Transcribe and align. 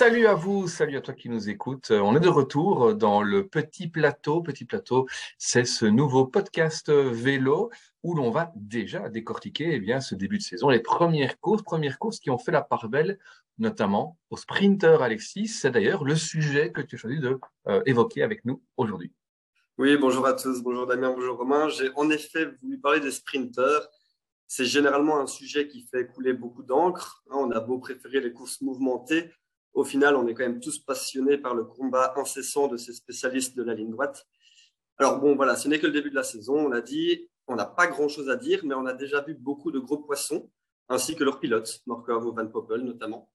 Salut 0.00 0.26
à 0.26 0.32
vous, 0.32 0.66
salut 0.66 0.96
à 0.96 1.02
toi 1.02 1.12
qui 1.12 1.28
nous 1.28 1.50
écoute. 1.50 1.90
On 1.90 2.16
est 2.16 2.20
de 2.20 2.28
retour 2.30 2.94
dans 2.94 3.20
le 3.20 3.46
Petit 3.46 3.86
Plateau. 3.86 4.40
Petit 4.40 4.64
Plateau, 4.64 5.06
c'est 5.36 5.66
ce 5.66 5.84
nouveau 5.84 6.24
podcast 6.24 6.90
vélo 6.90 7.70
où 8.02 8.14
l'on 8.14 8.30
va 8.30 8.50
déjà 8.56 9.10
décortiquer 9.10 9.74
eh 9.74 9.78
bien, 9.78 10.00
ce 10.00 10.14
début 10.14 10.38
de 10.38 10.42
saison, 10.42 10.70
les 10.70 10.80
premières 10.80 11.38
courses, 11.38 11.60
premières 11.60 11.98
courses 11.98 12.18
qui 12.18 12.30
ont 12.30 12.38
fait 12.38 12.50
la 12.50 12.62
part 12.62 12.88
belle, 12.88 13.18
notamment 13.58 14.16
au 14.30 14.38
sprinter 14.38 15.02
Alexis. 15.02 15.48
C'est 15.48 15.70
d'ailleurs 15.70 16.02
le 16.02 16.16
sujet 16.16 16.72
que 16.72 16.80
tu 16.80 16.94
as 16.94 16.98
choisi 16.98 17.18
de 17.18 17.38
euh, 17.68 17.82
évoquer 17.84 18.22
avec 18.22 18.46
nous 18.46 18.62
aujourd'hui. 18.78 19.12
Oui, 19.76 19.98
bonjour 19.98 20.26
à 20.26 20.32
tous, 20.32 20.62
bonjour 20.62 20.86
Damien, 20.86 21.12
bonjour 21.14 21.36
Romain. 21.36 21.68
J'ai 21.68 21.90
en 21.94 22.08
effet 22.08 22.46
voulu 22.62 22.80
parler 22.80 23.00
des 23.00 23.10
sprinters. 23.10 23.86
C'est 24.46 24.64
généralement 24.64 25.20
un 25.20 25.26
sujet 25.26 25.68
qui 25.68 25.82
fait 25.82 26.06
couler 26.06 26.32
beaucoup 26.32 26.62
d'encre. 26.62 27.22
Hein, 27.30 27.36
on 27.38 27.50
a 27.50 27.60
beau 27.60 27.78
préférer 27.78 28.20
les 28.20 28.32
courses 28.32 28.62
mouvementées, 28.62 29.30
au 29.74 29.84
final, 29.84 30.16
on 30.16 30.26
est 30.26 30.34
quand 30.34 30.42
même 30.42 30.60
tous 30.60 30.78
passionnés 30.78 31.38
par 31.38 31.54
le 31.54 31.64
combat 31.64 32.14
incessant 32.16 32.68
de 32.68 32.76
ces 32.76 32.92
spécialistes 32.92 33.56
de 33.56 33.62
la 33.62 33.74
ligne 33.74 33.90
droite. 33.90 34.26
Alors 34.98 35.18
bon, 35.20 35.36
voilà, 35.36 35.56
ce 35.56 35.68
n'est 35.68 35.78
que 35.78 35.86
le 35.86 35.92
début 35.92 36.10
de 36.10 36.14
la 36.14 36.22
saison, 36.22 36.66
on 36.66 36.68
l'a 36.68 36.80
dit, 36.80 37.28
on 37.46 37.56
n'a 37.56 37.66
pas 37.66 37.86
grand-chose 37.86 38.28
à 38.28 38.36
dire, 38.36 38.60
mais 38.64 38.74
on 38.74 38.86
a 38.86 38.92
déjà 38.92 39.20
vu 39.22 39.34
beaucoup 39.34 39.70
de 39.70 39.78
gros 39.78 39.98
poissons, 39.98 40.50
ainsi 40.88 41.14
que 41.14 41.24
leurs 41.24 41.40
pilotes, 41.40 41.80
Morkov 41.86 42.26
ou 42.26 42.34
Van 42.34 42.46
Poppel 42.46 42.82
notamment. 42.82 43.30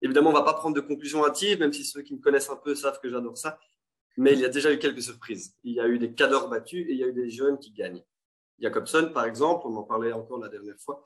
Évidemment, 0.00 0.30
on 0.30 0.32
ne 0.32 0.38
va 0.38 0.44
pas 0.44 0.54
prendre 0.54 0.74
de 0.74 0.80
conclusions 0.80 1.24
hâtives, 1.24 1.58
même 1.60 1.72
si 1.72 1.84
ceux 1.84 2.02
qui 2.02 2.14
me 2.14 2.20
connaissent 2.20 2.50
un 2.50 2.56
peu 2.56 2.74
savent 2.74 3.00
que 3.00 3.08
j'adore 3.10 3.36
ça, 3.36 3.58
mais 4.16 4.32
il 4.32 4.40
y 4.40 4.44
a 4.44 4.48
déjà 4.48 4.72
eu 4.72 4.78
quelques 4.78 5.02
surprises. 5.02 5.54
Il 5.62 5.74
y 5.74 5.80
a 5.80 5.86
eu 5.86 5.98
des 5.98 6.14
cadors 6.14 6.48
battus 6.48 6.86
et 6.88 6.92
il 6.92 6.98
y 6.98 7.04
a 7.04 7.06
eu 7.06 7.12
des 7.12 7.30
jeunes 7.30 7.58
qui 7.58 7.72
gagnent. 7.72 8.02
Jacobson, 8.58 9.10
par 9.12 9.26
exemple, 9.26 9.66
on 9.66 9.76
en 9.76 9.82
parlait 9.82 10.12
encore 10.12 10.38
la 10.38 10.48
dernière 10.48 10.78
fois, 10.78 11.04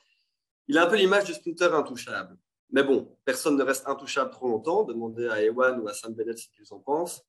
il 0.68 0.78
a 0.78 0.86
un 0.86 0.90
peu 0.90 0.96
l'image 0.96 1.24
du 1.24 1.34
sprinter 1.34 1.74
intouchable. 1.74 2.36
Mais 2.70 2.82
bon, 2.82 3.16
personne 3.24 3.56
ne 3.56 3.62
reste 3.62 3.86
intouchable 3.86 4.30
trop 4.30 4.48
longtemps. 4.48 4.84
Demandez 4.84 5.28
à 5.28 5.42
Ewan 5.42 5.80
ou 5.80 5.88
à 5.88 5.94
Sam 5.94 6.14
Bennett 6.14 6.38
ce 6.38 6.48
qu'ils 6.48 6.72
en 6.72 6.80
pensent. 6.80 7.22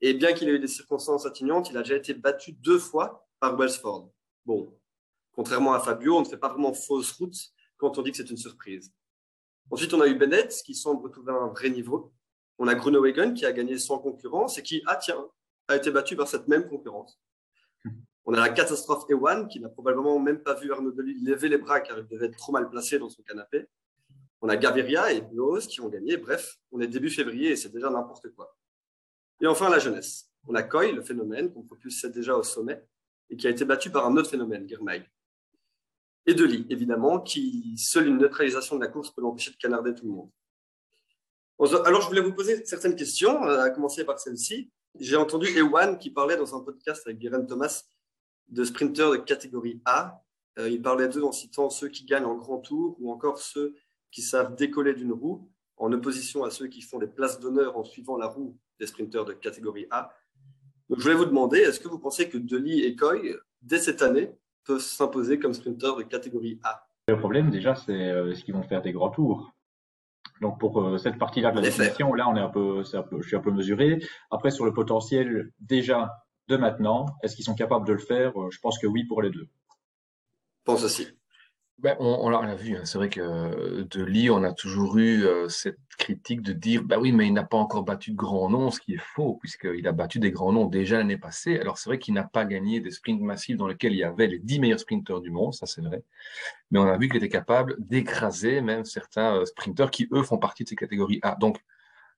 Et 0.00 0.12
bien 0.14 0.32
qu'il 0.34 0.48
ait 0.48 0.52
eu 0.52 0.58
des 0.58 0.68
circonstances 0.68 1.24
atténuantes, 1.24 1.70
il 1.70 1.76
a 1.76 1.82
déjà 1.82 1.96
été 1.96 2.12
battu 2.14 2.52
deux 2.52 2.78
fois 2.78 3.26
par 3.40 3.56
Wellsford. 3.56 4.10
Bon, 4.44 4.78
contrairement 5.32 5.72
à 5.72 5.80
Fabio, 5.80 6.16
on 6.16 6.20
ne 6.20 6.26
fait 6.26 6.36
pas 6.36 6.50
vraiment 6.50 6.74
fausse 6.74 7.12
route 7.12 7.36
quand 7.78 7.98
on 7.98 8.02
dit 8.02 8.10
que 8.10 8.16
c'est 8.18 8.30
une 8.30 8.36
surprise. 8.36 8.92
Ensuite, 9.70 9.92
on 9.94 10.00
a 10.00 10.06
eu 10.06 10.14
Bennett 10.14 10.52
qui 10.64 10.74
semble 10.74 11.02
retrouver 11.02 11.32
un 11.32 11.48
vrai 11.48 11.70
niveau. 11.70 12.12
On 12.58 12.68
a 12.68 12.74
Grunewagen 12.74 13.34
qui 13.34 13.44
a 13.44 13.52
gagné 13.52 13.78
sans 13.78 13.98
concurrence 13.98 14.58
et 14.58 14.62
qui, 14.62 14.82
ah 14.86 14.96
tiens, 14.96 15.26
a 15.68 15.76
été 15.76 15.90
battu 15.90 16.16
par 16.16 16.28
cette 16.28 16.46
même 16.48 16.68
concurrence. 16.68 17.18
On 18.24 18.34
a 18.34 18.40
la 18.40 18.48
catastrophe 18.48 19.04
Ewan 19.08 19.48
qui 19.48 19.60
n'a 19.60 19.68
probablement 19.68 20.18
même 20.18 20.42
pas 20.42 20.54
vu 20.54 20.72
Arnaud 20.72 20.90
Delis 20.90 21.20
lever 21.24 21.48
les 21.48 21.58
bras 21.58 21.80
car 21.80 21.98
il 21.98 22.06
devait 22.06 22.26
être 22.26 22.36
trop 22.36 22.52
mal 22.52 22.68
placé 22.68 22.98
dans 22.98 23.08
son 23.08 23.22
canapé. 23.22 23.68
On 24.46 24.48
a 24.48 24.56
Gaviria 24.56 25.12
et 25.12 25.22
Bloos 25.22 25.66
qui 25.66 25.80
ont 25.80 25.88
gagné. 25.88 26.16
Bref, 26.16 26.60
on 26.70 26.80
est 26.80 26.86
début 26.86 27.10
février 27.10 27.50
et 27.50 27.56
c'est 27.56 27.72
déjà 27.72 27.90
n'importe 27.90 28.32
quoi. 28.36 28.56
Et 29.40 29.46
enfin, 29.48 29.68
la 29.68 29.80
jeunesse. 29.80 30.30
On 30.46 30.54
a 30.54 30.62
Coy, 30.62 30.92
le 30.92 31.02
phénomène, 31.02 31.52
qu'on 31.52 31.64
propulsait 31.64 32.10
déjà 32.10 32.36
au 32.36 32.44
sommet 32.44 32.80
et 33.28 33.36
qui 33.36 33.48
a 33.48 33.50
été 33.50 33.64
battu 33.64 33.90
par 33.90 34.06
un 34.06 34.16
autre 34.16 34.30
phénomène, 34.30 34.68
Girmay. 34.68 35.04
Et 36.26 36.34
Deli, 36.34 36.64
évidemment, 36.70 37.18
qui 37.18 37.76
seule 37.76 38.06
une 38.06 38.18
neutralisation 38.18 38.76
de 38.76 38.82
la 38.82 38.86
course 38.86 39.10
peut 39.10 39.20
l'empêcher 39.20 39.50
de 39.50 39.56
canarder 39.56 39.96
tout 39.96 40.04
le 40.04 40.12
monde. 40.12 40.30
Alors, 41.84 42.02
je 42.02 42.06
voulais 42.06 42.20
vous 42.20 42.32
poser 42.32 42.64
certaines 42.66 42.94
questions, 42.94 43.44
euh, 43.48 43.64
à 43.64 43.70
commencer 43.70 44.04
par 44.04 44.20
celle-ci. 44.20 44.70
J'ai 45.00 45.16
entendu 45.16 45.48
Ewan 45.58 45.98
qui 45.98 46.12
parlait 46.12 46.36
dans 46.36 46.54
un 46.54 46.60
podcast 46.60 47.02
avec 47.04 47.18
Guérin 47.18 47.44
Thomas 47.44 47.82
de 48.46 48.62
sprinteurs 48.62 49.10
de 49.10 49.16
catégorie 49.16 49.82
A. 49.86 50.22
Euh, 50.60 50.70
il 50.70 50.80
parlait 50.80 51.08
d'eux 51.08 51.24
en 51.24 51.32
citant 51.32 51.68
ceux 51.68 51.88
qui 51.88 52.04
gagnent 52.04 52.26
en 52.26 52.36
grand 52.36 52.58
tour 52.58 52.96
ou 53.00 53.10
encore 53.10 53.40
ceux 53.40 53.74
qui 54.16 54.22
savent 54.22 54.56
décoller 54.56 54.94
d'une 54.94 55.12
roue, 55.12 55.46
en 55.76 55.92
opposition 55.92 56.42
à 56.42 56.48
ceux 56.50 56.68
qui 56.68 56.80
font 56.80 56.98
des 56.98 57.06
places 57.06 57.38
d'honneur 57.38 57.76
en 57.76 57.84
suivant 57.84 58.16
la 58.16 58.28
roue 58.28 58.56
des 58.80 58.86
sprinteurs 58.86 59.26
de 59.26 59.34
catégorie 59.34 59.86
A. 59.90 60.10
Donc, 60.88 61.00
je 61.00 61.02
voulais 61.02 61.16
vous 61.16 61.26
demander, 61.26 61.58
est-ce 61.58 61.78
que 61.78 61.88
vous 61.88 61.98
pensez 61.98 62.30
que 62.30 62.38
Deli 62.38 62.80
et 62.80 62.96
Coy, 62.96 63.36
dès 63.60 63.78
cette 63.78 64.00
année, 64.00 64.30
peuvent 64.64 64.80
s'imposer 64.80 65.38
comme 65.38 65.52
sprinteurs 65.52 65.98
de 65.98 66.02
catégorie 66.02 66.58
A? 66.62 66.88
Le 67.08 67.18
problème, 67.18 67.50
déjà, 67.50 67.74
c'est 67.74 67.92
euh, 67.92 68.34
ce 68.34 68.42
qu'ils 68.42 68.54
vont 68.54 68.62
faire 68.62 68.80
des 68.80 68.92
grands 68.92 69.10
tours? 69.10 69.52
Donc 70.40 70.58
pour 70.58 70.82
euh, 70.82 70.96
cette 70.96 71.18
partie-là 71.18 71.50
de 71.50 71.56
la 71.56 71.62
définition, 71.62 72.14
là, 72.14 72.26
on 72.26 72.36
est 72.36 72.40
un 72.40 72.48
peu, 72.48 72.84
un 72.94 73.02
peu, 73.02 73.20
je 73.20 73.28
suis 73.28 73.36
un 73.36 73.40
peu 73.40 73.50
mesuré. 73.50 74.02
Après, 74.30 74.50
sur 74.50 74.64
le 74.64 74.72
potentiel 74.72 75.52
déjà 75.60 76.24
de 76.48 76.56
maintenant, 76.56 77.04
est-ce 77.22 77.36
qu'ils 77.36 77.44
sont 77.44 77.54
capables 77.54 77.86
de 77.86 77.92
le 77.92 77.98
faire? 77.98 78.32
Euh, 78.40 78.48
Je 78.50 78.60
pense 78.60 78.78
que 78.78 78.86
oui 78.86 79.04
pour 79.04 79.20
les 79.20 79.28
deux. 79.28 79.46
Je 80.60 80.72
pense 80.72 80.84
aussi. 80.84 81.06
Ben, 81.78 81.94
on, 82.00 82.30
l'a 82.30 82.54
vu, 82.54 82.74
hein. 82.74 82.86
c'est 82.86 82.96
vrai 82.96 83.10
que 83.10 83.82
de 83.82 84.02
Lee, 84.02 84.30
on 84.30 84.42
a 84.44 84.52
toujours 84.54 84.96
eu 84.96 85.26
euh, 85.26 85.46
cette 85.50 85.78
critique 85.98 86.40
de 86.40 86.54
dire 86.54 86.82
bah 86.82 86.96
oui, 86.98 87.12
mais 87.12 87.26
il 87.26 87.34
n'a 87.34 87.44
pas 87.44 87.58
encore 87.58 87.82
battu 87.82 88.12
de 88.12 88.16
grands 88.16 88.48
noms, 88.48 88.70
ce 88.70 88.80
qui 88.80 88.94
est 88.94 89.02
faux, 89.14 89.34
puisqu'il 89.34 89.86
a 89.86 89.92
battu 89.92 90.18
des 90.18 90.30
grands 90.30 90.54
noms 90.54 90.64
déjà 90.64 90.96
l'année 90.96 91.18
passée. 91.18 91.58
Alors 91.58 91.76
c'est 91.76 91.90
vrai 91.90 91.98
qu'il 91.98 92.14
n'a 92.14 92.24
pas 92.24 92.46
gagné 92.46 92.80
des 92.80 92.90
sprints 92.90 93.20
massifs 93.20 93.58
dans 93.58 93.66
lesquels 93.66 93.92
il 93.92 93.98
y 93.98 94.04
avait 94.04 94.26
les 94.26 94.38
dix 94.38 94.58
meilleurs 94.58 94.80
sprinteurs 94.80 95.20
du 95.20 95.30
monde, 95.30 95.52
ça 95.52 95.66
c'est 95.66 95.82
vrai. 95.82 96.02
Mais 96.70 96.78
on 96.78 96.86
a 96.86 96.96
vu 96.96 97.08
qu'il 97.08 97.18
était 97.18 97.28
capable 97.28 97.76
d'écraser 97.78 98.62
même 98.62 98.86
certains 98.86 99.36
euh, 99.36 99.44
sprinteurs 99.44 99.90
qui, 99.90 100.08
eux, 100.12 100.22
font 100.22 100.38
partie 100.38 100.64
de 100.64 100.70
ces 100.70 100.76
catégories 100.76 101.20
A. 101.22 101.36
Donc, 101.38 101.58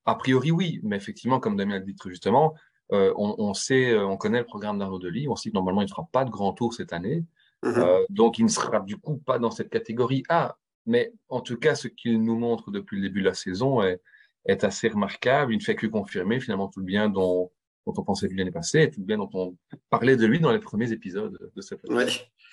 a 0.06 0.14
priori, 0.14 0.52
oui, 0.52 0.78
mais 0.84 0.96
effectivement, 0.96 1.40
comme 1.40 1.56
Damien 1.56 1.74
l'a 1.74 1.80
dit 1.80 1.96
justement, 2.06 2.54
euh, 2.92 3.12
on, 3.16 3.34
on, 3.38 3.54
sait, 3.54 3.98
on 3.98 4.16
connaît 4.16 4.38
le 4.38 4.46
programme 4.46 4.78
d'Arnaud 4.78 5.00
Delis, 5.00 5.28
on 5.28 5.34
sait 5.34 5.50
que 5.50 5.54
normalement 5.54 5.82
il 5.82 5.86
ne 5.86 5.90
fera 5.90 6.08
pas 6.12 6.24
de 6.24 6.30
grand 6.30 6.52
tour 6.52 6.72
cette 6.74 6.92
année. 6.92 7.24
Mhm. 7.62 7.74
Euh, 7.76 8.04
donc, 8.10 8.38
il 8.38 8.44
ne 8.44 8.50
sera 8.50 8.80
du 8.80 8.96
coup 8.96 9.18
pas 9.18 9.38
dans 9.38 9.50
cette 9.50 9.70
catégorie 9.70 10.22
A. 10.28 10.56
Mais 10.86 11.12
en 11.28 11.40
tout 11.40 11.58
cas, 11.58 11.74
ce 11.74 11.86
qu'il 11.88 12.22
nous 12.22 12.38
montre 12.38 12.70
depuis 12.70 12.96
le 12.96 13.02
début 13.02 13.20
de 13.20 13.26
la 13.26 13.34
saison 13.34 13.82
est, 13.82 14.00
est 14.46 14.64
assez 14.64 14.88
remarquable. 14.88 15.52
Il 15.52 15.58
ne 15.58 15.62
fait 15.62 15.76
que 15.76 15.86
confirmer 15.86 16.40
finalement 16.40 16.68
tout 16.68 16.80
le 16.80 16.86
bien 16.86 17.10
dont, 17.10 17.50
dont 17.86 17.94
on 17.96 18.04
pensait 18.04 18.28
l'année 18.32 18.50
passée 18.50 18.82
et 18.82 18.90
tout 18.90 19.00
le 19.00 19.06
bien 19.06 19.18
dont 19.18 19.30
on 19.34 19.56
parlait 19.90 20.16
de 20.16 20.26
lui 20.26 20.40
dans 20.40 20.52
les 20.52 20.58
premiers 20.58 20.92
épisodes 20.92 21.38
de 21.54 21.60
cette 21.60 21.84
année. 21.84 22.10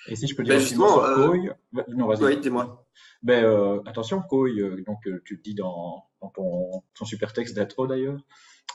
Et 0.08 0.16
si 0.16 0.26
je 0.26 0.36
peux 0.36 0.42
dire 0.42 0.54
ben 0.54 0.60
justement, 0.60 1.04
euh... 1.04 1.28
Coy, 1.28 1.50
non, 1.88 2.06
vas-y. 2.06 2.38
dis-moi. 2.38 2.86
Ben, 3.22 3.44
euh, 3.44 3.80
attention, 3.86 4.22
Coy, 4.22 4.60
euh, 4.60 4.82
donc 4.86 5.06
euh, 5.06 5.22
tu 5.24 5.34
le 5.34 5.40
dis 5.42 5.54
dans, 5.54 6.04
dans 6.20 6.28
ton, 6.28 6.82
ton 6.94 7.04
super 7.04 7.32
texte 7.32 7.56
d'intro 7.56 7.86
d'ailleurs. 7.86 8.20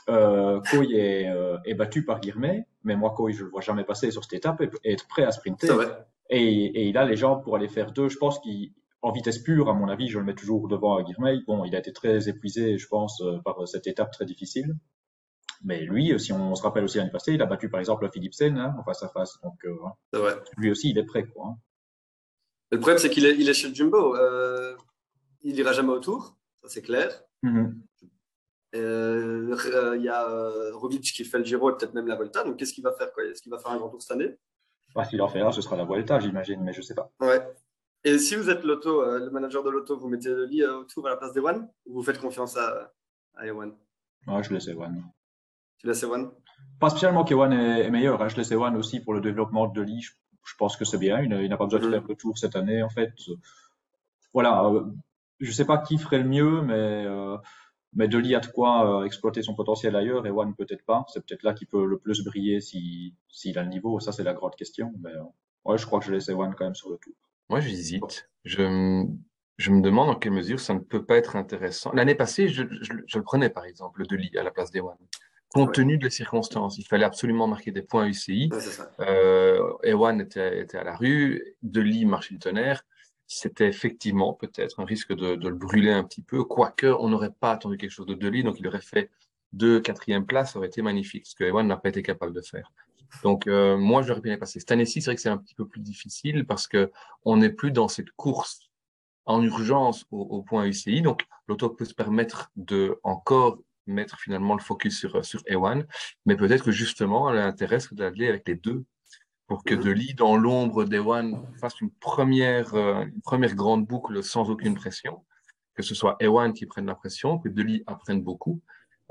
Euh, 0.08 0.60
Coy 0.70 0.94
est, 0.94 1.32
est, 1.64 1.74
battu 1.74 2.04
par 2.04 2.20
Guirmet, 2.20 2.66
mais 2.82 2.96
moi 2.96 3.14
Coy 3.16 3.32
je 3.32 3.44
le 3.44 3.50
vois 3.50 3.60
jamais 3.60 3.84
passer 3.84 4.10
sur 4.10 4.24
cette 4.24 4.32
étape 4.32 4.60
et, 4.60 4.70
et 4.84 4.92
être 4.92 5.06
prêt 5.06 5.22
à 5.22 5.30
sprinter. 5.30 5.68
Et, 6.32 6.64
et, 6.64 6.88
il 6.88 6.96
a 6.96 7.04
les 7.04 7.16
jambes 7.16 7.42
pour 7.44 7.56
aller 7.56 7.68
faire 7.68 7.92
deux. 7.92 8.08
Je 8.08 8.16
pense 8.16 8.40
qu'en 8.40 9.12
vitesse 9.12 9.38
pure, 9.38 9.68
à 9.68 9.74
mon 9.74 9.88
avis, 9.88 10.08
je 10.08 10.18
le 10.18 10.24
mets 10.24 10.34
toujours 10.34 10.66
devant 10.66 10.96
à 10.96 11.02
Guirmeil. 11.02 11.42
Bon, 11.46 11.64
il 11.64 11.76
a 11.76 11.78
été 11.78 11.92
très 11.92 12.28
épuisé, 12.28 12.78
je 12.78 12.88
pense, 12.88 13.20
euh, 13.20 13.38
par 13.44 13.68
cette 13.68 13.86
étape 13.86 14.10
très 14.12 14.24
difficile. 14.24 14.74
Mais 15.64 15.80
lui, 15.80 16.18
si 16.18 16.32
on 16.32 16.54
se 16.54 16.62
rappelle 16.62 16.84
aussi 16.84 16.98
l'année 16.98 17.10
passée, 17.10 17.34
il 17.34 17.42
a 17.42 17.46
battu 17.46 17.68
par 17.68 17.78
exemple 17.78 18.08
Philipsen 18.12 18.56
hein, 18.58 18.74
en 18.78 18.82
face 18.82 19.02
à 19.02 19.08
face. 19.08 19.38
Donc, 19.42 19.64
euh, 19.64 20.34
lui 20.56 20.70
aussi, 20.70 20.90
il 20.90 20.98
est 20.98 21.04
prêt. 21.04 21.24
Quoi, 21.26 21.48
hein. 21.48 21.56
Le 22.72 22.78
problème, 22.78 22.98
c'est 22.98 23.10
qu'il 23.10 23.26
est, 23.26 23.36
il 23.38 23.48
est 23.48 23.54
chez 23.54 23.68
le 23.68 23.74
Jumbo. 23.74 24.16
Euh, 24.16 24.74
il 25.42 25.56
ira 25.58 25.72
jamais 25.72 25.90
autour, 25.90 26.38
ça 26.62 26.68
c'est 26.68 26.82
clair. 26.82 27.22
Euh, 28.74 29.94
il 29.96 30.02
y 30.02 30.08
a 30.08 30.28
euh, 30.30 30.74
Roglic 30.74 31.02
qui 31.02 31.24
fait 31.24 31.38
le 31.38 31.44
Giro 31.44 31.70
et 31.70 31.76
peut-être 31.76 31.92
même 31.92 32.06
la 32.06 32.16
Volta. 32.16 32.42
Donc, 32.44 32.56
qu'est-ce 32.56 32.72
qu'il 32.72 32.82
va 32.82 32.92
faire 32.92 33.08
Est-ce 33.30 33.42
qu'il 33.42 33.52
va 33.52 33.58
faire 33.58 33.72
un 33.72 33.76
grand 33.76 33.90
tour 33.90 34.00
cette 34.00 34.12
année? 34.12 34.34
Bah, 34.94 35.04
S'il 35.04 35.22
en 35.22 35.28
fait 35.28 35.40
un, 35.40 35.52
ce 35.52 35.62
sera 35.62 35.76
la 35.76 35.84
Vuelta, 35.84 36.20
j'imagine, 36.20 36.62
mais 36.62 36.72
je 36.72 36.82
sais 36.82 36.94
pas. 36.94 37.10
Ouais. 37.20 37.40
Et 38.04 38.18
si 38.18 38.34
vous 38.34 38.50
êtes 38.50 38.64
l'auto, 38.64 39.02
euh, 39.02 39.20
le 39.20 39.30
manager 39.30 39.62
de 39.62 39.70
l'auto, 39.70 39.96
vous 39.96 40.08
mettez 40.08 40.28
le 40.28 40.44
lit 40.44 40.64
autour 40.64 41.06
à 41.06 41.10
la 41.10 41.16
place 41.16 41.32
d'Ewan 41.32 41.68
ou 41.86 41.94
vous 41.94 42.02
faites 42.02 42.18
confiance 42.18 42.56
à, 42.56 42.92
à 43.36 43.46
Ewan? 43.46 43.72
Ouais, 44.26 44.42
je 44.42 44.52
laisse 44.52 44.66
Ewan. 44.68 45.02
Tu 45.78 45.86
laisses 45.86 46.02
Ewan? 46.02 46.30
Pas 46.80 46.90
spécialement 46.90 47.24
qu'Ewan 47.24 47.52
est, 47.52 47.90
meilleur, 47.90 48.20
hein. 48.22 48.28
je 48.28 48.36
laisse 48.36 48.50
Ewan 48.50 48.76
aussi 48.76 49.00
pour 49.00 49.14
le 49.14 49.20
développement 49.20 49.68
de 49.68 49.82
lit. 49.82 50.02
Je, 50.44 50.54
pense 50.56 50.76
que 50.76 50.84
c'est 50.84 50.98
bien, 50.98 51.20
il 51.20 51.48
n'a 51.48 51.56
pas 51.56 51.66
besoin 51.66 51.80
de 51.80 51.86
mm-hmm. 51.86 51.90
faire 51.90 52.08
le 52.08 52.14
tour 52.16 52.38
cette 52.38 52.56
année 52.56 52.82
en 52.82 52.88
fait. 52.88 53.12
Voilà, 54.32 54.64
euh, 54.64 54.84
je 55.40 55.52
sais 55.52 55.64
pas 55.64 55.78
qui 55.78 55.98
ferait 55.98 56.18
le 56.18 56.28
mieux, 56.28 56.62
mais 56.62 57.04
euh, 57.06 57.36
mais 57.94 58.08
Deli 58.08 58.34
a 58.34 58.40
de 58.40 58.46
quoi 58.46 59.00
euh, 59.00 59.04
exploiter 59.04 59.42
son 59.42 59.54
potentiel 59.54 59.94
ailleurs 59.96 60.26
et 60.26 60.30
One 60.30 60.54
peut-être 60.54 60.84
pas. 60.84 61.04
C'est 61.12 61.24
peut-être 61.24 61.42
là 61.42 61.52
qu'il 61.52 61.66
peut 61.66 61.84
le 61.84 61.98
plus 61.98 62.24
briller 62.24 62.60
s'il 62.60 63.12
si, 63.28 63.56
a 63.56 63.62
le 63.62 63.68
niveau. 63.68 64.00
Ça, 64.00 64.12
c'est 64.12 64.24
la 64.24 64.32
grande 64.32 64.56
question. 64.56 64.92
Mais 65.02 65.10
euh, 65.10 65.22
ouais, 65.64 65.78
je 65.78 65.86
crois 65.86 66.00
que 66.00 66.06
je 66.06 66.12
laisse 66.12 66.28
One 66.28 66.54
quand 66.56 66.64
même 66.64 66.74
sur 66.74 66.90
le 66.90 66.96
tour. 66.96 67.12
Moi, 67.50 67.60
j'hésite. 67.60 68.30
Je, 68.44 69.04
je 69.58 69.70
me 69.70 69.82
demande 69.82 70.08
en 70.08 70.14
quelle 70.14 70.32
mesure 70.32 70.58
ça 70.58 70.74
ne 70.74 70.80
peut 70.80 71.04
pas 71.04 71.16
être 71.16 71.36
intéressant. 71.36 71.92
L'année 71.92 72.14
passée, 72.14 72.48
je, 72.48 72.64
je, 72.80 72.92
je, 73.06 73.18
le 73.18 73.24
prenais 73.24 73.50
par 73.50 73.66
exemple, 73.66 74.06
Deli 74.06 74.30
à 74.38 74.42
la 74.42 74.50
place 74.50 74.70
d'Ewan. 74.70 74.96
Compte 75.52 75.74
tenu 75.74 75.98
de 75.98 76.04
les 76.04 76.10
circonstances, 76.10 76.78
il 76.78 76.86
fallait 76.86 77.04
absolument 77.04 77.46
marquer 77.46 77.72
des 77.72 77.82
points 77.82 78.06
UCI. 78.06 78.48
Ouais, 78.50 78.58
euh, 79.00 79.60
Ewan 79.82 80.18
était, 80.18 80.62
était 80.62 80.78
à 80.78 80.84
la 80.84 80.96
rue, 80.96 81.56
Deli 81.62 82.06
marchait 82.06 82.32
du 82.32 82.40
tonnerre 82.40 82.84
c'était 83.26 83.68
effectivement 83.68 84.34
peut-être 84.34 84.80
un 84.80 84.84
risque 84.84 85.14
de, 85.14 85.36
de, 85.36 85.48
le 85.48 85.54
brûler 85.54 85.90
un 85.90 86.04
petit 86.04 86.22
peu, 86.22 86.44
quoique 86.44 86.86
on 86.86 87.08
n'aurait 87.08 87.32
pas 87.32 87.52
attendu 87.52 87.76
quelque 87.76 87.90
chose 87.90 88.06
de 88.06 88.14
Deli, 88.14 88.42
donc 88.42 88.60
il 88.60 88.66
aurait 88.66 88.80
fait 88.80 89.10
deux 89.52 89.80
quatrième 89.80 90.26
places, 90.26 90.52
ça 90.52 90.58
aurait 90.58 90.68
été 90.68 90.82
magnifique, 90.82 91.26
ce 91.26 91.34
que 91.34 91.44
Ewan 91.44 91.66
n'a 91.66 91.76
pas 91.76 91.88
été 91.88 92.02
capable 92.02 92.32
de 92.32 92.40
faire. 92.40 92.72
Donc 93.22 93.46
euh, 93.46 93.76
moi, 93.76 94.02
j'aurais 94.02 94.20
bien 94.20 94.38
passé. 94.38 94.58
Cette 94.58 94.72
année-ci, 94.72 95.02
c'est 95.02 95.10
vrai 95.10 95.16
que 95.16 95.20
c'est 95.20 95.28
un 95.28 95.36
petit 95.36 95.54
peu 95.54 95.66
plus 95.66 95.80
difficile 95.80 96.46
parce 96.46 96.66
que 96.66 96.90
on 97.24 97.36
n'est 97.36 97.50
plus 97.50 97.70
dans 97.70 97.88
cette 97.88 98.10
course 98.12 98.70
en 99.24 99.42
urgence 99.42 100.06
au, 100.10 100.42
point 100.42 100.66
UCI. 100.66 101.02
Donc, 101.02 101.24
l'auto 101.46 101.70
peut 101.70 101.84
se 101.84 101.94
permettre 101.94 102.50
de 102.56 102.98
encore 103.02 103.58
mettre 103.86 104.18
finalement 104.18 104.54
le 104.54 104.60
focus 104.60 104.98
sur, 104.98 105.24
sur 105.24 105.40
A1, 105.42 105.84
mais 106.24 106.36
peut-être 106.36 106.64
que 106.64 106.70
justement, 106.70 107.30
elle 107.30 107.38
a 107.38 107.46
intérêt 107.46 107.78
d'aller 107.92 108.28
avec 108.28 108.46
les 108.48 108.54
deux 108.54 108.84
pour 109.52 109.64
que 109.64 109.74
mhm. 109.74 109.82
Deli, 109.82 110.14
dans 110.14 110.34
l'ombre 110.34 110.84
d'Ewan, 110.84 111.46
fasse 111.60 111.78
une 111.82 111.90
première, 111.90 112.72
euh, 112.72 113.04
une 113.04 113.20
première 113.20 113.54
grande 113.54 113.86
boucle 113.86 114.24
sans 114.24 114.48
aucune 114.48 114.74
pression, 114.74 115.26
que 115.74 115.82
ce 115.82 115.94
soit 115.94 116.16
Ewan 116.20 116.54
qui 116.54 116.64
prenne 116.64 116.86
la 116.86 116.94
pression, 116.94 117.38
que 117.38 117.50
Deli 117.50 117.82
apprenne 117.86 118.22
beaucoup. 118.22 118.62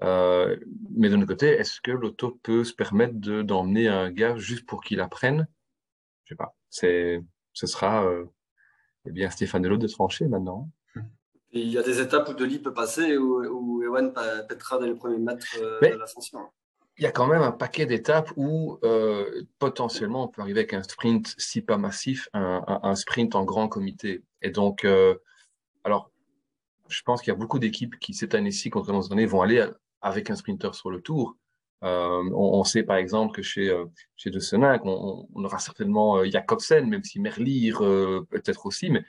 Euh, 0.01 0.57
mais 0.97 1.09
d'un 1.09 1.19
autre 1.19 1.27
côté, 1.27 1.49
est-ce 1.49 1.79
que 1.79 1.91
l'auto 1.91 2.39
peut 2.41 2.63
se 2.63 2.73
permettre 2.73 3.13
d'emmener 3.19 3.87
un 3.87 4.09
gars 4.09 4.35
juste 4.35 4.65
pour 4.65 4.81
qu'il 4.81 4.99
apprenne? 4.99 5.47
Je 6.23 6.33
sais 6.33 6.35
pas. 6.35 6.55
C'est, 6.71 7.23
ce 7.53 7.67
sera 7.67 8.03
euh, 8.07 8.25
eh 9.05 9.11
bien 9.11 9.29
Stéphane 9.29 9.61
Delot 9.61 9.77
de 9.77 9.85
trancher 9.85 10.25
maintenant. 10.25 10.71
il 11.51 11.69
y 11.69 11.77
a 11.77 11.83
des 11.83 12.01
étapes 12.01 12.27
où 12.29 12.33
Deli 12.33 12.57
peut 12.57 12.73
passer, 12.73 13.15
où, 13.15 13.45
où 13.45 13.83
Ewan 13.83 14.11
pètera 14.49 14.79
dans 14.79 14.87
les 14.87 14.95
premiers 14.95 15.19
mètres 15.19 15.55
euh, 15.61 15.79
de 15.79 15.97
l'ascension. 15.97 16.39
Il 16.97 17.03
y 17.03 17.07
a 17.07 17.11
quand 17.11 17.27
même 17.27 17.41
un 17.41 17.51
paquet 17.51 17.85
d'étapes 17.85 18.31
où 18.35 18.77
euh, 18.83 19.43
potentiellement 19.59 20.25
on 20.25 20.27
peut 20.27 20.41
arriver 20.41 20.59
avec 20.59 20.73
un 20.73 20.83
sprint, 20.83 21.33
si 21.37 21.61
pas 21.61 21.77
massif, 21.77 22.29
un, 22.33 22.63
un, 22.83 22.95
sprint 22.95 23.33
en 23.35 23.43
grand 23.43 23.67
comité. 23.67 24.23
Et 24.41 24.51
donc, 24.51 24.85
euh, 24.85 25.15
alors, 25.83 26.11
je 26.89 27.01
pense 27.03 27.21
qu'il 27.21 27.31
y 27.31 27.35
a 27.35 27.39
beaucoup 27.39 27.59
d'équipes 27.59 27.97
qui 27.99 28.13
cette 28.13 28.35
année-ci, 28.35 28.69
contrairement 28.69 29.01
aux 29.01 29.11
années, 29.11 29.25
vont 29.25 29.41
aller 29.41 29.65
avec 30.01 30.29
un 30.29 30.35
sprinter 30.35 30.75
sur 30.75 30.91
le 30.91 31.01
tour. 31.01 31.37
Euh, 31.83 32.29
on, 32.33 32.59
on, 32.59 32.63
sait 32.63 32.83
par 32.83 32.97
exemple 32.97 33.33
que 33.33 33.41
chez 33.41 33.69
euh, 33.69 33.85
chez 34.15 34.29
De 34.29 34.39
Senac, 34.39 34.85
on, 34.85 35.27
on, 35.33 35.43
aura 35.43 35.57
certainement 35.57 36.17
euh, 36.17 36.29
Jacobsen, 36.29 36.87
même 36.87 37.03
si 37.03 37.19
Merlier 37.19 37.73
euh, 37.81 38.21
peut-être 38.29 38.67
aussi, 38.67 38.91
mais 38.91 39.03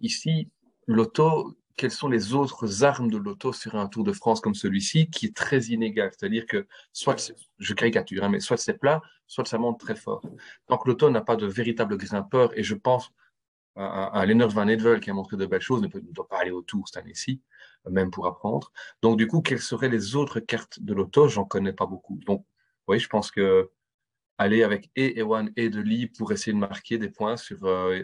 ici 0.00 0.50
l'auto, 0.86 1.56
quelles 1.76 1.90
sont 1.90 2.08
les 2.08 2.34
autres 2.34 2.84
armes 2.84 3.10
de 3.10 3.16
l'auto 3.16 3.52
sur 3.52 3.74
un 3.74 3.88
Tour 3.88 4.04
de 4.04 4.12
France 4.12 4.40
comme 4.40 4.54
celui-ci, 4.54 5.10
qui 5.10 5.26
est 5.26 5.36
très 5.36 5.60
inégal, 5.64 6.10
c'est-à-dire 6.16 6.46
que 6.46 6.66
soit 6.92 7.32
je 7.58 7.74
caricature, 7.74 8.24
hein, 8.24 8.28
mais 8.28 8.40
soit 8.40 8.56
c'est 8.56 8.78
plat, 8.78 9.02
soit 9.26 9.44
ça 9.44 9.58
monte 9.58 9.80
très 9.80 9.96
fort. 9.96 10.22
Donc 10.68 10.86
l'auto 10.86 11.10
n'a 11.10 11.20
pas 11.20 11.36
de 11.36 11.46
véritable 11.46 11.96
grimpeur, 11.96 12.56
et 12.58 12.62
je 12.62 12.74
pense 12.74 13.12
à, 13.76 14.18
à 14.18 14.26
Lennart 14.26 14.50
Van 14.50 14.68
Edvel 14.68 15.00
qui 15.00 15.10
a 15.10 15.14
montré 15.14 15.36
de 15.36 15.46
belles 15.46 15.60
choses, 15.60 15.82
ne, 15.82 15.88
peut, 15.88 16.00
ne 16.00 16.12
doit 16.12 16.28
pas 16.28 16.38
aller 16.38 16.52
au 16.52 16.62
Tour 16.62 16.86
cette 16.88 17.02
année-ci 17.02 17.40
même 17.90 18.10
pour 18.10 18.26
apprendre. 18.26 18.72
Donc, 19.02 19.18
du 19.18 19.26
coup, 19.26 19.40
quelles 19.42 19.60
seraient 19.60 19.88
les 19.88 20.16
autres 20.16 20.40
cartes 20.40 20.80
de 20.80 20.94
l'auto? 20.94 21.28
J'en 21.28 21.44
connais 21.44 21.72
pas 21.72 21.86
beaucoup. 21.86 22.18
Donc, 22.26 22.44
oui, 22.88 22.98
je 22.98 23.08
pense 23.08 23.30
que 23.30 23.70
aller 24.38 24.62
avec 24.62 24.90
et 24.96 25.20
Ewan 25.20 25.52
et 25.56 25.70
Deli 25.70 26.08
pour 26.08 26.32
essayer 26.32 26.52
de 26.52 26.58
marquer 26.58 26.98
des 26.98 27.08
points 27.08 27.36
sur, 27.36 27.64
euh, 27.64 28.02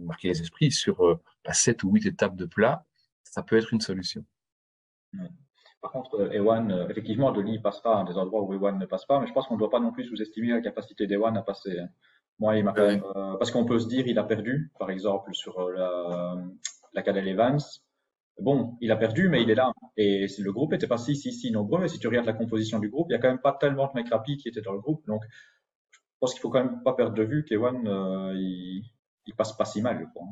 marquer 0.00 0.28
les 0.28 0.40
esprits 0.40 0.72
sur 0.72 1.04
euh, 1.04 1.20
7 1.50 1.82
ou 1.84 1.92
8 1.92 2.06
étapes 2.06 2.36
de 2.36 2.46
plat, 2.46 2.86
ça 3.24 3.42
peut 3.42 3.56
être 3.56 3.72
une 3.72 3.80
solution. 3.80 4.24
Par 5.80 5.92
contre, 5.92 6.20
euh, 6.20 6.32
Ewan, 6.32 6.70
euh, 6.70 6.88
effectivement, 6.88 7.32
Deli 7.32 7.58
passe 7.58 7.80
pas 7.80 8.00
à 8.00 8.04
des 8.04 8.18
endroits 8.18 8.42
où 8.42 8.52
Ewan 8.52 8.78
ne 8.78 8.86
passe 8.86 9.06
pas, 9.06 9.18
mais 9.18 9.26
je 9.26 9.32
pense 9.32 9.46
qu'on 9.46 9.54
ne 9.54 9.58
doit 9.58 9.70
pas 9.70 9.80
non 9.80 9.92
plus 9.92 10.04
sous-estimer 10.04 10.52
la 10.52 10.60
capacité 10.60 11.06
d'Ewan 11.06 11.36
à 11.36 11.42
passer. 11.42 11.78
Hein. 11.78 11.88
Moi, 12.38 12.56
il 12.56 12.64
m'a 12.64 12.72
quand 12.72 12.86
même, 12.86 13.02
parce 13.38 13.50
qu'on 13.50 13.66
peut 13.66 13.78
se 13.78 13.88
dire, 13.88 14.06
il 14.06 14.18
a 14.18 14.24
perdu, 14.24 14.72
par 14.78 14.90
exemple, 14.90 15.34
sur 15.34 15.70
la, 15.70 16.36
la 16.94 17.02
Cadel 17.02 17.28
Evans 17.28 17.58
bon, 18.40 18.76
il 18.80 18.90
a 18.90 18.96
perdu, 18.96 19.28
mais 19.28 19.42
il 19.42 19.50
est 19.50 19.54
là. 19.54 19.72
Et 19.96 20.26
le 20.38 20.52
groupe 20.52 20.72
n'était 20.72 20.86
pas 20.86 20.98
si, 20.98 21.16
si, 21.16 21.32
si 21.32 21.50
nombreux. 21.50 21.84
Et 21.84 21.88
si 21.88 21.98
tu 21.98 22.08
regardes 22.08 22.26
la 22.26 22.32
composition 22.32 22.78
du 22.78 22.88
groupe, 22.88 23.06
il 23.10 23.12
y 23.12 23.16
a 23.16 23.18
quand 23.18 23.28
même 23.28 23.40
pas 23.40 23.56
tellement 23.58 23.86
de 23.86 23.92
mecs 23.94 24.10
rapides 24.10 24.40
qui 24.40 24.48
étaient 24.48 24.60
dans 24.60 24.72
le 24.72 24.80
groupe. 24.80 25.06
Donc, 25.06 25.22
je 25.92 25.98
pense 26.20 26.32
qu'il 26.32 26.40
faut 26.40 26.50
quand 26.50 26.64
même 26.64 26.82
pas 26.82 26.94
perdre 26.94 27.14
de 27.14 27.22
vue 27.22 27.44
qu'Ewan, 27.44 27.86
euh, 27.86 28.32
il, 28.34 28.84
il, 29.26 29.34
passe 29.34 29.56
pas 29.56 29.64
si 29.64 29.80
mal, 29.80 29.98
je 30.00 30.06
crois. 30.06 30.26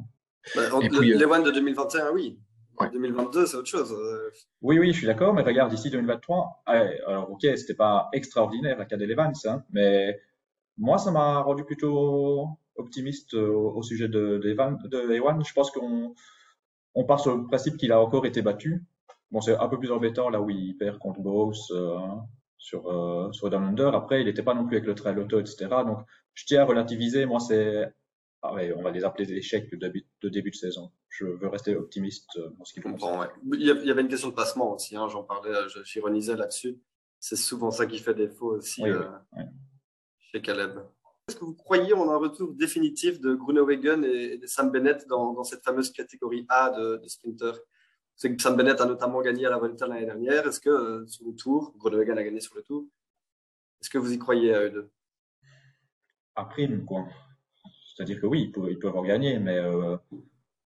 Bah, 0.54 0.62
L'Ewan 1.00 1.42
de 1.42 1.50
2021, 1.50 2.12
oui. 2.12 2.38
En 2.80 2.88
2022, 2.88 3.46
c'est 3.46 3.56
autre 3.56 3.68
chose. 3.68 3.94
Oui, 4.62 4.78
oui, 4.78 4.92
je 4.92 4.98
suis 4.98 5.06
d'accord, 5.06 5.34
mais 5.34 5.42
regarde, 5.42 5.72
ici 5.72 5.90
2023, 5.90 6.62
alors 6.66 7.30
ok, 7.30 7.42
c'était 7.56 7.74
pas 7.74 8.08
extraordinaire 8.12 8.78
la 8.78 8.84
Cadel 8.84 9.10
Evans, 9.10 9.32
hein, 9.46 9.64
mais 9.70 10.20
moi, 10.78 10.98
ça 10.98 11.10
m'a 11.10 11.40
rendu 11.40 11.64
plutôt 11.64 12.58
optimiste 12.76 13.34
euh, 13.34 13.50
au, 13.50 13.82
sujet 13.82 14.08
de, 14.08 14.38
de, 14.38 14.88
de 14.88 15.12
Ewan. 15.12 15.44
Je 15.44 15.52
pense 15.52 15.70
qu'on 15.70 16.14
on 16.94 17.04
part 17.04 17.20
sur 17.20 17.36
le 17.36 17.46
principe 17.46 17.76
qu'il 17.76 17.92
a 17.92 18.00
encore 18.00 18.24
été 18.26 18.42
battu. 18.42 18.84
Bon, 19.30 19.40
c'est 19.40 19.56
un 19.56 19.68
peu 19.68 19.78
plus 19.78 19.90
embêtant 19.90 20.30
là 20.30 20.40
où 20.40 20.48
il 20.48 20.76
perd 20.76 20.98
contre 20.98 21.20
Bowes 21.20 21.54
euh, 21.72 21.98
sur, 22.56 22.88
euh, 22.88 23.30
sur 23.32 23.50
Down 23.50 23.64
Under. 23.64 23.94
Après, 23.94 24.20
il 24.22 24.26
n'était 24.26 24.42
pas 24.42 24.54
non 24.54 24.66
plus 24.66 24.76
avec 24.76 24.86
le 24.86 24.94
trail 24.94 25.18
auto, 25.18 25.38
etc. 25.38 25.66
Donc, 25.84 25.98
je 26.34 26.44
tiens 26.46 26.62
à 26.62 26.64
relativiser. 26.64 27.26
Moi, 27.26 27.40
c'est. 27.40 27.92
Ah 28.50 28.54
ouais, 28.54 28.72
on 28.74 28.80
va 28.80 28.90
les 28.90 29.04
appeler 29.04 29.26
des 29.26 29.34
échecs 29.34 29.70
de 29.70 29.76
début, 29.76 30.06
de 30.22 30.28
début 30.30 30.50
de 30.50 30.56
saison. 30.56 30.90
Je 31.10 31.26
veux 31.26 31.48
rester 31.48 31.76
optimiste 31.76 32.30
euh, 32.36 32.48
dans 32.56 32.64
ce 32.64 32.72
qui 32.72 32.80
concerne. 32.80 33.28
Il 33.52 33.60
y 33.60 33.90
avait 33.90 34.00
une 34.00 34.08
question 34.08 34.30
de 34.30 34.34
passement 34.34 34.72
aussi. 34.72 34.96
Hein, 34.96 35.06
J'en 35.08 35.22
parlais, 35.22 35.52
j'ironisais 35.84 36.34
là-dessus. 36.34 36.80
C'est 37.20 37.36
souvent 37.36 37.70
ça 37.70 37.84
qui 37.84 37.98
fait 37.98 38.14
défaut 38.14 38.54
aussi 38.54 38.82
euh, 38.84 39.04
chez 40.32 40.40
Caleb. 40.40 40.78
Est-ce 41.28 41.36
que 41.36 41.44
vous 41.44 41.54
croyez 41.54 41.92
en 41.92 42.08
un 42.10 42.16
retour 42.16 42.54
définitif 42.54 43.20
de 43.20 43.34
Grunewagen 43.34 44.02
et 44.02 44.38
de 44.38 44.46
Sam 44.46 44.70
Bennett 44.70 45.06
dans, 45.08 45.44
cette 45.44 45.62
fameuse 45.62 45.92
catégorie 45.92 46.46
A 46.48 46.70
de, 46.70 46.96
de 47.02 47.08
sprinter? 47.08 47.52
C'est 48.16 48.34
que 48.34 48.40
Sam 48.40 48.56
Bennett 48.56 48.80
a 48.80 48.86
notamment 48.86 49.20
gagné 49.20 49.44
à 49.44 49.50
la 49.50 49.58
Vuelta 49.58 49.86
l'année 49.86 50.06
dernière. 50.06 50.46
Est-ce 50.46 50.60
que 50.60 50.70
euh, 50.70 51.06
sur 51.06 51.26
le 51.26 51.34
tour, 51.34 51.74
Grunewagen 51.76 52.16
a 52.16 52.24
gagné 52.24 52.40
sur 52.40 52.56
le 52.56 52.62
tour? 52.62 52.86
Est-ce 53.82 53.90
que 53.90 53.98
vous 53.98 54.10
y 54.10 54.18
croyez 54.18 54.54
à 54.54 54.62
eux 54.64 54.70
deux? 54.70 54.90
À 56.34 56.46
prime, 56.46 56.86
quoi. 56.86 57.06
C'est-à-dire 57.98 58.20
que 58.20 58.26
oui, 58.26 58.42
ils 58.42 58.52
peuvent, 58.52 58.70
ils 58.70 58.78
peuvent 58.78 58.96
en 58.96 59.02
gagner, 59.02 59.40
mais 59.40 59.58
euh, 59.58 59.96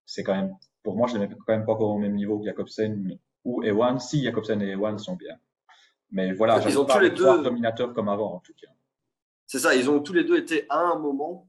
c'est 0.04 0.22
quand 0.22 0.34
même, 0.34 0.54
pour 0.82 0.96
moi, 0.96 1.08
je 1.08 1.14
ne 1.14 1.20
les 1.20 1.28
mets 1.28 1.34
quand 1.34 1.54
même 1.54 1.64
pas 1.64 1.72
encore 1.72 1.88
au 1.88 1.98
même 1.98 2.14
niveau 2.14 2.38
que 2.38 2.44
Jacobsen 2.44 3.18
ou 3.46 3.62
Ewan, 3.62 3.98
si 3.98 4.22
Jacobsen 4.22 4.60
et 4.60 4.72
Ewan 4.72 4.98
sont 4.98 5.16
bien. 5.16 5.38
Mais 6.10 6.34
voilà, 6.34 6.60
ils 6.68 6.78
ont 6.78 6.84
tous 6.84 6.98
les 6.98 7.08
deux 7.08 7.42
dominateurs 7.42 7.94
comme 7.94 8.10
avant, 8.10 8.34
en 8.34 8.40
tout 8.40 8.52
cas. 8.60 8.68
C'est 9.46 9.60
ça, 9.60 9.74
ils 9.74 9.88
ont 9.88 10.00
tous 10.00 10.12
les 10.12 10.24
deux 10.24 10.36
été 10.36 10.66
à 10.68 10.80
un 10.80 10.98
moment 10.98 11.48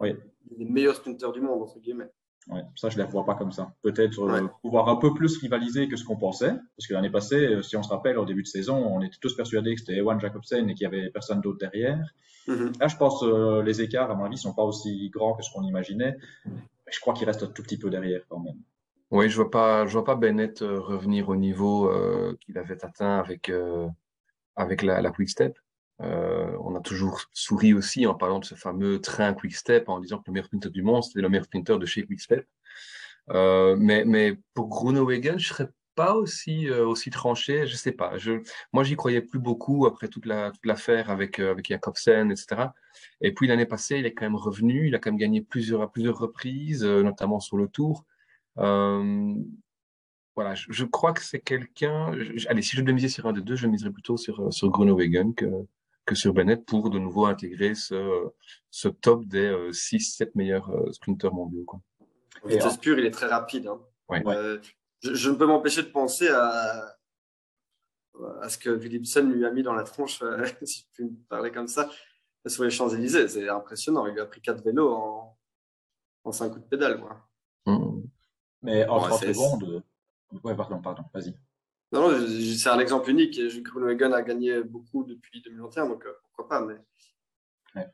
oui. 0.00 0.16
les 0.56 0.64
meilleurs 0.64 0.96
sprinteurs 0.96 1.30
du 1.30 1.40
monde, 1.40 1.62
entre 1.62 1.78
guillemets. 1.78 2.10
Ça, 2.74 2.88
je 2.88 2.98
ne 2.98 3.04
les 3.04 3.08
vois 3.08 3.24
pas 3.24 3.34
comme 3.34 3.52
ça. 3.52 3.74
Peut-être 3.82 4.18
euh, 4.20 4.48
pouvoir 4.62 4.88
un 4.88 4.96
peu 4.96 5.14
plus 5.14 5.36
rivaliser 5.38 5.88
que 5.88 5.96
ce 5.96 6.04
qu'on 6.04 6.16
pensait. 6.16 6.52
Parce 6.76 6.86
que 6.88 6.94
l'année 6.94 7.10
passée, 7.10 7.46
euh, 7.46 7.62
si 7.62 7.76
on 7.76 7.82
se 7.82 7.88
rappelle, 7.88 8.18
au 8.18 8.24
début 8.24 8.42
de 8.42 8.48
saison, 8.48 8.76
on 8.76 9.02
était 9.02 9.18
tous 9.20 9.36
persuadés 9.36 9.74
que 9.74 9.80
c'était 9.80 9.96
Ewan 9.96 10.18
Jacobsen 10.18 10.68
et 10.68 10.74
qu'il 10.74 10.88
n'y 10.88 10.96
avait 10.96 11.10
personne 11.10 11.40
d'autre 11.40 11.58
derrière. 11.58 12.02
Mm-hmm. 12.48 12.80
Là, 12.80 12.88
je 12.88 12.96
pense 12.96 13.22
euh, 13.22 13.62
les 13.62 13.82
écarts, 13.82 14.10
à 14.10 14.14
mon 14.14 14.24
avis, 14.24 14.34
ne 14.34 14.40
sont 14.40 14.54
pas 14.54 14.64
aussi 14.64 15.10
grands 15.10 15.34
que 15.34 15.42
ce 15.42 15.50
qu'on 15.52 15.62
imaginait. 15.62 16.16
Mais 16.46 16.92
je 16.92 17.00
crois 17.00 17.14
qu'il 17.14 17.26
reste 17.26 17.42
un 17.42 17.48
tout 17.48 17.62
petit 17.62 17.78
peu 17.78 17.90
derrière 17.90 18.22
quand 18.28 18.40
même. 18.40 18.58
Oui, 19.10 19.28
je 19.28 19.38
ne 19.38 19.42
vois, 19.42 19.50
pas, 19.50 19.86
je 19.86 19.92
vois 19.92 20.04
pas 20.04 20.14
Bennett 20.14 20.60
revenir 20.60 21.28
au 21.28 21.36
niveau 21.36 21.90
qu'il 22.40 22.56
avait 22.58 22.84
atteint 22.84 23.18
avec, 23.18 23.50
avec 24.54 24.82
la, 24.82 25.00
la 25.00 25.10
Quick 25.10 25.28
Step. 25.28 25.58
Euh, 26.00 26.56
on 26.60 26.74
a 26.76 26.80
toujours 26.80 27.22
souri 27.32 27.74
aussi 27.74 28.06
en 28.06 28.14
parlant 28.14 28.38
de 28.38 28.44
ce 28.44 28.54
fameux 28.54 29.00
train 29.00 29.34
Quick 29.34 29.54
Step, 29.54 29.88
en 29.88 30.00
disant 30.00 30.18
que 30.18 30.24
le 30.26 30.32
meilleur 30.32 30.46
sprinter 30.46 30.70
du 30.70 30.82
monde, 30.82 31.02
c'était 31.04 31.20
le 31.20 31.28
meilleur 31.28 31.44
sprinter 31.44 31.78
de 31.78 31.86
chez 31.86 32.04
Quick 32.04 32.20
Step. 32.20 32.46
Euh, 33.30 33.76
mais, 33.78 34.04
mais 34.04 34.38
pour 34.54 34.68
Grunewagen, 34.68 35.38
je 35.38 35.48
serais 35.48 35.68
pas 35.94 36.14
aussi 36.14 36.68
euh, 36.68 36.86
aussi 36.86 37.10
tranché, 37.10 37.66
je 37.66 37.76
sais 37.76 37.92
pas. 37.92 38.16
Je, 38.18 38.42
moi, 38.72 38.84
j'y 38.84 38.96
croyais 38.96 39.20
plus 39.20 39.38
beaucoup 39.38 39.86
après 39.86 40.08
toute 40.08 40.26
la 40.26 40.50
toute 40.50 40.64
l'affaire 40.66 41.10
avec 41.10 41.38
euh, 41.38 41.50
avec 41.50 41.66
Jacobsen, 41.68 42.30
etc. 42.30 42.68
Et 43.20 43.32
puis 43.34 43.46
l'année 43.48 43.66
passée, 43.66 43.98
il 43.98 44.06
est 44.06 44.14
quand 44.14 44.24
même 44.24 44.36
revenu, 44.36 44.88
il 44.88 44.94
a 44.94 44.98
quand 44.98 45.10
même 45.10 45.18
gagné 45.18 45.42
plusieurs 45.42 45.82
à 45.82 45.90
plusieurs 45.92 46.18
reprises, 46.18 46.84
euh, 46.84 47.02
notamment 47.02 47.40
sur 47.40 47.56
le 47.56 47.68
Tour. 47.68 48.04
voilà, 48.56 50.54
je, 50.54 50.66
je, 50.72 50.84
crois 50.84 51.12
que 51.12 51.22
c'est 51.22 51.40
quelqu'un. 51.40 52.12
Allez, 52.48 52.62
si 52.62 52.76
je 52.76 52.80
devais 52.80 52.92
miser 52.94 53.08
sur 53.08 53.26
un 53.26 53.32
des 53.32 53.42
deux, 53.42 53.56
je 53.56 53.66
miserais 53.66 53.90
plutôt 53.90 54.16
sur 54.16 54.52
sur 54.52 54.70
Grunewagen 54.70 55.34
que 55.34 55.46
que 56.10 56.16
sur 56.16 56.34
Bennett 56.34 56.66
pour 56.66 56.90
de 56.90 56.98
nouveau 56.98 57.26
intégrer 57.26 57.76
ce, 57.76 58.30
ce 58.68 58.88
top 58.88 59.24
des 59.26 59.48
6-7 59.70 60.24
euh, 60.24 60.30
meilleurs 60.34 60.68
euh, 60.70 60.90
sprinteurs 60.90 61.32
mondiaux. 61.32 61.62
Quoi. 61.64 61.80
Vitesse 62.44 62.78
pure, 62.78 62.98
il 62.98 63.06
est 63.06 63.12
très 63.12 63.28
rapide. 63.28 63.68
Hein. 63.68 63.80
Euh, 64.26 64.60
je, 65.02 65.30
ne 65.30 65.36
peux 65.36 65.46
m'empêcher 65.46 65.84
de 65.84 65.88
penser 65.88 66.28
à, 66.28 66.96
à 68.42 68.48
ce 68.48 68.58
que 68.58 68.76
Philipson 68.76 69.22
lui 69.22 69.46
a 69.46 69.52
mis 69.52 69.62
dans 69.62 69.72
la 69.72 69.84
tronche, 69.84 70.20
si 70.64 70.80
je 70.80 70.86
puis 70.92 71.04
me 71.04 71.16
parler 71.28 71.52
comme 71.52 71.68
ça, 71.68 71.88
sur 72.44 72.64
les 72.64 72.70
Champs-Élysées. 72.70 73.28
C'est 73.28 73.48
impressionnant. 73.48 74.04
Il 74.06 74.14
lui 74.14 74.20
a 74.20 74.26
pris 74.26 74.40
4 74.40 74.64
vélos 74.64 74.92
en, 74.92 75.38
en 76.24 76.32
5 76.32 76.48
coups 76.48 76.64
de 76.64 76.68
pédale. 76.70 77.00
Quoi. 77.00 77.24
Mmh. 77.66 78.02
Mais 78.62 78.84
en 78.88 78.98
30 78.98 79.20
secondes. 79.20 79.84
Ouais, 80.42 80.56
pardon, 80.56 80.80
pardon, 80.80 81.04
vas-y. 81.14 81.36
Non, 81.92 82.08
c'est 82.56 82.68
un 82.68 82.78
exemple 82.78 83.10
unique. 83.10 83.40
Grunewagen 83.62 84.12
a 84.12 84.22
gagné 84.22 84.62
beaucoup 84.62 85.04
depuis 85.04 85.42
2021, 85.42 85.88
donc 85.88 86.06
euh, 86.06 86.12
pourquoi 86.22 86.48
pas. 86.48 86.64
Mais... 86.64 86.74
Ouais. 87.74 87.88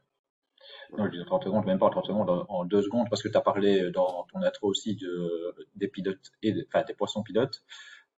Non, 0.97 1.07
je 1.07 1.19
dis 1.19 1.25
30 1.25 1.45
secondes, 1.45 1.65
même 1.65 1.79
pas 1.79 1.87
en 1.87 1.91
30 1.91 2.07
secondes, 2.07 2.47
en 2.49 2.65
2 2.67 2.83
secondes, 2.83 3.09
parce 3.09 3.23
que 3.23 3.29
tu 3.29 3.37
as 3.37 3.41
parlé 3.41 3.91
dans 3.91 4.27
ton 4.33 4.43
intro 4.43 4.69
aussi 4.69 4.97
de, 4.97 5.55
des 5.77 5.89
pilotes, 5.89 6.31
et 6.43 6.55
enfin 6.69 6.85
des 6.85 6.95
poissons 6.95 7.23
pilotes. 7.23 7.65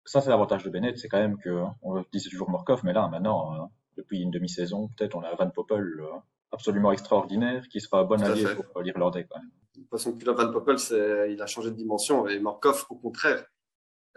Ça, 0.05 0.21
c'est 0.21 0.31
l'avantage 0.31 0.65
de 0.65 0.71
Bennett, 0.71 0.99
c'est 0.99 1.09
quand 1.09 1.19
même 1.19 1.39
que, 1.39 1.63
on 1.83 2.05
disait 2.13 2.31
toujours 2.31 2.51
Morkov, 2.51 2.81
mais 2.83 2.93
là, 2.93 3.07
maintenant, 3.09 3.55
euh, 3.55 3.67
depuis 3.97 4.21
une 4.21 4.31
demi-saison, 4.31 4.89
peut-être, 4.97 5.15
on 5.15 5.23
a 5.23 5.33
Van 5.35 5.51
Poppel 5.51 5.83
euh, 5.83 6.07
absolument 6.51 6.91
extraordinaire 6.91 7.69
qui 7.69 7.81
sera 7.81 8.03
bon 8.05 8.21
allié 8.21 8.47
pour 8.73 8.83
l'Irlandais 8.83 9.29
quand 9.31 9.39
même. 9.39 9.87
poisson 9.89 10.17
pilote 10.17 10.37
Van 10.37 10.51
Poppel, 10.51 10.77
il 11.31 11.41
a 11.41 11.47
changé 11.47 11.71
de 11.71 11.77
dimension. 11.77 12.27
Et 12.27 12.41
Markov, 12.41 12.87
au 12.91 12.97
contraire. 12.97 13.45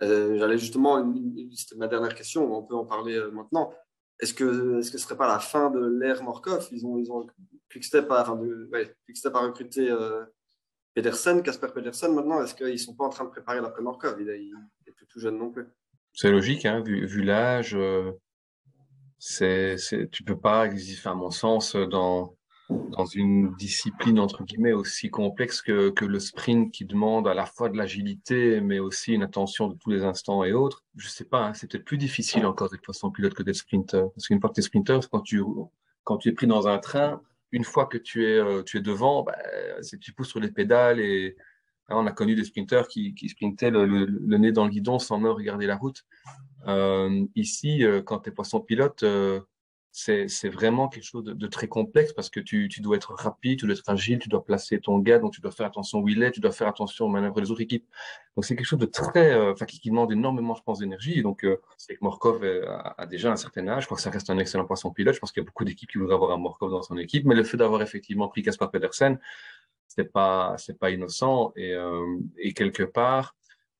Euh, 0.03 0.37
j'allais 0.37 0.57
justement, 0.57 1.13
c'était 1.55 1.75
ma 1.75 1.87
dernière 1.87 2.15
question, 2.15 2.51
on 2.55 2.63
peut 2.63 2.75
en 2.75 2.85
parler 2.85 3.15
euh, 3.15 3.31
maintenant. 3.31 3.73
Est-ce 4.19 4.33
que, 4.33 4.79
est-ce 4.79 4.91
que 4.91 4.97
ce 4.97 5.03
serait 5.03 5.17
pas 5.17 5.27
la 5.27 5.39
fin 5.39 5.69
de 5.69 5.79
l'ère 5.79 6.23
Markov 6.23 6.67
Ils 6.71 6.85
ont, 6.85 6.97
ils 6.97 7.11
ont 7.11 7.25
Quickstep 7.69 8.11
a, 8.11 8.23
recruté 8.23 9.89
euh, 9.89 10.25
Pedersen, 10.93 11.41
Casper 11.41 11.67
Pedersen 11.73 12.13
maintenant. 12.13 12.43
Est-ce 12.43 12.55
qu'ils 12.55 12.79
sont 12.79 12.95
pas 12.95 13.05
en 13.05 13.09
train 13.09 13.25
de 13.25 13.29
préparer 13.29 13.61
l'après 13.61 13.81
Markov 13.81 14.17
il, 14.19 14.27
il, 14.27 14.53
est 14.87 14.91
plus 14.91 15.07
tout 15.07 15.19
jeune 15.19 15.37
non 15.37 15.51
plus. 15.51 15.67
C'est 16.13 16.31
logique, 16.31 16.65
hein, 16.65 16.81
vu, 16.81 17.23
l'âge. 17.23 17.75
Euh, 17.75 18.11
c'est, 19.17 19.77
tu 20.11 20.23
peux 20.23 20.39
pas, 20.39 20.67
à 21.05 21.13
mon 21.13 21.31
sens, 21.31 21.75
dans 21.75 22.35
dans 22.91 23.05
une 23.05 23.53
discipline 23.55 24.19
entre 24.19 24.43
guillemets 24.43 24.73
aussi 24.73 25.09
complexe 25.09 25.61
que, 25.61 25.89
que 25.89 26.05
le 26.05 26.19
sprint 26.19 26.71
qui 26.71 26.85
demande 26.85 27.27
à 27.27 27.33
la 27.33 27.45
fois 27.45 27.69
de 27.69 27.77
l'agilité 27.77 28.61
mais 28.61 28.79
aussi 28.79 29.13
une 29.13 29.23
attention 29.23 29.67
de 29.67 29.75
tous 29.75 29.89
les 29.89 30.03
instants 30.03 30.43
et 30.43 30.53
autres. 30.53 30.83
Je 30.95 31.07
sais 31.07 31.25
pas, 31.25 31.47
hein, 31.47 31.53
c'est 31.53 31.69
peut-être 31.69 31.85
plus 31.85 31.97
difficile 31.97 32.45
encore 32.45 32.69
d'être 32.69 32.81
poisson 32.81 33.11
pilote 33.11 33.33
que 33.33 33.43
d'être 33.43 33.55
sprinter. 33.55 34.09
Parce 34.13 34.27
qu'une 34.27 34.39
fois 34.39 34.49
que 34.49 34.55
tu 34.55 34.61
es 34.61 34.63
sprinter, 34.63 34.99
quand 35.11 35.21
tu, 35.21 35.43
quand 36.03 36.17
tu 36.17 36.29
es 36.29 36.31
pris 36.33 36.47
dans 36.47 36.67
un 36.67 36.77
train, 36.79 37.21
une 37.51 37.63
fois 37.63 37.85
que 37.85 37.97
tu 37.97 38.25
es, 38.25 38.39
euh, 38.39 38.63
tu 38.63 38.77
es 38.77 38.81
devant, 38.81 39.23
bah, 39.23 39.35
c'est 39.81 39.99
tu 39.99 40.13
pousses 40.13 40.29
sur 40.29 40.39
les 40.39 40.51
pédales 40.51 40.99
et 40.99 41.35
hein, 41.89 41.95
on 41.97 42.07
a 42.07 42.11
connu 42.11 42.35
des 42.35 42.45
sprinters 42.45 42.87
qui, 42.87 43.13
qui 43.13 43.29
sprintaient 43.29 43.71
le, 43.71 43.85
le, 43.85 44.37
nez 44.37 44.51
dans 44.51 44.65
le 44.65 44.71
guidon 44.71 44.99
sans 44.99 45.19
même 45.19 45.31
regarder 45.31 45.65
la 45.67 45.75
route. 45.75 46.05
Euh, 46.67 47.25
ici, 47.35 47.83
euh, 47.83 48.01
quand 48.01 48.19
tu 48.19 48.29
es 48.29 48.31
poisson 48.31 48.59
pilote, 48.59 49.03
euh, 49.03 49.41
c'est 49.91 50.49
vraiment 50.49 50.87
quelque 50.87 51.03
chose 51.03 51.23
de, 51.23 51.33
de, 51.33 51.47
très 51.47 51.67
complexe 51.67 52.13
parce 52.13 52.29
que 52.29 52.39
tu, 52.39 52.69
tu, 52.69 52.81
dois 52.81 52.95
être 52.95 53.13
rapide, 53.13 53.59
tu 53.59 53.65
dois 53.65 53.75
être 53.75 53.89
agile, 53.89 54.19
tu 54.19 54.29
dois 54.29 54.43
placer 54.43 54.79
ton 54.79 54.99
gars, 54.99 55.19
donc 55.19 55.33
tu 55.33 55.41
dois 55.41 55.51
faire 55.51 55.65
attention 55.65 55.99
où 55.99 56.07
il 56.07 56.23
est, 56.23 56.31
tu 56.31 56.39
dois 56.39 56.51
faire 56.51 56.67
attention 56.67 57.05
aux 57.05 57.09
manœuvres 57.09 57.41
des 57.41 57.51
autres 57.51 57.61
équipes. 57.61 57.85
Donc 58.35 58.45
c'est 58.45 58.55
quelque 58.55 58.65
chose 58.65 58.79
de 58.79 58.85
très, 58.85 59.33
euh, 59.33 59.51
enfin 59.51 59.65
qui, 59.65 59.89
demande 59.89 60.11
énormément, 60.11 60.55
je 60.55 60.63
pense, 60.63 60.79
d'énergie. 60.79 61.21
Donc 61.21 61.43
euh, 61.43 61.57
c'est 61.77 61.95
que 61.95 61.99
Morkov 62.01 62.43
a, 62.43 62.95
a, 62.97 63.05
déjà 63.05 63.31
un 63.31 63.35
certain 63.35 63.67
âge, 63.67 63.83
je 63.83 63.87
crois 63.87 63.97
que 63.97 64.03
ça 64.03 64.09
reste 64.11 64.29
un 64.29 64.37
excellent 64.37 64.65
poisson 64.65 64.91
pilote. 64.91 65.13
Je 65.13 65.19
pense 65.19 65.31
qu'il 65.33 65.43
y 65.43 65.45
a 65.45 65.47
beaucoup 65.47 65.65
d'équipes 65.65 65.91
qui 65.91 65.97
voudraient 65.97 66.15
avoir 66.15 66.31
un 66.31 66.37
Morkov 66.37 66.71
dans 66.71 66.81
son 66.81 66.97
équipe, 66.97 67.25
mais 67.25 67.35
le 67.35 67.43
fait 67.43 67.57
d'avoir 67.57 67.81
effectivement 67.81 68.29
pris 68.29 68.43
Caspar 68.43 68.71
Pedersen, 68.71 69.19
c'est 69.87 70.11
pas, 70.11 70.55
c'est 70.57 70.79
pas 70.79 70.89
innocent 70.91 71.51
et, 71.55 71.73
euh, 71.73 72.17
et 72.37 72.53
quelque 72.53 72.83
part. 72.83 73.35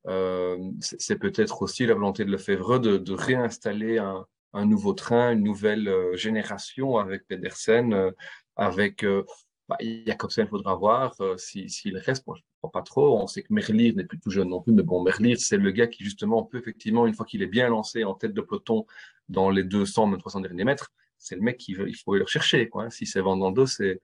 Euh, 0.08 0.58
c'est 0.80 1.20
peut-être 1.20 1.62
aussi 1.62 1.86
la 1.86 1.94
volonté 1.94 2.26
de 2.26 2.32
Lefebvre 2.32 2.80
de, 2.80 2.98
de 2.98 3.14
réinstaller 3.14 4.00
un, 4.00 4.26
un 4.54 4.66
nouveau 4.66 4.94
train, 4.94 5.34
une 5.34 5.44
nouvelle 5.44 5.88
euh, 5.88 6.16
génération 6.16 6.98
avec 6.98 7.28
Pedersen, 7.28 7.94
euh, 7.94 8.12
avec 8.56 9.04
euh, 9.04 9.24
bah, 9.70 9.78
Jacobsen, 10.06 10.46
il 10.46 10.50
faudra 10.50 10.76
voir 10.76 11.16
s'il 11.38 11.70
si, 11.70 11.92
reste. 11.92 12.28
Moi, 12.28 12.36
je 12.38 12.42
ne 12.42 12.58
crois 12.60 12.72
pas 12.72 12.84
trop. 12.84 13.22
On 13.22 13.28
sait 13.28 13.44
que 13.44 13.54
Merlier 13.54 13.94
n'est 13.94 14.04
plus 14.04 14.20
tout 14.20 14.30
jeune 14.30 14.50
non 14.50 14.62
plus, 14.62 14.74
mais 14.74 14.84
bon, 14.84 15.02
Merlier, 15.04 15.36
c'est 15.38 15.58
le 15.58 15.72
gars 15.72 15.88
qui, 15.88 16.04
justement, 16.04 16.44
peut 16.44 16.58
effectivement, 16.58 17.08
une 17.08 17.14
fois 17.14 17.26
qu'il 17.26 17.42
est 17.42 17.48
bien 17.48 17.70
lancé 17.70 18.04
en 18.04 18.14
tête 18.14 18.34
de 18.34 18.42
peloton 18.42 18.86
dans 19.30 19.50
les 19.50 19.64
200, 19.64 20.08
même 20.08 20.20
300 20.20 20.42
derniers 20.42 20.66
mètres, 20.66 20.92
c'est 21.18 21.36
le 21.36 21.42
mec 21.42 21.58
qu'il 21.58 21.82
il 21.88 21.96
faut 21.96 22.16
le 22.16 22.24
rechercher. 22.24 22.68
Quoi. 22.68 22.90
Si 22.90 23.06
c'est 23.06 23.22
Vandando, 23.22 23.66
c'est 23.66 24.02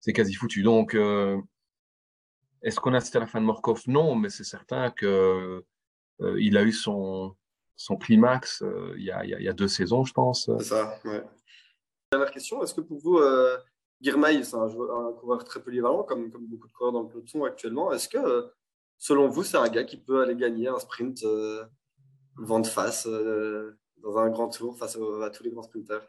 c'est 0.00 0.12
quasi 0.12 0.34
foutu. 0.34 0.62
Donc, 0.62 0.96
est-ce 2.64 2.80
qu'on 2.80 2.94
a 2.94 2.98
à 2.98 3.18
la 3.20 3.26
fin 3.26 3.40
de 3.40 3.46
Morkov? 3.46 3.82
Non, 3.88 4.14
mais 4.14 4.30
c'est 4.30 4.44
certain 4.44 4.90
que 4.90 5.64
euh, 6.20 6.40
il 6.40 6.56
a 6.56 6.62
eu 6.62 6.72
son, 6.72 7.36
son 7.76 7.96
climax 7.96 8.62
euh, 8.62 8.94
il, 8.96 9.04
y 9.04 9.10
a, 9.10 9.24
il, 9.24 9.42
y 9.42 9.48
a, 9.48 9.52
deux 9.52 9.68
saisons, 9.68 10.04
je 10.04 10.12
pense. 10.12 10.50
C'est 10.58 10.64
ça, 10.64 10.98
ouais. 11.04 11.22
Dernière 12.12 12.30
question, 12.30 12.62
est-ce 12.62 12.74
que 12.74 12.80
pour 12.80 12.98
vous, 12.98 13.18
euh, 13.18 13.56
Girmay, 14.00 14.42
c'est 14.44 14.56
un, 14.56 14.66
un, 14.66 15.12
coureur 15.12 15.42
très 15.44 15.62
polyvalent, 15.62 16.04
comme, 16.04 16.30
comme 16.30 16.46
beaucoup 16.46 16.68
de 16.68 16.72
coureurs 16.72 16.92
dans 16.92 17.02
le 17.02 17.08
peloton 17.08 17.44
actuellement. 17.44 17.92
Est-ce 17.92 18.08
que, 18.08 18.52
selon 18.98 19.28
vous, 19.28 19.42
c'est 19.42 19.56
un 19.56 19.68
gars 19.68 19.84
qui 19.84 19.96
peut 19.96 20.22
aller 20.22 20.36
gagner 20.36 20.68
un 20.68 20.78
sprint 20.78 21.24
euh, 21.24 21.64
vent 22.36 22.60
de 22.60 22.66
face 22.66 23.06
euh, 23.06 23.78
dans 24.02 24.18
un 24.18 24.30
grand 24.30 24.48
tour 24.48 24.76
face 24.78 24.96
à, 24.96 25.24
à 25.24 25.30
tous 25.30 25.42
les 25.42 25.50
grands 25.50 25.62
sprinters 25.62 26.06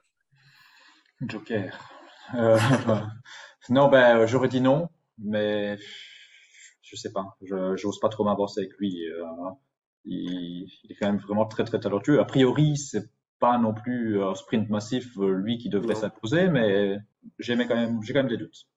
Joker. 1.22 1.78
Euh, 2.36 2.58
non, 3.70 3.88
ben, 3.88 4.26
j'aurais 4.26 4.48
dit 4.50 4.62
non, 4.62 4.90
mais 5.18 5.78
je 6.82 6.96
sais 6.96 7.12
pas. 7.12 7.38
Je 7.42 7.56
n'ose 7.86 8.00
pas 8.00 8.10
trop 8.10 8.24
m'avancer 8.24 8.62
avec 8.62 8.74
lui. 8.78 9.08
Euh, 9.10 9.24
il, 10.06 10.70
il, 10.84 10.92
est 10.92 10.96
quand 10.96 11.08
même 11.08 11.20
vraiment 11.20 11.46
très 11.46 11.64
très 11.64 11.80
talentueux. 11.80 12.20
A 12.20 12.26
priori, 12.26 12.78
c'est 12.78 13.10
pas 13.40 13.58
non 13.58 13.74
plus 13.74 14.24
un 14.24 14.36
sprint 14.36 14.70
massif 14.70 15.16
lui 15.18 15.58
qui 15.58 15.70
devrait 15.70 15.96
s'imposer, 15.96 16.50
mais 16.50 16.98
j'ai 17.40 17.56
quand 17.56 17.76
même 17.76 18.02
j'ai 18.04 18.14
quand 18.14 18.20
même 18.20 18.30
des 18.30 18.38
doutes. 18.38 18.68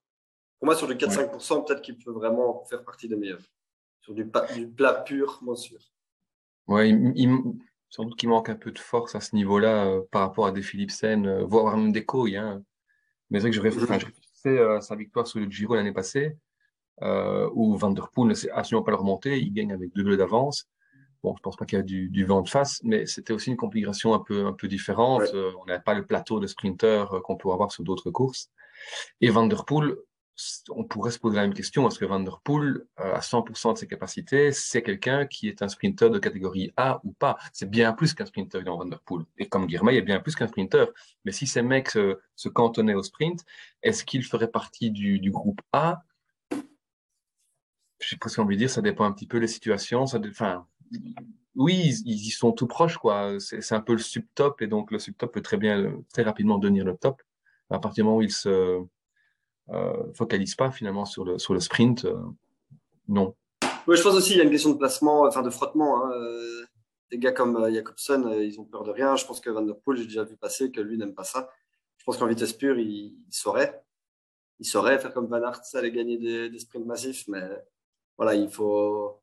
Pour 0.58 0.66
moi, 0.66 0.74
sur 0.74 0.88
du 0.88 0.94
4-5%, 0.94 1.54
ouais. 1.56 1.64
peut-être 1.64 1.82
qu'il 1.82 1.96
peut 1.98 2.10
vraiment 2.10 2.64
faire 2.64 2.82
partie 2.82 3.08
des 3.08 3.16
meilleurs. 3.16 3.44
Sur 4.00 4.14
du, 4.14 4.28
du 4.56 4.66
plat 4.68 4.94
pur, 4.94 5.38
moi 5.42 5.54
sûr. 5.54 5.78
Ouais, 6.66 6.90
il, 6.90 7.12
il, 7.14 7.30
sans 7.90 8.04
doute 8.04 8.16
qu'il 8.16 8.28
manque 8.28 8.48
un 8.48 8.56
peu 8.56 8.72
de 8.72 8.78
force 8.78 9.14
à 9.14 9.20
ce 9.20 9.34
niveau-là 9.36 9.86
euh, 9.86 10.02
par 10.10 10.22
rapport 10.22 10.46
à 10.46 10.52
des 10.52 10.62
Philipsen, 10.62 11.26
euh, 11.26 11.44
voire 11.44 11.76
même 11.76 11.92
des 11.92 12.04
Coy. 12.04 12.36
Hein. 12.36 12.62
Mais 13.30 13.38
c'est 13.38 13.42
vrai 13.42 13.50
que 13.50 13.56
je 13.56 13.62
réfléchissais 13.62 14.58
euh, 14.58 14.78
à 14.78 14.80
sa 14.80 14.96
victoire 14.96 15.26
sur 15.26 15.40
le 15.40 15.50
Giro 15.50 15.74
l'année 15.74 15.92
passée, 15.92 16.36
euh, 17.02 17.48
où 17.54 17.76
Van 17.76 17.90
Der 17.90 18.10
Poel 18.10 18.28
ne 18.28 18.34
sait 18.34 18.50
absolument 18.50 18.84
pas 18.84 18.90
le 18.90 18.96
remonter. 18.96 19.38
Il 19.38 19.52
gagne 19.52 19.72
avec 19.72 19.92
deux 19.94 20.02
bleus 20.02 20.16
d'avance. 20.16 20.68
Bon, 21.22 21.34
je 21.36 21.42
pense 21.42 21.56
pas 21.56 21.64
qu'il 21.66 21.78
y 21.78 21.80
a 21.80 21.84
du, 21.84 22.08
du, 22.08 22.24
vent 22.24 22.42
de 22.42 22.48
face, 22.48 22.80
mais 22.84 23.06
c'était 23.06 23.32
aussi 23.32 23.50
une 23.50 23.56
configuration 23.56 24.14
un 24.14 24.20
peu, 24.20 24.46
un 24.46 24.52
peu 24.52 24.68
différente. 24.68 25.22
Ouais. 25.22 25.34
Euh, 25.34 25.52
on 25.60 25.64
n'avait 25.64 25.82
pas 25.82 25.94
le 25.94 26.06
plateau 26.06 26.38
de 26.38 26.46
sprinter 26.46 27.12
euh, 27.12 27.20
qu'on 27.20 27.36
peut 27.36 27.50
avoir 27.50 27.72
sur 27.72 27.82
d'autres 27.82 28.10
courses. 28.10 28.50
Et 29.20 29.28
Van 29.30 29.46
Der 29.46 29.64
Poel, 29.64 29.96
on 30.70 30.84
pourrait 30.84 31.10
se 31.10 31.18
poser 31.18 31.36
la 31.36 31.42
même 31.42 31.54
question. 31.54 31.88
Est-ce 31.88 31.98
que 31.98 32.04
Van 32.04 32.20
Der 32.20 32.40
Poel, 32.44 32.86
euh, 33.00 33.14
à 33.14 33.20
100% 33.20 33.72
de 33.72 33.78
ses 33.78 33.88
capacités, 33.88 34.52
c'est 34.52 34.82
quelqu'un 34.82 35.26
qui 35.26 35.48
est 35.48 35.62
un 35.62 35.68
sprinter 35.68 36.10
de 36.10 36.18
catégorie 36.20 36.72
A 36.76 37.00
ou 37.02 37.12
pas? 37.12 37.36
C'est 37.52 37.68
bien 37.68 37.92
plus 37.92 38.14
qu'un 38.14 38.26
sprinter 38.26 38.62
dans 38.62 38.76
Van 38.78 38.86
Der 38.86 39.00
Poel. 39.00 39.24
Et 39.38 39.48
comme 39.48 39.66
Guirmay 39.66 39.96
est 39.96 40.02
bien 40.02 40.20
plus 40.20 40.36
qu'un 40.36 40.46
sprinter. 40.46 40.86
Mais 41.24 41.32
si 41.32 41.48
ces 41.48 41.62
mecs 41.62 41.90
se, 41.90 42.18
se 42.36 42.48
cantonnaient 42.48 42.94
au 42.94 43.02
sprint, 43.02 43.44
est-ce 43.82 44.04
qu'ils 44.04 44.24
feraient 44.24 44.50
partie 44.50 44.92
du, 44.92 45.18
du 45.18 45.32
groupe 45.32 45.60
A? 45.72 46.04
Je 48.00 48.10
sais 48.10 48.16
pas 48.16 48.28
ce 48.28 48.36
qu'on 48.36 48.46
veut 48.46 48.56
dire. 48.56 48.70
Ça 48.70 48.82
dépend 48.82 49.04
un 49.04 49.12
petit 49.12 49.26
peu 49.26 49.40
des 49.40 49.48
situations. 49.48 50.06
Ça, 50.06 50.20
enfin, 50.30 50.66
oui, 51.54 51.74
ils, 51.84 52.12
ils, 52.12 52.26
y 52.28 52.30
sont 52.30 52.52
tout 52.52 52.66
proches, 52.66 52.98
quoi. 52.98 53.38
C'est 53.40 53.74
un 53.74 53.80
peu 53.80 53.92
le 53.92 53.98
subtop, 53.98 54.62
et 54.62 54.66
donc 54.66 54.90
le 54.90 54.98
subtop 54.98 55.32
peut 55.32 55.42
très 55.42 55.56
bien, 55.56 56.02
très 56.12 56.22
rapidement 56.22 56.58
devenir 56.58 56.84
le 56.84 56.96
top. 56.96 57.22
À 57.70 57.78
partir 57.78 58.02
du 58.02 58.06
moment 58.06 58.18
où 58.18 58.22
il 58.22 58.32
se 58.32 58.80
euh, 59.70 60.12
focalise 60.14 60.54
pas 60.54 60.70
finalement 60.70 61.04
sur 61.04 61.24
le, 61.24 61.38
sur 61.38 61.54
le 61.54 61.60
sprint, 61.60 62.04
euh, 62.04 62.16
non. 63.08 63.34
Oui, 63.86 63.96
je 63.96 64.02
pense 64.02 64.14
aussi 64.14 64.30
qu'il 64.30 64.38
y 64.38 64.40
a 64.40 64.44
une 64.44 64.50
question 64.50 64.70
de 64.70 64.78
placement, 64.78 65.22
enfin 65.22 65.42
de 65.42 65.50
frottement. 65.50 66.04
Hein. 66.04 66.12
Euh, 66.12 66.64
des 67.10 67.18
gars 67.18 67.32
comme 67.32 67.56
euh, 67.56 67.72
Jacobson, 67.72 68.24
euh, 68.26 68.44
ils 68.44 68.60
ont 68.60 68.64
peur 68.64 68.84
de 68.84 68.90
rien. 68.90 69.16
Je 69.16 69.24
pense 69.24 69.40
que 69.40 69.50
Van 69.50 69.62
der 69.62 69.78
Poel, 69.78 69.98
j'ai 69.98 70.04
déjà 70.04 70.24
vu 70.24 70.36
passer 70.36 70.70
que 70.70 70.80
lui 70.80 70.98
n'aime 70.98 71.14
pas 71.14 71.24
ça. 71.24 71.50
Je 71.96 72.04
pense 72.04 72.18
qu'en 72.18 72.26
vitesse 72.26 72.52
pure, 72.52 72.78
il, 72.78 73.16
il, 73.26 73.32
saurait. 73.32 73.82
Il 74.58 74.66
saurait 74.66 74.98
faire 74.98 75.12
comme 75.12 75.26
Van 75.26 75.42
Aert, 75.42 75.62
aller 75.74 75.92
gagner 75.92 76.18
des, 76.18 76.50
des 76.50 76.58
sprints 76.58 76.86
massifs, 76.86 77.26
mais 77.28 77.42
voilà, 78.16 78.34
il 78.34 78.50
faut 78.50 79.22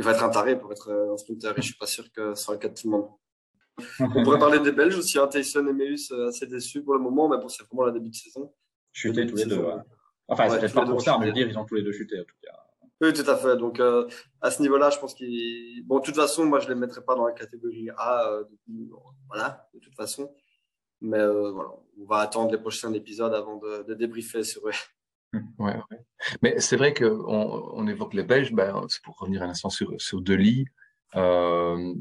il 0.00 0.02
faut 0.02 0.10
être 0.10 0.24
un 0.24 0.30
taré 0.30 0.58
pour 0.58 0.72
être 0.72 0.90
un 0.90 1.16
sprinter 1.16 1.52
et 1.56 1.60
je 1.60 1.66
suis 1.66 1.76
pas 1.76 1.86
sûr 1.86 2.10
que 2.10 2.34
ce 2.34 2.42
sera 2.42 2.54
le 2.54 2.58
cas 2.58 2.68
de 2.68 2.74
tout 2.74 2.90
le 2.90 2.96
monde. 2.96 3.08
On 4.00 4.24
pourrait 4.24 4.38
parler 4.38 4.58
des 4.58 4.72
Belges 4.72 4.96
aussi, 4.96 5.18
hein, 5.18 5.28
Tyson 5.28 5.66
et 5.66 5.72
Meus 5.72 6.12
assez 6.28 6.46
déçus 6.46 6.82
pour 6.82 6.94
le 6.94 7.00
moment, 7.00 7.28
mais 7.28 7.38
bon, 7.38 7.48
c'est 7.48 7.62
vraiment 7.64 7.84
la 7.84 7.92
début 7.92 8.10
de 8.10 8.14
saison. 8.14 8.52
Chuté 8.92 9.26
tous 9.26 9.36
les 9.36 9.44
deux. 9.44 9.58
Ouais. 9.58 9.74
Enfin, 10.28 10.44
ouais, 10.44 10.50
c'est 10.50 10.60
peut-être 10.60 10.74
pas 10.74 10.84
trop 10.84 11.00
tard, 11.00 11.20
mais 11.20 11.32
dire 11.32 11.48
ils 11.48 11.58
ont 11.58 11.64
tous 11.64 11.74
les 11.74 11.82
deux 11.82 11.92
chuté 11.92 12.18
en 12.18 12.24
tout 12.24 12.36
cas. 12.42 12.56
Oui, 13.02 13.12
tout 13.12 13.28
à 13.30 13.36
fait. 13.36 13.56
Donc 13.56 13.80
euh, 13.80 14.06
à 14.40 14.50
ce 14.50 14.62
niveau-là, 14.62 14.90
je 14.90 14.98
pense 14.98 15.14
qu'ils. 15.14 15.82
Bon, 15.86 15.98
de 15.98 16.04
toute 16.04 16.16
façon, 16.16 16.44
moi, 16.44 16.60
je 16.60 16.68
les 16.68 16.74
mettrais 16.74 17.02
pas 17.02 17.14
dans 17.14 17.26
la 17.26 17.32
catégorie 17.32 17.88
A. 17.96 18.28
Euh, 18.30 18.44
voilà, 19.28 19.68
de 19.74 19.80
toute 19.80 19.94
façon. 19.94 20.34
Mais 21.00 21.18
euh, 21.18 21.50
voilà, 21.50 21.70
on 21.98 22.04
va 22.04 22.18
attendre 22.18 22.52
les 22.52 22.58
prochains 22.58 22.92
épisodes 22.92 23.32
avant 23.32 23.56
de, 23.56 23.84
de 23.84 23.94
débriefer 23.94 24.44
sur 24.44 24.68
eux. 24.68 24.72
Ouais, 25.32 25.76
ouais. 25.90 25.98
Mais 26.42 26.60
c'est 26.60 26.76
vrai 26.76 26.92
qu'on 26.92 27.06
on 27.74 27.86
évoque 27.86 28.14
les 28.14 28.24
Belges, 28.24 28.52
ben, 28.52 28.84
c'est 28.88 29.02
pour 29.02 29.16
revenir 29.18 29.42
un 29.42 29.50
instant 29.50 29.70
sur, 29.70 30.00
sur 30.00 30.20
Deli. 30.20 30.66
Euh, 31.16 31.94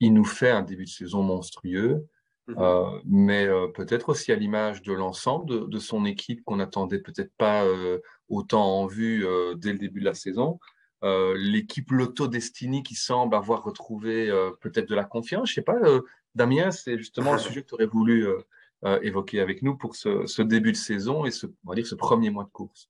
il 0.00 0.14
nous 0.14 0.24
fait 0.24 0.50
un 0.50 0.62
début 0.62 0.84
de 0.84 0.90
saison 0.90 1.22
monstrueux, 1.22 2.06
mm 2.46 2.54
-hmm. 2.54 2.62
euh, 2.62 3.00
mais 3.04 3.46
euh, 3.46 3.68
peut-être 3.68 4.10
aussi 4.10 4.32
à 4.32 4.36
l'image 4.36 4.82
de 4.82 4.92
l'ensemble 4.92 5.46
de, 5.46 5.58
de, 5.66 5.78
son 5.78 6.04
équipe 6.04 6.42
qu'on 6.44 6.56
n'attendait 6.56 7.00
peut-être 7.00 7.32
pas 7.36 7.64
autant 8.28 8.66
en 8.80 8.86
vue 8.86 9.24
dès 9.56 9.72
le 9.72 9.78
début 9.78 10.00
de 10.00 10.04
la 10.12 10.14
saison. 10.14 10.58
L'équipe 11.02 11.90
Lotto 11.90 12.28
Destiny 12.28 12.82
qui 12.82 12.94
semble 12.94 13.34
avoir 13.36 13.62
retrouvé 13.64 14.14
peut-être 14.60 14.88
de 14.88 14.94
la 14.94 15.04
confiance. 15.04 15.48
Je 15.50 15.54
sais 15.54 15.68
pas, 15.72 15.80
Damien, 16.34 16.70
c'est 16.70 16.98
justement 16.98 17.32
le 17.32 17.38
sujet 17.48 17.62
que 17.62 17.68
tu 17.68 17.74
aurais 17.74 17.92
voulu 17.98 18.26
évoqué 19.02 19.40
avec 19.40 19.62
nous 19.62 19.76
pour 19.76 19.96
ce, 19.96 20.42
début 20.42 20.72
de 20.72 20.76
saison 20.76 21.24
et 21.24 21.30
ce, 21.30 21.46
on 21.46 21.70
va 21.70 21.74
dire 21.74 21.86
ce 21.86 21.94
premier 21.94 22.30
mois 22.30 22.44
de 22.44 22.50
course. 22.50 22.88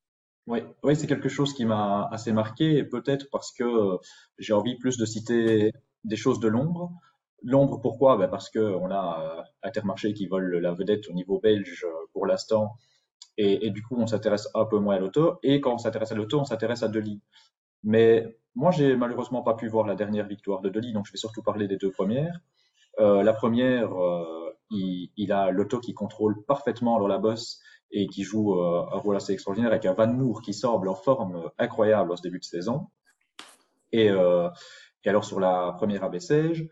Oui, 0.49 0.61
oui 0.83 0.97
c'est 0.97 1.07
quelque 1.07 1.29
chose 1.29 1.53
qui 1.53 1.67
m'a 1.67 2.09
assez 2.11 2.33
marqué, 2.33 2.83
peut-être 2.83 3.29
parce 3.31 3.53
que 3.53 3.65
euh, 3.65 3.99
j'ai 4.39 4.55
envie 4.55 4.77
plus 4.79 4.97
de 4.97 5.05
citer 5.05 5.73
des 6.05 6.17
choses 6.17 6.41
de 6.41 6.49
l'ombre. 6.49 6.91
L'ombre, 7.43 7.81
pourquoi? 7.81 8.17
Ben 8.17 8.29
Parce 8.29 8.49
qu'on 8.51 8.91
a 8.91 9.39
euh, 9.39 9.43
Intermarché 9.63 10.15
qui 10.15 10.27
vole 10.27 10.57
la 10.57 10.73
vedette 10.73 11.09
au 11.09 11.13
niveau 11.13 11.39
belge 11.39 11.87
pour 12.13 12.27
l'instant 12.27 12.73
Et, 13.37 13.71
du 13.71 13.83
coup, 13.83 13.97
on 13.99 14.07
s'intéresse 14.07 14.49
un 14.55 14.65
peu 14.65 14.79
moins 14.79 14.97
à 14.97 14.99
l'auto. 14.99 15.39
Et 15.43 15.61
quand 15.61 15.75
on 15.75 15.79
s'intéresse 15.79 16.13
à 16.13 16.15
l'auto, 16.15 16.41
on 16.41 16.45
s'intéresse 16.45 16.83
à 16.83 16.89
Deli. 16.89 17.21
Mais 17.85 18.39
moi, 18.55 18.71
j'ai 18.71 18.97
malheureusement 18.97 19.43
pas 19.43 19.55
pu 19.55 19.69
voir 19.69 19.87
la 19.87 19.95
dernière 19.95 20.27
victoire 20.27 20.63
de 20.63 20.69
Deli, 20.69 20.93
donc 20.93 21.07
je 21.07 21.13
vais 21.13 21.19
surtout 21.19 21.43
parler 21.43 21.69
des 21.69 21.77
deux 21.77 21.91
premières. 21.93 22.41
Euh, 22.99 23.23
la 23.23 23.33
première, 23.33 23.93
euh, 23.93 24.48
il, 24.71 25.33
a 25.33 25.51
l'auto 25.51 25.81
qui 25.81 25.95
contrôle 25.95 26.43
parfaitement 26.45 26.99
dans 26.99 27.07
la 27.07 27.19
bosse 27.19 27.61
et 27.91 28.07
qui 28.07 28.23
joue 28.23 28.61
euh, 28.61 28.85
un 28.93 28.99
rôle 28.99 29.17
assez 29.17 29.33
extraordinaire 29.33 29.71
avec 29.71 29.87
un 29.87 29.95
Van 29.95 30.13
Moor 30.13 30.43
qui 30.43 30.53
semble 30.53 30.89
en 30.89 30.95
forme 30.95 31.51
incroyable 31.59 32.13
en 32.13 32.17
ce 32.17 32.23
début 32.23 32.39
de 32.39 32.45
saison. 32.45 32.89
Et, 33.93 34.09
et 34.09 35.09
alors 35.09 35.25
sur 35.25 35.41
la 35.41 35.73
première 35.79 36.05
abaissage, 36.05 36.69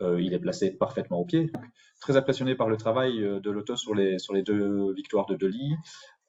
il 0.00 0.32
est 0.32 0.38
placé 0.38 0.70
parfaitement 0.70 1.18
au 1.18 1.26
pied. 1.26 1.52
Très 2.00 2.16
impressionné 2.16 2.54
par 2.54 2.70
le 2.70 2.78
travail 2.78 3.18
de 3.18 3.50
l'auto 3.50 3.76
sur 3.76 3.94
les, 3.94 4.18
sur 4.18 4.32
les 4.32 4.42
deux 4.42 4.94
victoires 4.94 5.26
de 5.26 5.34
Deli. 5.34 5.76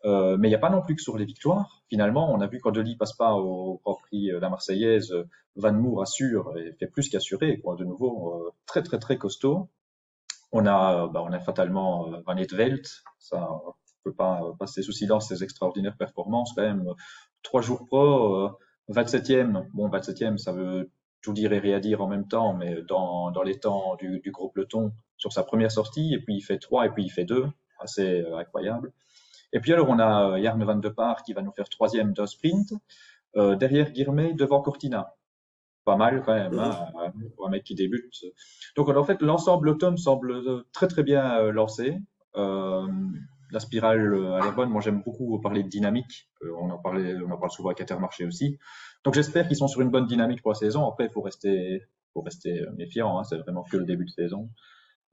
Euh, 0.05 0.37
mais 0.37 0.49
il 0.49 0.51
n'y 0.51 0.55
a 0.55 0.59
pas 0.59 0.69
non 0.69 0.81
plus 0.81 0.95
que 0.95 1.01
sur 1.01 1.17
les 1.17 1.25
victoires. 1.25 1.81
Finalement, 1.89 2.31
on 2.31 2.39
a 2.41 2.47
vu 2.47 2.59
quand 2.59 2.71
Deli 2.71 2.95
passe 2.95 3.13
pas 3.13 3.33
au 3.33 3.81
Grand 3.83 3.95
Prix 3.95 4.29
la 4.39 4.49
Marseillaise, 4.49 5.13
Van 5.55 5.73
Moor 5.73 6.03
assure 6.03 6.55
et 6.57 6.73
fait 6.73 6.87
plus 6.87 7.09
qu'assurer. 7.09 7.61
De 7.77 7.83
nouveau, 7.83 8.33
euh, 8.35 8.51
très 8.65 8.83
très 8.83 8.99
très 8.99 9.17
costaud. 9.17 9.69
On 10.57 10.65
a, 10.65 11.07
bah, 11.07 11.21
on 11.21 11.33
a 11.33 11.39
fatalement 11.41 12.07
euh, 12.07 12.21
Van 12.25 12.37
Etvelt. 12.37 13.03
Ça, 13.19 13.51
on 13.51 13.73
peut 14.05 14.13
pas 14.13 14.41
passer 14.57 14.81
sous 14.83 14.93
silence 14.93 15.27
ses 15.27 15.43
extraordinaires 15.43 15.97
performances. 15.97 16.53
Quand 16.55 16.61
même, 16.61 16.85
trois 17.43 17.61
jours 17.61 17.85
pro, 17.85 18.51
27e. 18.89 19.65
Bon, 19.73 19.89
27e, 19.89 20.37
ça 20.37 20.53
veut 20.53 20.89
tout 21.21 21.33
dire 21.33 21.51
et 21.51 21.59
rien 21.59 21.81
dire 21.81 22.01
en 22.01 22.07
même 22.07 22.25
temps, 22.29 22.53
mais 22.53 22.81
dans, 22.87 23.31
dans 23.31 23.43
les 23.43 23.59
temps 23.59 23.97
du, 23.97 24.21
gros 24.31 24.47
peloton 24.47 24.93
sur 25.17 25.33
sa 25.33 25.43
première 25.43 25.71
sortie, 25.71 26.13
et 26.13 26.19
puis 26.19 26.35
il 26.35 26.41
fait 26.41 26.59
3 26.59 26.85
et 26.85 26.89
puis 26.91 27.03
il 27.03 27.09
fait 27.09 27.25
2, 27.25 27.47
assez 27.79 28.23
incroyable. 28.33 28.93
Et 29.51 29.59
puis 29.59 29.73
alors, 29.73 29.89
on 29.89 29.99
a 29.99 30.39
Jarne 30.41 30.63
van 30.63 30.77
de 30.77 30.89
Paar 30.89 31.23
qui 31.23 31.33
va 31.33 31.41
nous 31.41 31.51
faire 31.51 31.67
troisième 31.67 32.13
d'un 32.13 32.27
sprint. 32.27 32.71
Euh, 33.35 33.57
derrière 33.57 33.91
Guirmet, 33.91 34.33
devant 34.33 34.61
Cortina. 34.61 35.15
Pas 35.85 35.95
mal 35.95 36.23
quand 36.25 36.33
même, 36.33 36.57
hein, 36.57 37.13
pour 37.35 37.47
un 37.47 37.51
mec 37.51 37.63
qui 37.63 37.75
débute. 37.75 38.25
Donc 38.75 38.89
en 38.89 39.03
fait, 39.03 39.21
l'ensemble 39.21 39.69
automne 39.69 39.97
semble 39.97 40.63
très 40.71 40.87
très 40.87 41.03
bien 41.03 41.39
euh, 41.39 41.51
lancé. 41.51 41.99
Euh, 42.35 42.87
la 43.51 43.59
spirale 43.59 44.15
à 44.33 44.43
la 44.43 44.51
bonne, 44.51 44.69
moi 44.69 44.81
j'aime 44.81 45.03
beaucoup 45.03 45.39
parler 45.39 45.61
de 45.61 45.69
dynamique. 45.69 46.27
on, 46.41 46.71
en 46.71 46.79
parlait, 46.79 47.15
on 47.15 47.31
en 47.31 47.37
parle 47.37 47.51
souvent 47.51 47.69
avec 47.69 47.81
Intermarché 47.81 48.25
aussi. 48.25 48.57
Donc 49.03 49.13
j'espère 49.13 49.47
qu'ils 49.47 49.57
sont 49.57 49.67
sur 49.67 49.81
une 49.81 49.91
bonne 49.91 50.07
dynamique 50.07 50.41
pour 50.41 50.51
la 50.51 50.55
saison. 50.55 50.87
Après, 50.87 51.05
il 51.05 51.11
faut 51.11 51.21
rester, 51.21 51.83
faut 52.13 52.21
rester 52.21 52.65
méfiant. 52.75 53.19
Hein, 53.19 53.23
c'est 53.23 53.37
vraiment 53.37 53.63
que 53.63 53.77
le 53.77 53.85
début 53.85 54.05
de 54.05 54.09
saison. 54.09 54.49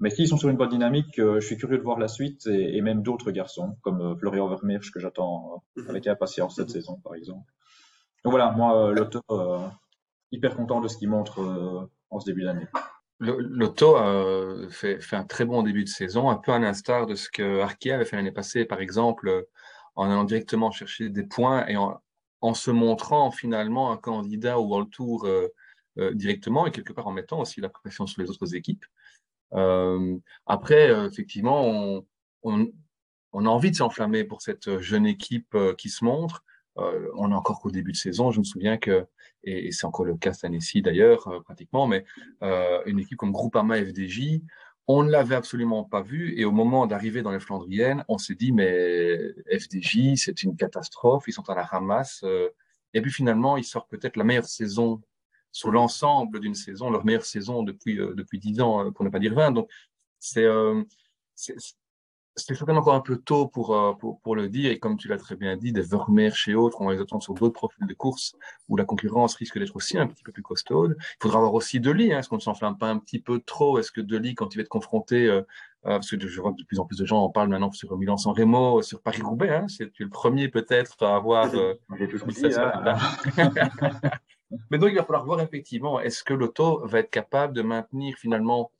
Mais 0.02 0.10
s'ils 0.10 0.26
sont 0.26 0.36
sur 0.36 0.48
une 0.48 0.56
bonne 0.56 0.68
dynamique, 0.68 1.20
euh, 1.20 1.38
je 1.38 1.46
suis 1.46 1.56
curieux 1.56 1.78
de 1.78 1.82
voir 1.82 1.96
la 1.96 2.08
suite 2.08 2.48
et, 2.48 2.80
même 2.80 3.02
d'autres 3.02 3.30
garçons, 3.30 3.76
comme 3.82 4.00
euh, 4.00 4.16
Florian 4.16 4.48
Vermeersch, 4.48 4.90
que 4.90 4.98
j'attends 4.98 5.62
euh, 5.78 5.82
mhm. 5.82 5.90
avec 5.90 6.08
impatience 6.08 6.56
cette 6.56 6.70
saison, 6.70 6.98
par 7.04 7.14
exemple. 7.14 7.48
Donc 8.24 8.32
voilà, 8.32 8.50
moi, 8.50 8.92
l'auto, 8.92 9.20
hyper 10.32 10.56
content 10.56 10.80
de 10.80 10.88
ce 10.88 10.96
qu'il 10.96 11.08
montre 11.08 11.88
en 12.10 12.20
ce 12.20 12.26
début 12.26 12.42
d'année. 12.42 12.66
L'auto 13.20 13.96
fait, 14.70 15.00
fait, 15.00 15.16
un 15.16 15.24
très 15.24 15.44
bon 15.44 15.62
début 15.62 15.84
de 15.84 15.88
saison, 15.88 16.28
un 16.28 16.36
peu 16.36 16.52
à 16.52 16.58
l'instar 16.58 17.06
de 17.06 17.14
ce 17.14 17.28
que 17.30 17.60
Arkea 17.60 17.92
avait 17.92 18.04
fait 18.04 18.16
l'année 18.16 18.32
passée, 18.32 18.64
par 18.64 18.80
exemple, 18.80 19.46
en 19.94 20.10
allant 20.10 20.24
directement 20.24 20.72
chercher 20.72 21.08
des 21.08 21.22
points 21.22 21.66
et 21.68 21.76
en, 21.76 22.54
se 22.54 22.72
montrant 22.72 23.30
finalement 23.30 23.92
un 23.92 23.96
candidat 23.96 24.58
au 24.58 24.66
World 24.66 24.90
Tour 24.90 25.28
directement 25.96 26.66
et 26.66 26.72
quelque 26.72 26.92
part 26.92 27.06
en 27.06 27.12
mettant 27.12 27.40
aussi 27.40 27.60
la 27.60 27.68
pression 27.68 28.06
sur 28.08 28.20
les 28.20 28.28
autres 28.28 28.56
équipes. 28.56 28.84
Euh, 29.54 30.18
après, 30.46 30.90
euh, 30.90 31.08
effectivement, 31.08 32.02
on, 32.42 32.74
a 33.34 33.48
envie 33.48 33.70
de 33.70 33.76
s'enflammer 33.76 34.24
pour 34.24 34.42
cette 34.42 34.78
jeune 34.80 35.06
équipe 35.06 35.54
euh, 35.54 35.74
qui 35.74 35.88
se 35.88 36.04
montre. 36.04 36.44
On 36.76 37.30
est 37.30 37.34
encore 37.34 37.60
qu'au 37.60 37.70
début 37.70 37.92
de 37.92 37.96
saison. 37.96 38.30
Je 38.30 38.38
me 38.38 38.44
souviens 38.44 38.78
que, 38.78 39.06
et, 39.44 39.72
c'est 39.72 39.86
encore 39.86 40.06
le 40.06 40.16
cas 40.16 40.32
cette 40.32 40.44
année-ci 40.44 40.82
d'ailleurs, 40.82 41.42
pratiquement, 41.44 41.86
mais 41.86 42.04
une 42.86 42.98
équipe 42.98 43.18
comme 43.18 43.32
Groupama 43.32 43.82
FDJ, 43.82 44.40
on 44.88 45.04
ne 45.04 45.10
l'avait 45.10 45.34
absolument 45.34 45.84
pas 45.84 46.02
vu. 46.02 46.38
Et 46.38 46.44
au 46.44 46.52
moment 46.52 46.86
d'arriver 46.86 47.22
dans 47.22 47.30
les 47.30 47.40
Flandriennes, 47.40 48.04
on 48.08 48.18
s'est 48.18 48.34
dit, 48.34 48.52
mais 48.52 49.18
FDJ, 49.50 50.16
c'est 50.16 50.42
une 50.42 50.56
catastrophe, 50.56 51.24
ils 51.26 51.32
sont 51.32 51.48
à 51.50 51.54
la 51.54 51.64
ramasse. 51.64 52.24
et 52.94 53.00
puis 53.00 53.12
finalement, 53.12 53.56
ils 53.56 53.64
sortent 53.64 53.90
peut-être 53.90 54.16
la 54.16 54.24
meilleure 54.24 54.46
saison 54.46 55.02
sur 55.52 55.70
l'ensemble 55.70 56.40
d'une 56.40 56.54
saison, 56.54 56.90
leur 56.90 57.04
meilleure 57.04 57.26
saison 57.26 57.62
depuis 57.62 58.00
euh, 58.00 58.14
depuis 58.14 58.38
dix 58.38 58.60
ans, 58.60 58.86
euh, 58.86 58.90
pour 58.90 59.04
ne 59.04 59.10
pas 59.10 59.18
dire 59.18 59.34
20. 59.34 59.52
Donc 59.52 59.70
c'est 60.18 60.46
euh, 62.32 62.40
c'est 62.40 62.54
certainement 62.54 62.80
encore 62.80 62.94
un 62.94 63.00
peu 63.00 63.16
tôt 63.16 63.46
pour, 63.46 63.96
pour, 63.98 64.20
pour, 64.20 64.36
le 64.36 64.48
dire, 64.48 64.70
et 64.70 64.78
comme 64.78 64.96
tu 64.96 65.08
l'as 65.08 65.18
très 65.18 65.36
bien 65.36 65.56
dit, 65.56 65.72
des 65.72 65.82
Vermeer 65.82 66.34
chez 66.34 66.54
autres, 66.54 66.80
on 66.80 66.90
les 66.90 67.00
attendre 67.00 67.22
sur 67.22 67.34
d'autres 67.34 67.54
profils 67.54 67.86
de 67.86 67.94
course 67.94 68.34
où 68.68 68.76
la 68.76 68.84
concurrence 68.84 69.34
risque 69.34 69.58
d'être 69.58 69.76
aussi 69.76 69.98
un 69.98 70.06
petit 70.06 70.22
peu 70.22 70.32
plus 70.32 70.42
costaude. 70.42 70.96
Il 70.98 71.22
faudra 71.22 71.38
avoir 71.38 71.54
aussi 71.54 71.80
Deli, 71.80 72.12
hein, 72.12 72.18
est-ce 72.18 72.28
qu'on 72.28 72.36
ne 72.36 72.40
s'enflamme 72.40 72.78
pas 72.78 72.88
un 72.88 72.98
petit 72.98 73.20
peu 73.20 73.40
trop. 73.40 73.78
Est-ce 73.78 73.92
que 73.92 74.00
Deli, 74.00 74.34
quand 74.34 74.54
il 74.54 74.58
va 74.58 74.62
être 74.62 74.68
confronté, 74.68 75.26
euh, 75.84 75.98
parce 75.98 76.08
que 76.10 76.28
je 76.28 76.40
vois 76.40 76.52
que 76.52 76.58
de 76.58 76.64
plus 76.64 76.78
en 76.78 76.84
plus 76.84 76.98
de 76.98 77.04
gens 77.04 77.22
en 77.22 77.28
parlent 77.28 77.48
maintenant 77.48 77.72
sur 77.72 77.96
Milan-San 77.96 78.32
Remo, 78.32 78.82
sur 78.82 79.00
Paris-Roubaix, 79.02 79.50
hein, 79.50 79.66
c'est 79.68 79.90
le 79.98 80.08
premier 80.08 80.48
peut-être 80.48 81.02
à 81.02 81.16
avoir... 81.16 81.52
Euh, 81.54 81.74
Mais 84.70 84.78
donc, 84.78 84.90
il 84.90 84.96
va 84.96 85.04
falloir 85.04 85.24
voir 85.24 85.40
effectivement, 85.40 85.98
est-ce 85.98 86.22
que 86.22 86.34
l'auto 86.34 86.86
va 86.86 87.00
être 87.00 87.10
capable 87.10 87.54
de 87.54 87.62
maintenir 87.62 88.16
finalement, 88.16 88.70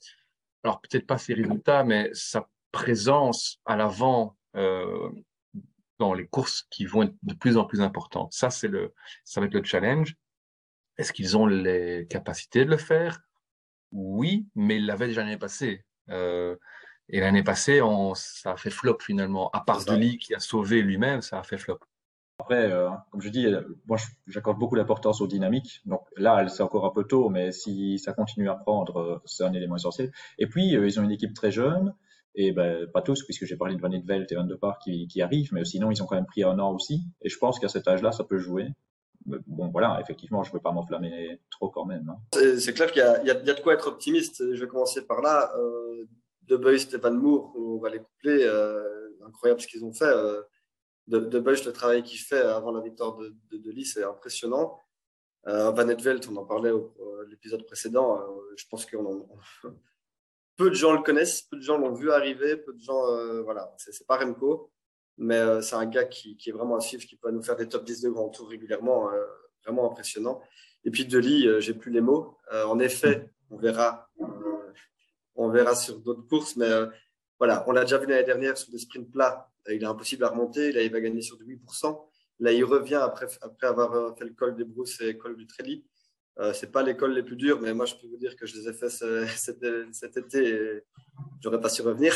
alors 0.62 0.80
peut-être 0.80 1.06
pas 1.06 1.18
ses 1.18 1.32
résultats, 1.34 1.82
mais 1.82 2.10
sa 2.12 2.46
présence 2.72 3.60
à 3.64 3.76
l'avant 3.76 4.36
euh, 4.56 5.10
dans 5.98 6.14
les 6.14 6.26
courses 6.26 6.66
qui 6.70 6.84
vont 6.84 7.04
être 7.04 7.14
de 7.22 7.34
plus 7.34 7.56
en 7.56 7.64
plus 7.64 7.80
importantes. 7.80 8.32
Ça, 8.32 8.50
c'est 8.50 8.68
le, 8.68 8.92
ça 9.24 9.40
va 9.40 9.46
être 9.46 9.54
le 9.54 9.62
challenge. 9.62 10.16
Est-ce 10.98 11.12
qu'ils 11.12 11.36
ont 11.36 11.46
les 11.46 12.06
capacités 12.10 12.64
de 12.64 12.70
le 12.70 12.76
faire? 12.76 13.20
Oui, 13.92 14.46
mais 14.54 14.76
ils 14.76 14.86
l'avaient 14.86 15.06
déjà 15.06 15.22
l'année 15.22 15.38
passée. 15.38 15.84
Euh, 16.08 16.56
et 17.08 17.20
l'année 17.20 17.42
passée, 17.42 17.82
on, 17.82 18.14
ça 18.14 18.52
a 18.52 18.56
fait 18.56 18.70
flop 18.70 18.98
finalement. 19.00 19.50
À 19.50 19.60
part 19.60 19.84
Deli 19.84 20.18
qui 20.18 20.34
a 20.34 20.40
sauvé 20.40 20.82
lui-même, 20.82 21.20
ça 21.20 21.38
a 21.38 21.42
fait 21.42 21.58
flop. 21.58 21.78
Après, 22.38 22.72
euh, 22.72 22.88
comme 23.10 23.20
je 23.20 23.28
dis, 23.28 23.46
moi 23.86 23.98
j'accorde 24.26 24.58
beaucoup 24.58 24.76
d'importance 24.76 25.20
aux 25.20 25.26
dynamiques. 25.28 25.80
Donc 25.84 26.02
là, 26.16 26.48
c'est 26.48 26.62
encore 26.62 26.86
un 26.86 26.90
peu 26.90 27.04
tôt, 27.04 27.28
mais 27.28 27.52
si 27.52 27.98
ça 27.98 28.12
continue 28.12 28.48
à 28.48 28.54
prendre, 28.54 29.22
c'est 29.26 29.44
un 29.44 29.52
élément 29.52 29.76
essentiel. 29.76 30.10
Et 30.38 30.46
puis, 30.46 30.74
euh, 30.74 30.86
ils 30.86 30.98
ont 30.98 31.04
une 31.04 31.12
équipe 31.12 31.34
très 31.34 31.52
jeune, 31.52 31.94
et 32.34 32.52
ben, 32.52 32.86
pas 32.88 33.02
tous, 33.02 33.22
puisque 33.24 33.44
j'ai 33.44 33.56
parlé 33.56 33.76
de 33.76 33.80
Van 33.80 33.90
Velt 34.04 34.30
et 34.32 34.34
Van 34.34 34.44
de 34.44 34.54
Park 34.54 34.82
qui, 34.84 35.06
qui, 35.06 35.20
arrivent, 35.22 35.52
mais 35.52 35.64
sinon, 35.64 35.90
ils 35.90 36.02
ont 36.02 36.06
quand 36.06 36.16
même 36.16 36.26
pris 36.26 36.42
un 36.44 36.58
an 36.58 36.72
aussi. 36.72 37.02
Et 37.20 37.28
je 37.28 37.38
pense 37.38 37.58
qu'à 37.58 37.68
cet 37.68 37.88
âge-là, 37.88 38.12
ça 38.12 38.24
peut 38.24 38.38
jouer. 38.38 38.68
bon, 39.26 39.68
voilà, 39.68 39.98
effectivement, 40.00 40.42
je 40.42 40.50
ne 40.50 40.54
veux 40.54 40.60
pas 40.60 40.72
m'enflammer 40.72 41.40
trop 41.50 41.68
quand 41.68 41.84
même. 41.84 42.08
Hein. 42.08 42.40
C'est 42.58 42.72
clair 42.72 42.90
qu'il 42.90 43.02
y, 43.02 43.26
y, 43.26 43.30
a 43.30 43.34
de 43.34 43.60
quoi 43.60 43.74
être 43.74 43.86
optimiste. 43.86 44.42
Je 44.54 44.60
vais 44.60 44.68
commencer 44.68 45.06
par 45.06 45.20
là. 45.20 45.52
Euh, 45.56 46.08
de 46.48 46.56
Boy, 46.56 46.76
Van 47.00 47.12
Moore, 47.12 47.54
on 47.56 47.78
va 47.78 47.88
les 47.88 48.00
coupler. 48.00 48.46
incroyable 49.24 49.60
ce 49.60 49.66
qu'ils 49.66 49.84
ont 49.84 49.92
fait 49.92 50.12
de, 51.08 51.18
de 51.18 51.38
le 51.38 51.72
travail 51.72 52.02
qu'il 52.02 52.18
fait 52.18 52.40
avant 52.40 52.72
la 52.72 52.80
victoire 52.80 53.16
de, 53.16 53.34
de, 53.50 53.58
de 53.58 53.84
c'est 53.84 54.04
impressionnant. 54.04 54.78
Euh, 55.48 55.70
Van 55.70 55.88
Etvelt, 55.88 56.28
on 56.28 56.36
en 56.36 56.44
parlait 56.44 56.70
au, 56.70 56.94
l'épisode 57.28 57.64
précédent. 57.66 58.20
Euh, 58.20 58.54
je 58.56 58.64
pense 58.70 58.86
que 58.86 58.96
peu 60.62 60.70
de 60.70 60.74
gens 60.74 60.92
le 60.92 61.02
connaissent, 61.02 61.42
peu 61.42 61.56
de 61.56 61.62
gens 61.62 61.78
l'ont 61.78 61.92
vu 61.92 62.10
arriver, 62.12 62.56
peu 62.56 62.72
de 62.72 62.80
gens, 62.80 63.06
euh, 63.08 63.42
voilà, 63.42 63.74
c'est, 63.78 64.06
pas 64.06 64.16
Remco, 64.18 64.70
mais 65.18 65.36
euh, 65.36 65.60
c'est 65.60 65.74
un 65.74 65.86
gars 65.86 66.04
qui, 66.04 66.36
est 66.46 66.52
vraiment 66.52 66.76
à 66.76 66.80
suivre, 66.80 67.04
qui 67.04 67.16
peut 67.16 67.30
nous 67.30 67.42
faire 67.42 67.56
des 67.56 67.68
top 67.68 67.84
10 67.84 68.02
de 68.02 68.10
grand 68.10 68.28
tour 68.28 68.48
régulièrement, 68.48 69.10
vraiment 69.64 69.90
impressionnant. 69.90 70.40
Et 70.84 70.90
puis 70.90 71.04
Deli, 71.04 71.48
j'ai 71.60 71.74
plus 71.74 71.90
les 71.90 72.00
mots. 72.00 72.38
en 72.52 72.78
effet, 72.78 73.30
on 73.50 73.56
verra, 73.56 74.08
on 75.34 75.48
verra 75.48 75.74
sur 75.74 75.98
d'autres 75.98 76.26
courses, 76.28 76.56
mais 76.56 76.70
voilà, 77.38 77.64
on 77.66 77.72
l'a 77.72 77.82
déjà 77.82 77.98
vu 77.98 78.06
l'année 78.06 78.24
dernière 78.24 78.56
sur 78.56 78.70
des 78.70 78.78
sprints 78.78 79.10
plats 79.10 79.52
il 79.70 79.82
est 79.82 79.86
impossible 79.86 80.24
à 80.24 80.28
remonter. 80.28 80.72
Là, 80.72 80.82
il 80.82 80.90
va 80.90 81.00
gagner 81.00 81.22
sur 81.22 81.36
du 81.36 81.44
8%. 81.44 82.08
Là, 82.40 82.52
il 82.52 82.64
revient 82.64 82.96
après, 82.96 83.26
après 83.40 83.66
avoir 83.66 83.92
euh, 83.92 84.12
fait 84.14 84.24
le 84.24 84.32
col 84.32 84.56
des 84.56 84.64
Brousses 84.64 85.00
et 85.00 85.12
le 85.12 85.18
col 85.18 85.36
du 85.36 85.46
Tréli. 85.46 85.84
Euh, 86.38 86.52
c'est 86.52 86.72
pas 86.72 86.82
l'école 86.82 87.12
les 87.12 87.22
plus 87.22 87.36
dures, 87.36 87.60
mais 87.60 87.74
moi, 87.74 87.86
je 87.86 87.94
peux 87.94 88.06
vous 88.06 88.16
dire 88.16 88.36
que 88.36 88.46
je 88.46 88.56
les 88.56 88.68
ai 88.68 88.72
fait 88.72 88.88
cet, 89.36 89.64
cet 89.92 90.16
été 90.16 90.48
et 90.48 90.84
j'aurais 91.40 91.60
pas 91.60 91.68
su 91.68 91.82
revenir. 91.82 92.14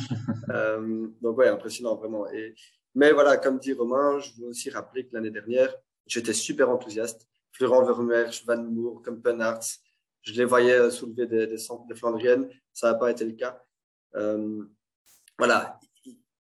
euh, 0.50 1.08
donc, 1.20 1.38
ouais, 1.38 1.48
impressionnant, 1.48 1.96
vraiment. 1.96 2.30
Et, 2.30 2.54
mais 2.94 3.12
voilà, 3.12 3.36
comme 3.36 3.58
dit 3.58 3.72
Romain, 3.72 4.18
je 4.20 4.30
veux 4.40 4.48
aussi 4.48 4.70
rappeler 4.70 5.06
que 5.06 5.14
l'année 5.14 5.30
dernière, 5.30 5.74
j'étais 6.06 6.32
super 6.32 6.70
enthousiaste. 6.70 7.28
Florent 7.52 7.84
Vermeersch, 7.84 8.44
Van 8.46 8.62
Moor, 8.62 9.02
je 10.22 10.32
les 10.32 10.44
voyais 10.44 10.78
euh, 10.78 10.90
soulever 10.90 11.26
des, 11.26 11.46
des 11.46 11.58
centres 11.58 11.86
de 11.86 11.94
Flandrienne. 11.94 12.48
Ça 12.72 12.92
n'a 12.92 12.98
pas 12.98 13.10
été 13.10 13.24
le 13.24 13.32
cas. 13.32 13.62
Euh, 14.14 14.64
voilà, 15.38 15.78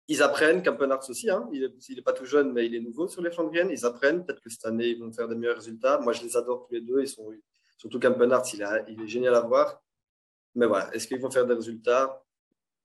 ils 0.07 0.21
apprennent, 0.21 0.61
Campenarts 0.61 1.09
aussi, 1.09 1.29
hein, 1.29 1.47
il 1.53 1.71
n'est 1.95 2.01
pas 2.01 2.13
tout 2.13 2.25
jeune, 2.25 2.51
mais 2.51 2.65
il 2.65 2.75
est 2.75 2.81
nouveau 2.81 3.07
sur 3.07 3.21
les 3.21 3.31
Flandriennes. 3.31 3.69
Ils 3.71 3.85
apprennent, 3.85 4.25
peut-être 4.25 4.41
que 4.41 4.49
cette 4.49 4.65
année, 4.65 4.87
ils 4.87 4.99
vont 4.99 5.11
faire 5.13 5.29
des 5.29 5.35
meilleurs 5.35 5.55
résultats. 5.55 5.99
Moi, 5.99 6.11
je 6.13 6.23
les 6.23 6.35
adore 6.35 6.65
tous 6.67 6.73
les 6.73 6.81
deux. 6.81 7.01
Ils 7.01 7.07
sont, 7.07 7.31
surtout 7.77 7.99
Campenarts, 7.99 8.43
il, 8.53 9.01
est 9.01 9.07
génial 9.07 9.35
à 9.35 9.41
voir. 9.41 9.81
Mais 10.55 10.65
voilà, 10.65 10.93
est-ce 10.93 11.07
qu'ils 11.07 11.19
vont 11.19 11.31
faire 11.31 11.45
des 11.45 11.53
résultats? 11.53 12.21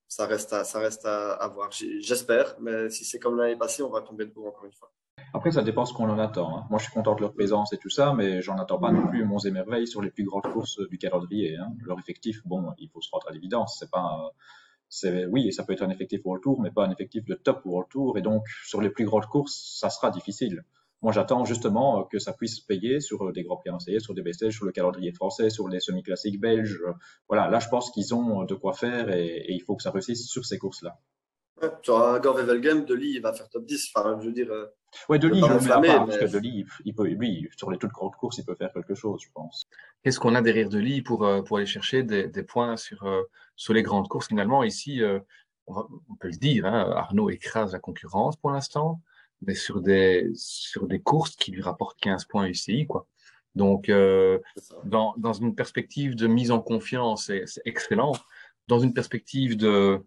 Ça 0.07 0.27
reste 0.27 0.53
à, 0.53 0.65
ça 0.65 0.79
reste 0.79 1.05
à, 1.05 1.51
voir. 1.53 1.71
J'espère, 1.73 2.57
mais 2.61 2.89
si 2.89 3.05
c'est 3.05 3.19
comme 3.19 3.37
l'année 3.37 3.57
passée, 3.57 3.83
on 3.83 3.91
va 3.91 4.01
tomber 4.01 4.25
de 4.25 4.31
debout 4.31 4.47
encore 4.47 4.65
une 4.65 4.73
fois. 4.73 4.93
Après, 5.35 5.51
ça 5.51 5.63
dépend 5.63 5.85
ce 5.85 5.93
qu'on 5.93 6.09
en 6.09 6.19
attend. 6.19 6.57
Hein. 6.57 6.67
Moi, 6.71 6.79
je 6.79 6.85
suis 6.85 6.95
content 6.95 7.15
de 7.15 7.21
leur 7.21 7.35
présence 7.35 7.73
et 7.73 7.79
tout 7.79 7.91
ça, 7.91 8.15
mais 8.15 8.41
j'en 8.41 8.57
attends 8.57 8.79
pas 8.79 8.93
non 8.93 9.09
plus 9.09 9.25
monts 9.25 9.41
et 9.41 9.51
merveilles 9.51 9.89
sur 9.89 10.01
les 10.01 10.11
plus 10.11 10.25
grandes 10.25 10.51
courses 10.51 10.81
du 10.89 10.97
calendrier. 10.97 11.57
Hein. 11.57 11.67
Leur 11.85 11.99
effectif, 11.99 12.41
bon, 12.47 12.73
il 12.79 12.89
faut 12.89 13.03
se 13.03 13.11
rendre 13.11 13.29
à 13.29 13.33
l'évidence. 13.33 13.77
C'est 13.79 13.91
pas, 13.91 14.33
oui, 15.31 15.53
ça 15.53 15.65
peut 15.65 15.73
être 15.73 15.83
un 15.83 15.91
effectif 15.91 16.21
World 16.25 16.43
Tour, 16.43 16.61
mais 16.61 16.71
pas 16.71 16.85
un 16.85 16.91
effectif 16.91 17.25
de 17.25 17.35
top 17.35 17.63
World 17.65 17.89
Tour. 17.91 18.19
Et 18.19 18.23
donc, 18.23 18.47
sur 18.65 18.81
les 18.81 18.91
plus 18.91 19.05
grandes 19.05 19.27
courses, 19.27 19.77
ça 19.79 19.91
sera 19.91 20.11
difficile. 20.11 20.65
Moi, 21.01 21.13
j'attends 21.13 21.45
justement 21.45 22.05
que 22.05 22.19
ça 22.19 22.33
puisse 22.33 22.59
payer 22.59 23.01
sur 23.01 23.33
des 23.33 23.45
grands 23.45 23.57
prix 23.57 23.69
avancés, 23.69 24.01
sur 24.01 24.15
des 24.15 24.23
best 24.23 24.51
sur 24.51 24.65
le 24.65 24.73
calendrier 24.73 25.13
français, 25.13 25.49
sur 25.49 25.69
les 25.69 25.79
semi-classiques 25.79 26.41
belges. 26.41 26.83
Voilà, 27.29 27.49
là, 27.49 27.61
je 27.61 27.69
pense 27.69 27.91
qu'ils 27.93 28.15
ont 28.15 28.45
de 28.45 28.55
quoi 28.55 28.73
faire 28.73 29.15
et, 29.15 29.47
il 29.49 29.63
faut 29.63 29.77
que 29.77 29.83
ça 29.83 29.93
réussisse 29.93 30.27
sur 30.27 30.45
ces 30.45 30.59
courses-là. 30.59 30.99
Sur 31.83 31.99
un 31.99 32.19
Gore 32.21 32.43
Game, 32.59 32.85
Deli, 32.85 33.15
il 33.15 33.21
va 33.21 33.33
faire 33.33 33.49
top 33.49 33.65
10. 33.65 33.93
Enfin, 33.95 34.19
je 34.21 34.27
veux 34.27 34.33
dire. 34.33 34.51
Euh, 34.51 34.67
ouais, 35.09 35.19
Deli, 35.19 35.41
je 35.41 35.47
le 35.47 35.69
pas, 35.69 35.81
parce 35.81 36.19
que 36.19 36.25
Deli, 36.27 36.65
il 36.85 36.95
peut, 36.95 37.07
lui, 37.07 37.49
sur 37.57 37.71
les 37.71 37.79
toutes 37.79 37.93
grandes 37.93 38.15
courses, 38.17 38.39
il 38.39 38.45
peut 38.45 38.55
faire 38.55 38.73
quelque 38.73 38.95
chose, 38.95 39.21
je 39.23 39.29
pense. 39.33 39.67
Qu'est-ce 40.03 40.21
qu'on 40.21 40.35
a 40.35 40.43
derrière 40.43 40.69
Deli 40.69 41.03
pour, 41.03 41.25
euh, 41.25 41.43
pour 41.43 41.59
aller 41.59 41.67
chercher 41.67 42.03
des, 42.03 42.29
des 42.29 42.43
points 42.43 42.77
sur, 42.77 43.05
euh, 43.05 43.23
sur 43.57 43.75
les 43.75 43.83
grandes 43.83 44.09
courses? 44.09 44.29
Finalement, 44.29 44.63
ici, 44.63 45.03
on, 45.67 45.87
on, 46.09 46.15
peut 46.17 46.29
le 46.29 46.37
dire, 46.37 46.67
hein, 46.67 46.93
Arnaud 46.95 47.31
écrase 47.31 47.73
la 47.73 47.79
concurrence 47.79 48.37
pour 48.37 48.51
l'instant 48.51 49.01
mais 49.43 49.55
sur 49.55 49.81
des, 49.81 50.31
sur 50.35 50.87
des 50.87 51.01
courses 51.01 51.37
qui 51.37 51.53
lui 51.53 51.63
rapportent 51.63 51.99
15 52.01 52.25
points 52.25 52.47
UCI, 52.47 52.87
quoi. 52.87 53.07
Donc, 53.55 53.89
euh, 53.89 54.39
dans, 54.85 55.15
dans 55.17 55.33
une 55.33 55.55
perspective 55.55 56.15
de 56.15 56.27
mise 56.27 56.51
en 56.51 56.61
confiance, 56.61 57.27
c'est 57.27 57.63
excellent. 57.65 58.13
Dans 58.69 58.79
une 58.79 58.95
perspective 58.95 59.57
de, 59.57 60.05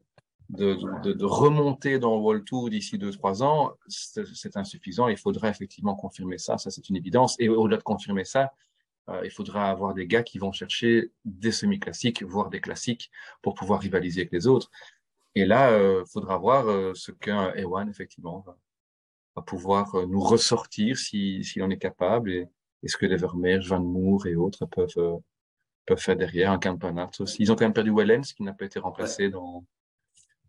de, 0.52 0.78
de, 1.04 1.14
de 1.14 1.26
remonter 1.26 2.00
dans 2.00 2.16
le 2.16 2.22
World 2.22 2.46
Tour 2.46 2.70
d'ici 2.70 2.98
2-3 2.98 3.44
ans, 3.44 3.74
c'est 3.88 4.58
insuffisant. 4.58 5.08
Il 5.08 5.18
faudrait 5.18 5.50
effectivement 5.50 5.96
confirmer 5.96 6.38
ça, 6.38 6.58
ça 6.58 6.70
c'est 6.70 6.90
une 6.90 6.96
évidence. 6.96 7.36
Et 7.40 7.50
au-delà 7.50 7.78
de 7.78 7.84
confirmer 7.84 8.26
ça, 8.26 8.52
euh, 9.10 9.22
il 9.24 9.32
faudra 9.32 9.70
avoir 9.70 9.94
des 9.94 10.08
gars 10.08 10.24
qui 10.24 10.38
vont 10.38 10.52
chercher 10.52 11.12
des 11.26 11.52
semi-classiques, 11.52 12.24
voire 12.24 12.50
des 12.50 12.62
classiques, 12.62 13.12
pour 13.42 13.56
pouvoir 13.56 13.80
rivaliser 13.82 14.22
avec 14.22 14.32
les 14.32 14.48
autres. 14.48 14.70
Et 15.36 15.46
là, 15.46 15.72
il 15.72 15.82
euh, 15.82 16.06
faudra 16.06 16.38
voir 16.38 16.68
euh, 16.70 16.94
ce 16.94 17.12
qu'un 17.12 17.54
Ewan, 17.56 17.90
effectivement, 17.90 18.40
va, 18.46 18.58
à 19.36 19.42
pouvoir 19.42 19.96
euh, 19.96 20.06
nous 20.06 20.20
ressortir 20.20 20.98
s'il 20.98 21.46
si, 21.46 21.62
en 21.62 21.70
est 21.70 21.78
capable 21.78 22.32
et, 22.32 22.48
est 22.84 22.88
ce 22.88 22.98
que 22.98 23.06
Levermeer, 23.06 23.60
Van 23.60 23.80
Moor 23.80 24.26
et 24.26 24.36
autres 24.36 24.66
peuvent, 24.66 24.90
euh, 24.98 25.18
peuvent 25.86 26.00
faire 26.00 26.16
derrière, 26.16 26.52
un 26.52 26.60
Campanart 26.60 27.12
aussi. 27.20 27.38
Ils 27.42 27.52
ont 27.52 27.56
quand 27.56 27.66
même 27.66 27.74
perdu 27.74 27.94
Wellens 27.94 28.34
qui 28.36 28.44
n'a 28.44 28.54
pas 28.54 28.66
été 28.66 28.80
remplacé 28.80 29.30
dans, 29.30 29.64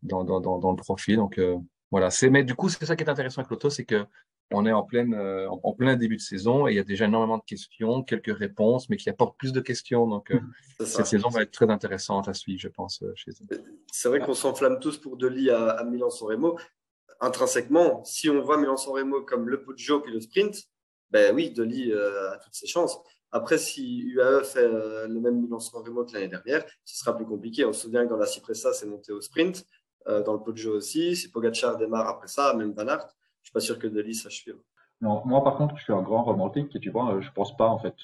dans, 0.02 0.24
dans, 0.24 0.40
dans, 0.40 0.70
le 0.70 0.76
profil. 0.76 1.16
Donc 1.16 1.38
euh, 1.38 1.56
voilà, 1.90 2.10
c'est 2.10 2.30
mais 2.30 2.44
du 2.44 2.54
coup 2.54 2.68
c'est 2.68 2.84
ça 2.84 2.96
qui 2.96 3.04
est 3.04 3.10
intéressant 3.10 3.40
avec 3.40 3.50
l'auto, 3.50 3.70
c'est 3.70 3.84
que 3.84 4.04
on 4.54 4.66
est 4.66 4.72
en 4.72 4.82
pleine 4.82 5.14
en, 5.14 5.72
plein 5.72 5.96
début 5.96 6.16
de 6.16 6.20
saison 6.20 6.66
et 6.66 6.72
il 6.72 6.76
y 6.76 6.78
a 6.78 6.84
déjà 6.84 7.06
énormément 7.06 7.38
de 7.38 7.44
questions, 7.44 8.02
quelques 8.02 8.36
réponses, 8.36 8.90
mais 8.90 8.98
qui 8.98 9.08
apportent 9.08 9.38
plus 9.38 9.52
de 9.52 9.60
questions. 9.60 10.06
Donc 10.06 10.30
cette 10.84 11.06
saison 11.06 11.30
va 11.30 11.42
être 11.42 11.52
très 11.52 11.70
intéressante 11.70 12.28
à 12.28 12.34
suivre, 12.34 12.60
je 12.60 12.68
pense, 12.68 13.02
chez 13.14 13.30
eux. 13.30 13.62
C'est 13.90 14.10
vrai 14.10 14.20
qu'on 14.20 14.34
s'enflamme 14.34 14.78
tous 14.78 14.98
pour 14.98 15.16
Deli 15.16 15.48
à, 15.48 15.70
à 15.70 15.84
Milan-San 15.84 16.28
Remo 16.28 16.58
intrinsèquement, 17.22 18.04
si 18.04 18.28
on 18.28 18.42
voit 18.42 18.58
Milan-San 18.58 18.92
Remo 18.92 19.22
comme 19.22 19.48
le 19.48 19.62
Poggio 19.62 20.00
puis 20.00 20.12
le 20.12 20.20
sprint, 20.20 20.64
ben 21.10 21.34
oui, 21.34 21.52
Deli 21.52 21.92
euh, 21.92 22.32
a 22.32 22.38
toutes 22.38 22.54
ses 22.54 22.66
chances. 22.66 22.98
Après, 23.30 23.56
si 23.58 24.02
UAE 24.08 24.42
fait 24.42 24.64
euh, 24.64 25.06
le 25.06 25.20
même 25.20 25.40
Milan-San 25.40 25.82
Remo 25.82 26.04
que 26.04 26.12
l'année 26.12 26.28
dernière, 26.28 26.64
ce 26.84 26.98
sera 26.98 27.16
plus 27.16 27.24
compliqué. 27.24 27.64
On 27.64 27.72
se 27.72 27.82
souvient 27.82 28.04
que 28.04 28.10
dans 28.10 28.16
la 28.16 28.26
Cipressa, 28.26 28.72
c'est 28.72 28.86
monté 28.86 29.12
au 29.12 29.20
sprint. 29.20 29.64
Euh, 30.08 30.22
dans 30.22 30.32
le 30.32 30.40
Poggio 30.40 30.76
aussi. 30.76 31.14
Si 31.16 31.30
Pogacar 31.30 31.76
démarre 31.76 32.08
après 32.08 32.28
ça, 32.28 32.54
même 32.54 32.72
Van 32.72 32.88
Aert, 32.88 33.08
je 33.42 33.48
suis 33.48 33.52
pas 33.52 33.60
sûr 33.60 33.78
que 33.78 33.86
Deli 33.86 34.14
sache 34.14 34.42
suivre. 34.42 34.58
Non, 35.00 35.22
moi 35.24 35.42
par 35.42 35.56
contre, 35.56 35.76
je 35.76 35.82
suis 35.82 35.92
un 35.92 36.02
grand 36.02 36.22
romantique 36.22 36.74
et 36.74 36.80
tu 36.80 36.90
vois, 36.90 37.20
je 37.20 37.30
pense 37.32 37.56
pas 37.56 37.68
en 37.68 37.78
fait 37.78 37.94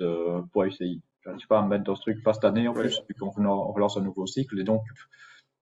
pour 0.52 0.64
UCI. 0.64 1.00
Je 1.20 1.28
n'arrive 1.28 1.46
pas 1.46 1.58
à 1.58 1.62
me 1.62 1.68
mettre 1.68 1.84
dans 1.84 1.94
ce 1.94 2.02
truc 2.02 2.22
pas 2.22 2.34
cette 2.34 2.44
année 2.44 2.66
en 2.68 2.72
plus, 2.72 3.02
vu 3.08 3.14
qu'on 3.14 3.30
relance 3.30 3.96
un 3.96 4.00
nouveau 4.00 4.26
cycle 4.26 4.58
et 4.58 4.64
donc 4.64 4.82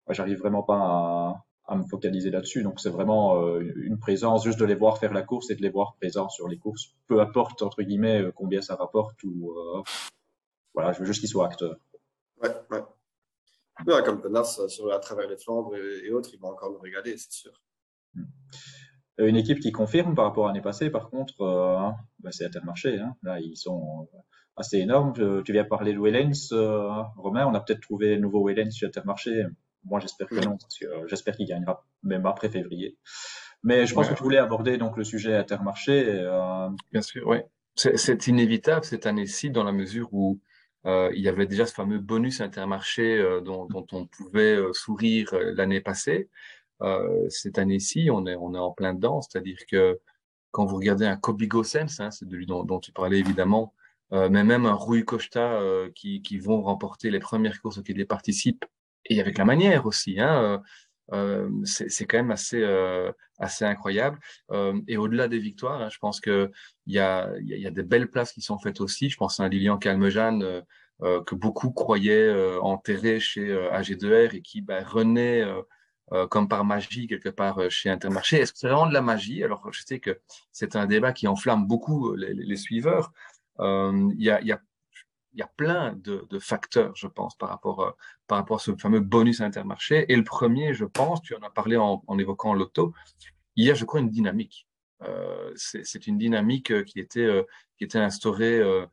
j'arrive 0.09 0.39
vraiment 0.39 0.63
pas 0.63 0.77
à, 0.77 1.45
à 1.69 1.77
me 1.77 1.85
focaliser 1.85 2.31
là-dessus. 2.31 2.63
Donc 2.63 2.81
c'est 2.81 2.91
vraiment 2.91 3.43
euh, 3.43 3.73
une 3.77 3.99
présence, 3.99 4.45
juste 4.45 4.59
de 4.59 4.65
les 4.65 4.75
voir 4.75 4.99
faire 4.99 5.13
la 5.13 5.23
course 5.23 5.51
et 5.51 5.57
de 5.57 5.63
les 5.63 5.71
voir 5.71 5.95
présents 5.97 6.29
sur 6.29 6.49
les 6.49 6.59
courses. 6.59 6.95
Peu 7.07 7.21
importe 7.21 7.63
entre 7.63 7.83
guillemets 7.83 8.23
euh, 8.23 8.33
combien 8.33 8.61
ça 8.61 8.77
rapporte 8.77 9.23
ou 9.25 9.53
euh, 9.53 9.83
voilà, 10.75 10.93
je 10.93 11.01
veux 11.01 11.07
juste 11.07 11.21
qu'ils 11.21 11.29
soient 11.29 11.47
acteurs. 11.47 11.77
Ouais, 12.43 12.55
ouais. 12.71 12.83
Ouais 13.87 14.03
comme 14.05 14.21
Penas 14.21 14.61
sur 14.69 14.93
à 14.93 14.99
travers 14.99 15.29
les 15.29 15.37
Flandres 15.37 15.77
et, 15.77 16.11
autres, 16.11 16.31
il 16.33 16.41
va 16.41 16.49
encore 16.49 16.71
nous 16.71 16.79
régaler, 16.79 17.17
c'est 17.17 17.33
sûr. 17.33 17.53
Hmm. 18.15 18.25
Une 19.19 19.37
équipe 19.37 19.61
qui 19.61 19.73
confirme 19.73 20.15
par 20.15 20.27
rapport 20.27 20.45
à 20.45 20.49
l'année 20.49 20.61
passée, 20.61 20.91
par 20.91 21.09
contre, 21.09 21.41
euh, 21.41 21.91
bah, 22.19 22.31
c'est 22.33 22.45
Intermarché. 22.45 22.99
Hein. 22.99 23.17
Là, 23.23 23.41
ils 23.41 23.57
sont 23.57 24.09
assez 24.57 24.77
énormes. 24.77 25.15
Tu 25.43 25.53
viens 25.53 25.65
parler 25.65 25.95
de 25.95 25.99
Wellens, 25.99 26.53
Romain. 27.17 27.47
On 27.47 27.55
a 27.55 27.61
peut-être 27.61 27.81
trouvé 27.81 28.17
le 28.17 28.21
nouveau 28.21 28.47
Wellens 28.47 28.71
chez 28.71 28.87
Intermarché. 28.87 29.47
Moi, 29.87 30.01
j'espère 30.01 30.27
que 30.27 30.45
non, 30.45 30.57
parce 30.59 30.79
que 30.79 30.87
euh, 30.87 31.07
j'espère 31.07 31.37
qu'il 31.37 31.47
gagnera 31.47 31.85
même 32.03 32.27
après 32.27 32.49
février. 32.49 32.97
Mais 33.63 33.87
je 33.87 33.95
pense 33.95 34.09
que 34.09 34.15
tu 34.15 34.23
voulais 34.23 34.39
aborder 34.39 34.79
donc 34.79 34.97
le 34.97 35.05
sujet 35.05 35.35
Intermarché. 35.35 36.05
Euh... 36.09 36.69
Bien 36.93 37.03
sûr, 37.03 37.27
oui. 37.27 37.39
C'est 37.75 38.27
inévitable 38.27 38.85
cette 38.85 39.07
année-ci 39.07 39.51
dans 39.51 39.65
la 39.65 39.73
mesure 39.73 40.09
où 40.13 40.41
euh, 40.87 41.11
il 41.15 41.23
y 41.23 41.29
avait 41.29 41.47
déjà 41.47 41.67
ce 41.67 41.75
fameux 41.75 41.99
bonus 41.99 42.41
Intermarché 42.41 43.19
euh, 43.19 43.41
dont, 43.41 43.67
dont, 43.67 43.87
on 43.93 44.07
pouvait 44.07 44.55
euh, 44.55 44.73
sourire 44.73 45.31
l'année 45.33 45.81
passée. 45.81 46.29
cette 47.29 47.59
année-ci, 47.59 48.09
on 48.13 48.27
est, 48.27 48.37
on 48.37 48.55
est 48.55 48.59
en 48.59 48.73
plein 48.73 48.95
dedans, 48.95 49.21
c'est-à-dire 49.23 49.59
que 49.71 49.99
quand 50.53 50.67
vous 50.67 50.77
regardez 50.77 51.07
un 51.07 51.17
Kobe 51.17 51.43
Gossens, 51.43 52.01
hein, 52.01 52.11
c'est 52.11 52.29
de 52.29 52.37
lui 52.37 52.47
dont, 52.47 52.65
dont, 52.65 52.81
tu 52.81 52.93
parlais 52.93 53.19
évidemment, 53.19 53.75
mais 54.13 54.45
même 54.45 54.67
un 54.67 54.75
Rui 54.75 55.05
Costa 55.05 55.61
qui, 55.95 56.23
qui 56.23 56.39
vont 56.39 56.63
remporter 56.63 57.11
les 57.11 57.19
premières 57.19 57.61
courses 57.61 57.79
auxquelles 57.79 57.99
ils 57.99 58.07
participent 58.07 58.65
et 59.07 59.21
avec 59.21 59.39
la 59.39 59.45
manière 59.45 59.87
aussi. 59.87 60.21
Hein, 60.21 60.63
euh, 61.13 61.49
c'est 61.65 62.07
quand 62.07 62.19
même 62.19 62.31
assez, 62.31 62.63
euh, 62.63 63.13
assez 63.39 63.65
incroyable. 63.65 64.19
Euh, 64.51 64.81
et 64.89 64.97
au-delà 64.97 65.29
des 65.29 65.39
victoires, 65.39 65.81
hein, 65.83 65.89
je 65.91 65.99
pense 65.99 66.21
qu'il 66.21 66.51
y 66.87 66.99
a, 66.99 67.31
y, 67.41 67.67
a 67.67 67.71
des 67.71 67.83
belles 67.83 68.11
places 68.11 68.33
qui 68.33 68.41
sont 68.41 68.59
faites 68.59 68.81
aussi. 68.81 69.09
Je 69.09 69.17
pense 69.17 69.41
à 69.41 69.49
Lilian 69.49 69.79
Calmejane 69.79 70.63
que 71.01 71.35
beaucoup 71.35 71.73
croyaient 71.73 72.35
enterré 72.63 73.21
chez 73.21 73.55
AG2R 73.71 74.35
et 74.35 74.41
qui 74.41 74.63
bah, 74.63 74.83
renaît 74.83 75.45
comme 76.31 76.49
par 76.49 76.65
magie 76.65 77.07
quelque 77.07 77.29
part 77.29 77.71
chez 77.71 77.91
Intermarché. 77.91 78.39
Est-ce 78.39 78.55
que 78.55 78.59
c'est 78.59 78.69
vraiment 78.69 78.87
de 78.87 78.95
la 78.95 79.03
magie? 79.03 79.45
Alors, 79.45 79.71
je 79.73 79.83
sais 79.85 80.01
que 80.01 80.19
c'est 80.53 80.75
un 80.75 80.87
débat 80.87 81.13
qui 81.13 81.29
enflamme 81.29 81.67
beaucoup 81.67 82.15
les, 82.15 82.33
les 82.33 82.57
suiveurs. 82.57 83.13
Il 83.59 84.15
y 84.17 84.31
a, 84.31 84.41
y 84.41 84.53
a 84.53 84.61
il 85.37 85.41
y 85.41 85.43
a 85.43 85.51
plein 85.57 85.93
de, 85.93 86.27
de, 86.31 86.39
facteurs, 86.39 86.97
je 86.97 87.07
pense, 87.07 87.37
par 87.37 87.51
rapport, 87.51 87.81
euh, 87.83 87.91
par 88.27 88.39
rapport 88.39 88.57
à 88.57 88.61
ce 88.61 88.75
fameux 88.77 89.01
bonus 89.01 89.43
intermarché. 89.43 90.11
Et 90.11 90.17
le 90.17 90.25
premier, 90.25 90.73
je 90.73 90.87
pense, 90.87 91.21
tu 91.21 91.35
en 91.37 91.43
as 91.43 91.51
parlé 91.51 91.77
en, 91.77 92.03
en 92.07 92.19
évoquant 92.19 92.55
l'auto, 92.55 92.95
il 93.55 93.67
y 93.67 93.71
a, 93.71 93.75
je 93.75 93.85
crois, 93.85 94.01
une 94.01 94.11
dynamique. 94.11 94.67
Euh, 95.03 95.53
c'est 95.57 96.07
une 96.07 96.17
dynamique 96.17 96.71
euh, 96.71 96.83
qui 96.83 97.01
était, 97.01 97.21
euh, 97.21 97.43
qui 97.77 97.85
était 97.85 97.99
instaurée, 97.99 98.59
euh, 98.59 98.87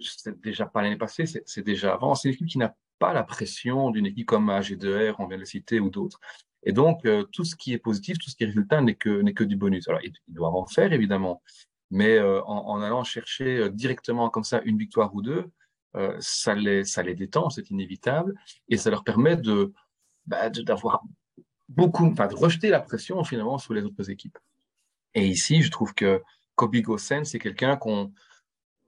c'est 0.00 0.38
déjà 0.40 0.66
pas 0.66 0.82
l'année 0.82 0.98
passée, 0.98 1.24
c'est 1.26 1.64
déjà 1.64 1.94
avant. 1.94 2.14
C'est 2.14 2.28
une 2.28 2.34
équipe 2.34 2.48
qui 2.48 2.58
n'a 2.58 2.76
pas 2.98 3.14
la 3.14 3.22
pression 3.22 3.90
d'une 3.90 4.06
équipe 4.06 4.26
comme 4.26 4.50
AG2R, 4.50 5.14
on 5.18 5.26
vient 5.26 5.38
de 5.38 5.42
le 5.42 5.46
citer, 5.46 5.80
ou 5.80 5.88
d'autres. 5.88 6.20
Et 6.64 6.72
donc, 6.72 7.06
tout 7.32 7.44
ce 7.44 7.56
qui 7.56 7.72
est 7.72 7.78
positif, 7.78 8.18
tout 8.18 8.28
ce 8.28 8.36
qui 8.36 8.42
est 8.42 8.48
résultat 8.48 8.80
n'est 8.82 8.96
que, 8.96 9.22
que 9.32 9.44
du 9.44 9.56
bonus. 9.56 9.88
Alors, 9.88 10.00
ils, 10.02 10.12
doivent 10.28 10.56
en 10.56 10.66
faire, 10.66 10.92
évidemment, 10.92 11.42
mais 11.90 12.20
en, 12.20 12.44
en, 12.46 12.82
allant 12.82 13.02
chercher 13.04 13.70
directement 13.70 14.28
comme 14.28 14.44
ça 14.44 14.60
une 14.64 14.76
victoire 14.76 15.14
ou 15.14 15.22
deux, 15.22 15.50
euh, 15.98 16.16
ça, 16.20 16.54
les, 16.54 16.84
détend, 17.14 17.50
c'est 17.50 17.70
inévitable, 17.70 18.34
et 18.68 18.76
ça 18.76 18.90
leur 18.90 19.04
permet 19.04 19.36
de 19.36 19.72
bah, 20.26 20.48
d'avoir 20.50 21.02
beaucoup, 21.68 22.06
enfin 22.06 22.28
de 22.28 22.34
rejeter 22.34 22.70
la 22.70 22.80
pression 22.80 23.22
finalement 23.24 23.58
sur 23.58 23.74
les 23.74 23.82
autres 23.82 24.10
équipes. 24.10 24.38
Et 25.14 25.26
ici, 25.26 25.62
je 25.62 25.70
trouve 25.70 25.94
que 25.94 26.22
Kobe 26.54 26.76
Gossen, 26.76 27.24
c'est 27.24 27.38
quelqu'un 27.38 27.76
qu'on 27.76 28.12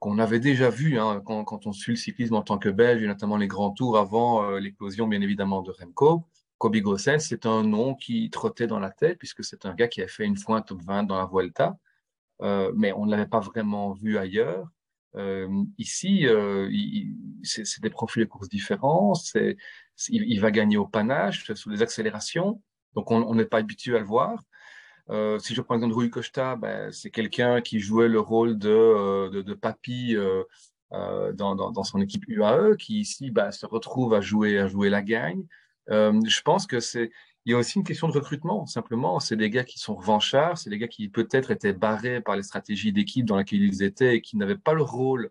qu'on 0.01 0.19
avait 0.19 0.41
déjà 0.41 0.71
vu 0.71 0.99
hein, 0.99 1.23
quand, 1.25 1.67
on 1.67 1.73
suit 1.73 1.93
le 1.93 1.97
cyclisme 1.97 2.35
en 2.35 2.43
tant 2.43 2.57
que 2.57 2.71
Belge, 2.71 3.05
notamment 3.05 3.37
les 3.37 3.47
grands 3.49 3.71
tours 3.71 3.99
avant 3.99 4.43
euh, 4.45 4.59
l'éclosion 4.59 5.07
bien 5.07 5.21
évidemment 5.21 5.61
de 5.61 5.71
Remco. 5.71 6.25
Kobe 6.57 6.77
Gossen, 6.77 7.21
c'est 7.21 7.45
un 7.45 7.63
nom 7.65 7.95
qui 7.95 8.31
trottait 8.31 8.67
dans 8.67 8.79
la 8.81 8.91
tête 8.91 9.19
puisque 9.19 9.45
c'est 9.45 9.67
un 9.67 9.75
gars 9.75 9.89
qui 9.89 10.01
a 10.03 10.09
fait 10.09 10.25
une 10.25 10.39
fois 10.39 10.57
un 10.57 10.63
top 10.63 10.83
20 10.83 11.05
dans 11.05 11.19
la 11.19 11.27
Vuelta, 11.27 11.77
euh, 12.41 12.73
mais 12.75 12.93
on 12.95 13.05
ne 13.05 13.11
l'avait 13.11 13.27
pas 13.27 13.41
vraiment 13.41 13.93
vu 13.93 14.17
ailleurs. 14.17 14.67
Euh, 15.17 15.49
ici, 15.79 16.27
euh, 16.27 16.71
c'est 17.43 17.83
des 17.83 17.91
profils 17.91 18.23
de 18.23 18.29
courses 18.29 18.49
différents. 18.49 19.15
C'est, 19.15 19.57
il, 20.09 20.25
il, 20.25 20.41
va 20.41 20.51
gagner 20.51 20.77
au 20.77 20.87
panache, 20.87 21.53
sous 21.55 21.71
les 21.71 21.83
accélérations. 21.83 22.63
Donc, 22.95 23.11
on 23.11 23.35
n'est 23.35 23.45
pas 23.45 23.59
habitué 23.59 23.97
à 23.97 24.01
le 24.01 24.05
voir. 24.05 24.43
Euh, 25.11 25.39
si 25.41 25.55
je 25.55 25.61
prends 25.61 25.75
l'exemple 25.75 25.95
Rui 25.95 26.11
Costa, 26.11 26.57
ben, 26.57 26.93
c'est 26.93 27.11
quelqu'un 27.11 27.61
qui 27.61 27.81
jouait 27.81 28.09
le 28.09 28.21
rôle 28.21 28.59
de, 28.59 28.69
euh, 28.69 29.29
de, 29.31 29.43
de 29.43 29.55
papy 29.55 30.15
euh, 30.15 30.45
euh, 30.93 31.33
dans, 31.33 31.57
dans, 31.57 31.73
dans, 31.73 31.83
son 31.83 32.01
équipe 32.01 32.25
UAE, 32.29 32.77
qui 32.77 33.01
ici 33.01 33.31
ben, 33.31 33.51
se 33.51 33.67
retrouve 33.67 34.15
à 34.15 34.21
jouer, 34.21 34.59
à 34.59 34.69
jouer 34.69 34.89
la 34.89 35.03
gagne. 35.03 35.45
je 35.89 36.41
pense 36.43 36.67
que 36.67 36.79
c'est 36.79 37.11
Il 37.47 37.53
y 37.53 37.55
a 37.55 37.59
aussi 37.59 37.79
une 37.79 37.85
question 37.85 38.09
de 38.09 38.13
recrutement, 38.13 38.67
simplement. 38.67 39.19
C'est 39.19 39.37
des 39.37 39.51
gars 39.51 39.65
qui 39.65 39.79
sont 39.79 39.95
revanchards, 39.95 40.59
c'est 40.59 40.71
des 40.71 40.79
gars 40.79 40.89
qui 40.89 41.09
peut-être 41.09 41.51
étaient 41.51 41.73
barrés 41.73 42.21
par 42.21 42.37
les 42.37 42.43
stratégies 42.43 42.93
d'équipe 42.93 43.25
dans 43.25 43.37
laquelle 43.37 43.63
ils 43.63 43.83
étaient 43.83 44.17
et 44.17 44.21
qui 44.21 44.37
n'avaient 44.37 44.59
pas 44.59 44.75
le 44.75 44.83
rôle 44.83 45.31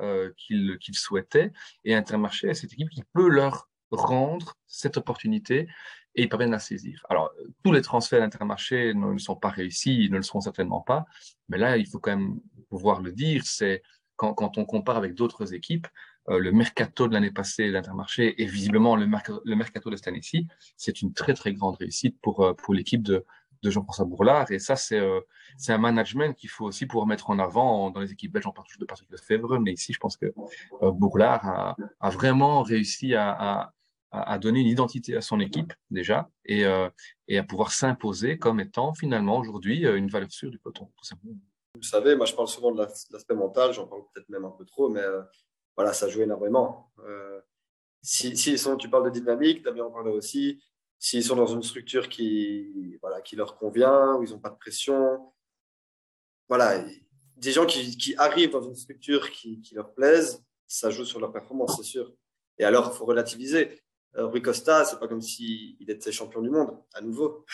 euh, 0.00 0.32
qu'ils 0.36 0.78
souhaitaient. 0.94 1.52
Et 1.84 1.94
Intermarché 1.94 2.48
est 2.48 2.54
cette 2.54 2.72
équipe 2.72 2.90
qui 2.90 3.04
peut 3.12 3.28
leur 3.28 3.68
rendre 3.90 4.56
cette 4.66 4.96
opportunité 4.96 5.68
et 6.16 6.22
ils 6.22 6.28
parviennent 6.28 6.54
à 6.54 6.58
saisir. 6.58 7.04
Alors, 7.08 7.32
tous 7.62 7.72
les 7.72 7.82
transferts 7.82 8.20
d'Intermarché 8.20 8.94
ne 8.94 9.18
sont 9.18 9.36
pas 9.36 9.48
réussis, 9.48 10.04
ils 10.04 10.10
ne 10.10 10.16
le 10.16 10.22
seront 10.22 10.40
certainement 10.40 10.80
pas, 10.80 11.06
mais 11.48 11.58
là, 11.58 11.76
il 11.76 11.86
faut 11.86 11.98
quand 11.98 12.16
même 12.16 12.40
pouvoir 12.68 13.00
le 13.00 13.12
dire, 13.12 13.42
c'est 13.44 13.82
quand, 14.16 14.34
quand 14.34 14.58
on 14.58 14.64
compare 14.64 14.96
avec 14.96 15.14
d'autres 15.14 15.54
équipes, 15.54 15.86
le 16.28 16.52
mercato 16.52 17.06
de 17.08 17.12
l'année 17.12 17.30
passée 17.30 17.70
d'Intermarché 17.70 18.40
et 18.42 18.46
visiblement 18.46 18.96
le, 18.96 19.06
le 19.44 19.56
mercato 19.56 19.90
de 19.90 19.96
cette 19.96 20.08
année-ci, 20.08 20.46
c'est 20.76 21.02
une 21.02 21.12
très 21.12 21.34
très 21.34 21.52
grande 21.52 21.76
réussite 21.76 22.18
pour, 22.20 22.40
euh, 22.40 22.54
pour 22.54 22.74
l'équipe 22.74 23.02
de, 23.02 23.24
de 23.62 23.70
Jean-François 23.70 24.06
Bourlard. 24.06 24.50
Et 24.50 24.58
ça, 24.58 24.76
c'est 24.76 24.98
euh, 24.98 25.20
un 25.68 25.78
management 25.78 26.34
qu'il 26.34 26.48
faut 26.48 26.64
aussi 26.64 26.86
pouvoir 26.86 27.06
mettre 27.06 27.30
en 27.30 27.38
avant 27.38 27.90
dans 27.90 28.00
les 28.00 28.12
équipes 28.12 28.32
belges, 28.32 28.46
en 28.46 28.52
particulier 28.52 28.80
de 28.80 28.86
Patrick 28.86 29.10
Lefebvre. 29.10 29.58
Mais 29.58 29.72
ici, 29.72 29.92
je 29.92 29.98
pense 29.98 30.16
que 30.16 30.32
Bourlard 30.80 31.46
a, 31.46 31.76
a, 32.00 32.10
vraiment 32.10 32.62
réussi 32.62 33.14
à, 33.14 33.30
à, 33.30 33.72
à, 34.10 34.38
donner 34.38 34.60
une 34.60 34.66
identité 34.66 35.16
à 35.16 35.20
son 35.20 35.40
équipe 35.40 35.72
déjà 35.90 36.28
et, 36.44 36.64
et 37.28 37.38
à 37.38 37.42
pouvoir 37.42 37.72
s'imposer 37.72 38.38
comme 38.38 38.60
étant 38.60 38.94
finalement 38.94 39.38
aujourd'hui 39.38 39.86
une 39.86 40.08
valeur 40.08 40.30
sûre 40.30 40.50
du 40.50 40.58
peloton, 40.58 40.90
tout 40.96 41.04
simplement. 41.04 41.36
Vous 41.76 41.82
savez, 41.82 42.14
moi 42.14 42.26
je 42.26 42.34
parle 42.34 42.48
souvent 42.48 42.70
de 42.70 42.78
l'aspect 43.10 43.34
mental, 43.34 43.72
j'en 43.72 43.86
parle 43.86 44.02
peut-être 44.12 44.28
même 44.28 44.44
un 44.44 44.50
peu 44.50 44.64
trop, 44.64 44.88
mais 44.88 45.02
voilà, 45.76 45.92
ça 45.92 46.08
joue 46.08 46.22
énormément. 46.22 46.92
Euh, 47.00 47.40
si, 48.02 48.36
si 48.36 48.58
sont, 48.58 48.76
tu 48.76 48.88
parles 48.88 49.04
de 49.04 49.18
dynamique, 49.18 49.62
Damien 49.62 49.84
en 49.84 49.90
parlait 49.90 50.12
aussi, 50.12 50.62
s'ils 50.98 51.24
sont 51.24 51.36
dans 51.36 51.46
une 51.46 51.62
structure 51.62 52.08
qui, 52.08 52.98
voilà, 53.00 53.20
qui 53.20 53.36
leur 53.36 53.56
convient, 53.56 54.14
où 54.16 54.22
ils 54.22 54.30
n'ont 54.30 54.38
pas 54.38 54.50
de 54.50 54.58
pression, 54.58 55.32
voilà, 56.48 56.84
des 57.36 57.52
gens 57.52 57.66
qui, 57.66 57.96
qui 57.96 58.14
arrivent 58.16 58.50
dans 58.50 58.62
une 58.62 58.76
structure 58.76 59.30
qui, 59.30 59.60
qui, 59.60 59.74
leur 59.74 59.92
plaise, 59.94 60.44
ça 60.66 60.90
joue 60.90 61.04
sur 61.04 61.20
leur 61.20 61.32
performance, 61.32 61.76
c'est 61.76 61.84
sûr. 61.84 62.12
Et 62.58 62.64
alors, 62.64 62.90
il 62.92 62.96
faut 62.96 63.04
relativiser. 63.04 63.82
Euh, 64.16 64.26
Rui 64.26 64.42
Costa, 64.42 64.84
c'est 64.84 64.98
pas 64.98 65.08
comme 65.08 65.20
s'il 65.20 65.90
était 65.90 66.12
champion 66.12 66.40
du 66.40 66.50
monde, 66.50 66.78
à 66.94 67.00
nouveau. 67.00 67.44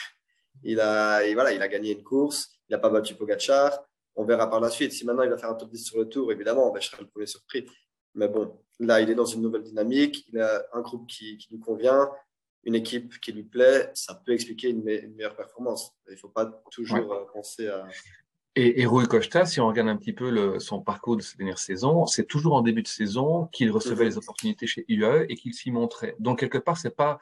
Il 0.62 0.80
a, 0.80 1.24
et 1.24 1.34
voilà, 1.34 1.52
il 1.52 1.62
a 1.62 1.68
gagné 1.68 1.92
une 1.92 2.02
course, 2.02 2.50
il 2.68 2.72
n'a 2.72 2.78
pas 2.78 2.90
battu 2.90 3.14
Pogacar. 3.14 3.78
On 4.16 4.24
verra 4.24 4.50
par 4.50 4.60
la 4.60 4.68
suite. 4.68 4.92
Si 4.92 5.06
maintenant 5.06 5.22
il 5.22 5.30
va 5.30 5.38
faire 5.38 5.50
un 5.50 5.54
top 5.54 5.70
10 5.70 5.84
sur 5.84 5.98
le 5.98 6.08
tour, 6.08 6.30
évidemment, 6.32 6.70
ben, 6.70 6.80
je 6.80 6.88
serai 6.88 7.02
le 7.02 7.08
premier 7.08 7.26
surpris. 7.26 7.66
Mais 8.14 8.28
bon, 8.28 8.52
là, 8.78 9.00
il 9.00 9.10
est 9.10 9.14
dans 9.14 9.24
une 9.24 9.42
nouvelle 9.42 9.62
dynamique, 9.62 10.26
il 10.32 10.40
a 10.40 10.64
un 10.72 10.80
groupe 10.80 11.06
qui, 11.06 11.36
qui 11.36 11.48
lui 11.52 11.60
convient, 11.60 12.08
une 12.64 12.74
équipe 12.74 13.18
qui 13.20 13.32
lui 13.32 13.44
plaît, 13.44 13.90
ça 13.94 14.14
peut 14.14 14.32
expliquer 14.32 14.70
une, 14.70 14.82
meilleure 14.82 15.36
performance. 15.36 15.92
Il 16.08 16.12
ne 16.12 16.18
faut 16.18 16.28
pas 16.28 16.46
toujours 16.70 17.12
euh, 17.12 17.24
penser 17.32 17.68
à... 17.68 17.86
Et, 18.56 18.82
et 18.82 18.86
Rui 18.86 19.06
Costa, 19.06 19.46
si 19.46 19.60
on 19.60 19.68
regarde 19.68 19.88
un 19.88 19.96
petit 19.96 20.12
peu 20.12 20.28
le, 20.28 20.58
son 20.58 20.82
parcours 20.82 21.16
de 21.16 21.22
cette 21.22 21.38
dernière 21.38 21.58
saison, 21.58 22.06
c'est 22.06 22.26
toujours 22.26 22.54
en 22.54 22.62
début 22.62 22.82
de 22.82 22.88
saison 22.88 23.46
qu'il 23.52 23.70
recevait 23.70 24.04
les 24.04 24.18
opportunités 24.18 24.66
chez 24.66 24.84
UAE 24.88 25.26
et 25.28 25.36
qu'il 25.36 25.54
s'y 25.54 25.70
montrait. 25.70 26.16
Donc, 26.18 26.40
quelque 26.40 26.58
part, 26.58 26.76
c'est 26.76 26.94
pas 26.94 27.20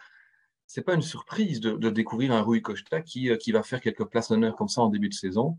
c'est 0.68 0.83
pas 0.83 0.94
une 0.94 1.03
surprise 1.03 1.61
de, 1.61 1.72
de, 1.72 1.88
découvrir 1.88 2.33
un 2.33 2.42
Rui 2.42 2.61
Costa 2.61 3.01
qui, 3.01 3.31
euh, 3.31 3.37
qui 3.37 3.53
va 3.53 3.62
faire 3.62 3.81
quelques 3.81 4.05
places 4.05 4.29
d'honneur 4.29 4.55
comme 4.55 4.68
ça 4.68 4.83
en 4.83 4.90
début 4.90 5.09
de 5.09 5.14
saison. 5.14 5.59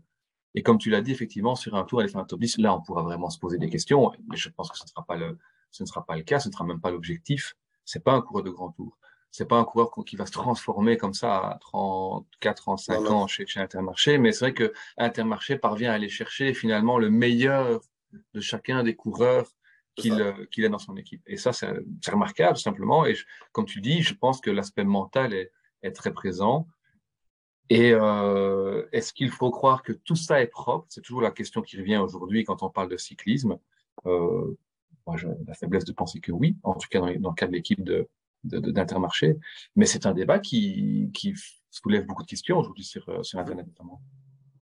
Et 0.54 0.62
comme 0.62 0.78
tu 0.78 0.90
l'as 0.90 1.00
dit, 1.00 1.12
effectivement, 1.12 1.54
sur 1.54 1.74
un 1.76 1.84
tour, 1.84 2.00
aller 2.00 2.08
faire 2.08 2.20
un 2.20 2.24
top 2.24 2.40
10, 2.40 2.58
là, 2.58 2.74
on 2.74 2.80
pourra 2.80 3.02
vraiment 3.02 3.30
se 3.30 3.38
poser 3.38 3.58
des 3.58 3.68
questions. 3.68 4.10
Mais 4.28 4.36
je 4.36 4.48
pense 4.48 4.70
que 4.70 4.76
ce 4.76 4.84
ne 4.84 4.88
sera 4.88 5.04
pas 5.04 5.16
le, 5.16 5.38
ce 5.70 5.82
ne 5.82 5.86
sera 5.86 6.04
pas 6.04 6.16
le 6.16 6.22
cas, 6.22 6.40
ce 6.40 6.48
ne 6.48 6.52
sera 6.52 6.64
même 6.64 6.80
pas 6.80 6.90
l'objectif. 6.90 7.56
C'est 7.84 8.02
pas 8.02 8.12
un 8.12 8.20
coureur 8.20 8.44
de 8.44 8.50
grand 8.50 8.70
tour. 8.70 8.98
C'est 9.30 9.46
pas 9.46 9.58
un 9.58 9.64
coureur 9.64 9.92
qui 10.04 10.16
va 10.16 10.26
se 10.26 10.32
transformer 10.32 10.96
comme 10.96 11.14
ça 11.14 11.36
à 11.36 11.58
34, 11.60 12.56
35 12.56 13.10
ans 13.10 13.26
chez, 13.28 13.46
chez 13.46 13.60
Intermarché. 13.60 14.18
Mais 14.18 14.32
c'est 14.32 14.46
vrai 14.46 14.54
que 14.54 14.72
Intermarché 14.98 15.56
parvient 15.56 15.92
à 15.92 15.94
aller 15.94 16.08
chercher 16.08 16.52
finalement 16.52 16.98
le 16.98 17.10
meilleur 17.10 17.80
de 18.34 18.40
chacun 18.40 18.82
des 18.82 18.96
coureurs 18.96 19.46
qu'il 19.94 20.34
qu'il 20.50 20.64
a 20.64 20.68
dans 20.68 20.78
son 20.78 20.96
équipe. 20.96 21.22
Et 21.26 21.36
ça, 21.36 21.52
c'est 21.52 21.68
remarquable, 22.10 22.56
simplement. 22.56 23.06
Et 23.06 23.16
comme 23.52 23.66
tu 23.66 23.80
dis, 23.80 24.02
je 24.02 24.14
pense 24.14 24.40
que 24.40 24.50
l'aspect 24.50 24.84
mental 24.84 25.32
est, 25.32 25.52
est 25.82 25.92
très 25.92 26.12
présent. 26.12 26.66
Et 27.70 27.92
euh, 27.92 28.84
est-ce 28.92 29.12
qu'il 29.12 29.30
faut 29.30 29.50
croire 29.50 29.82
que 29.82 29.92
tout 29.92 30.16
ça 30.16 30.42
est 30.42 30.48
propre? 30.48 30.86
C'est 30.88 31.00
toujours 31.00 31.22
la 31.22 31.30
question 31.30 31.62
qui 31.62 31.78
revient 31.78 31.98
aujourd'hui 31.98 32.44
quand 32.44 32.62
on 32.64 32.68
parle 32.68 32.88
de 32.88 32.96
cyclisme. 32.96 33.58
Euh, 34.06 34.58
moi, 35.06 35.16
j'ai 35.16 35.28
la 35.46 35.54
faiblesse 35.54 35.84
de 35.84 35.92
penser 35.92 36.20
que 36.20 36.32
oui, 36.32 36.56
en 36.64 36.74
tout 36.74 36.88
cas 36.90 36.98
dans, 36.98 37.06
le 37.06 37.34
cas 37.34 37.46
de 37.46 37.52
l'équipe 37.52 37.82
de, 37.82 38.08
d'Intermarché. 38.42 39.36
Mais 39.76 39.86
c'est 39.86 40.04
un 40.04 40.12
débat 40.12 40.40
qui, 40.40 41.10
qui 41.14 41.34
soulève 41.70 42.04
beaucoup 42.06 42.24
de 42.24 42.28
questions 42.28 42.58
aujourd'hui 42.58 42.84
sur, 42.84 43.08
euh, 43.08 43.22
sur 43.22 43.38
Internet 43.38 43.66
notamment. 43.68 44.02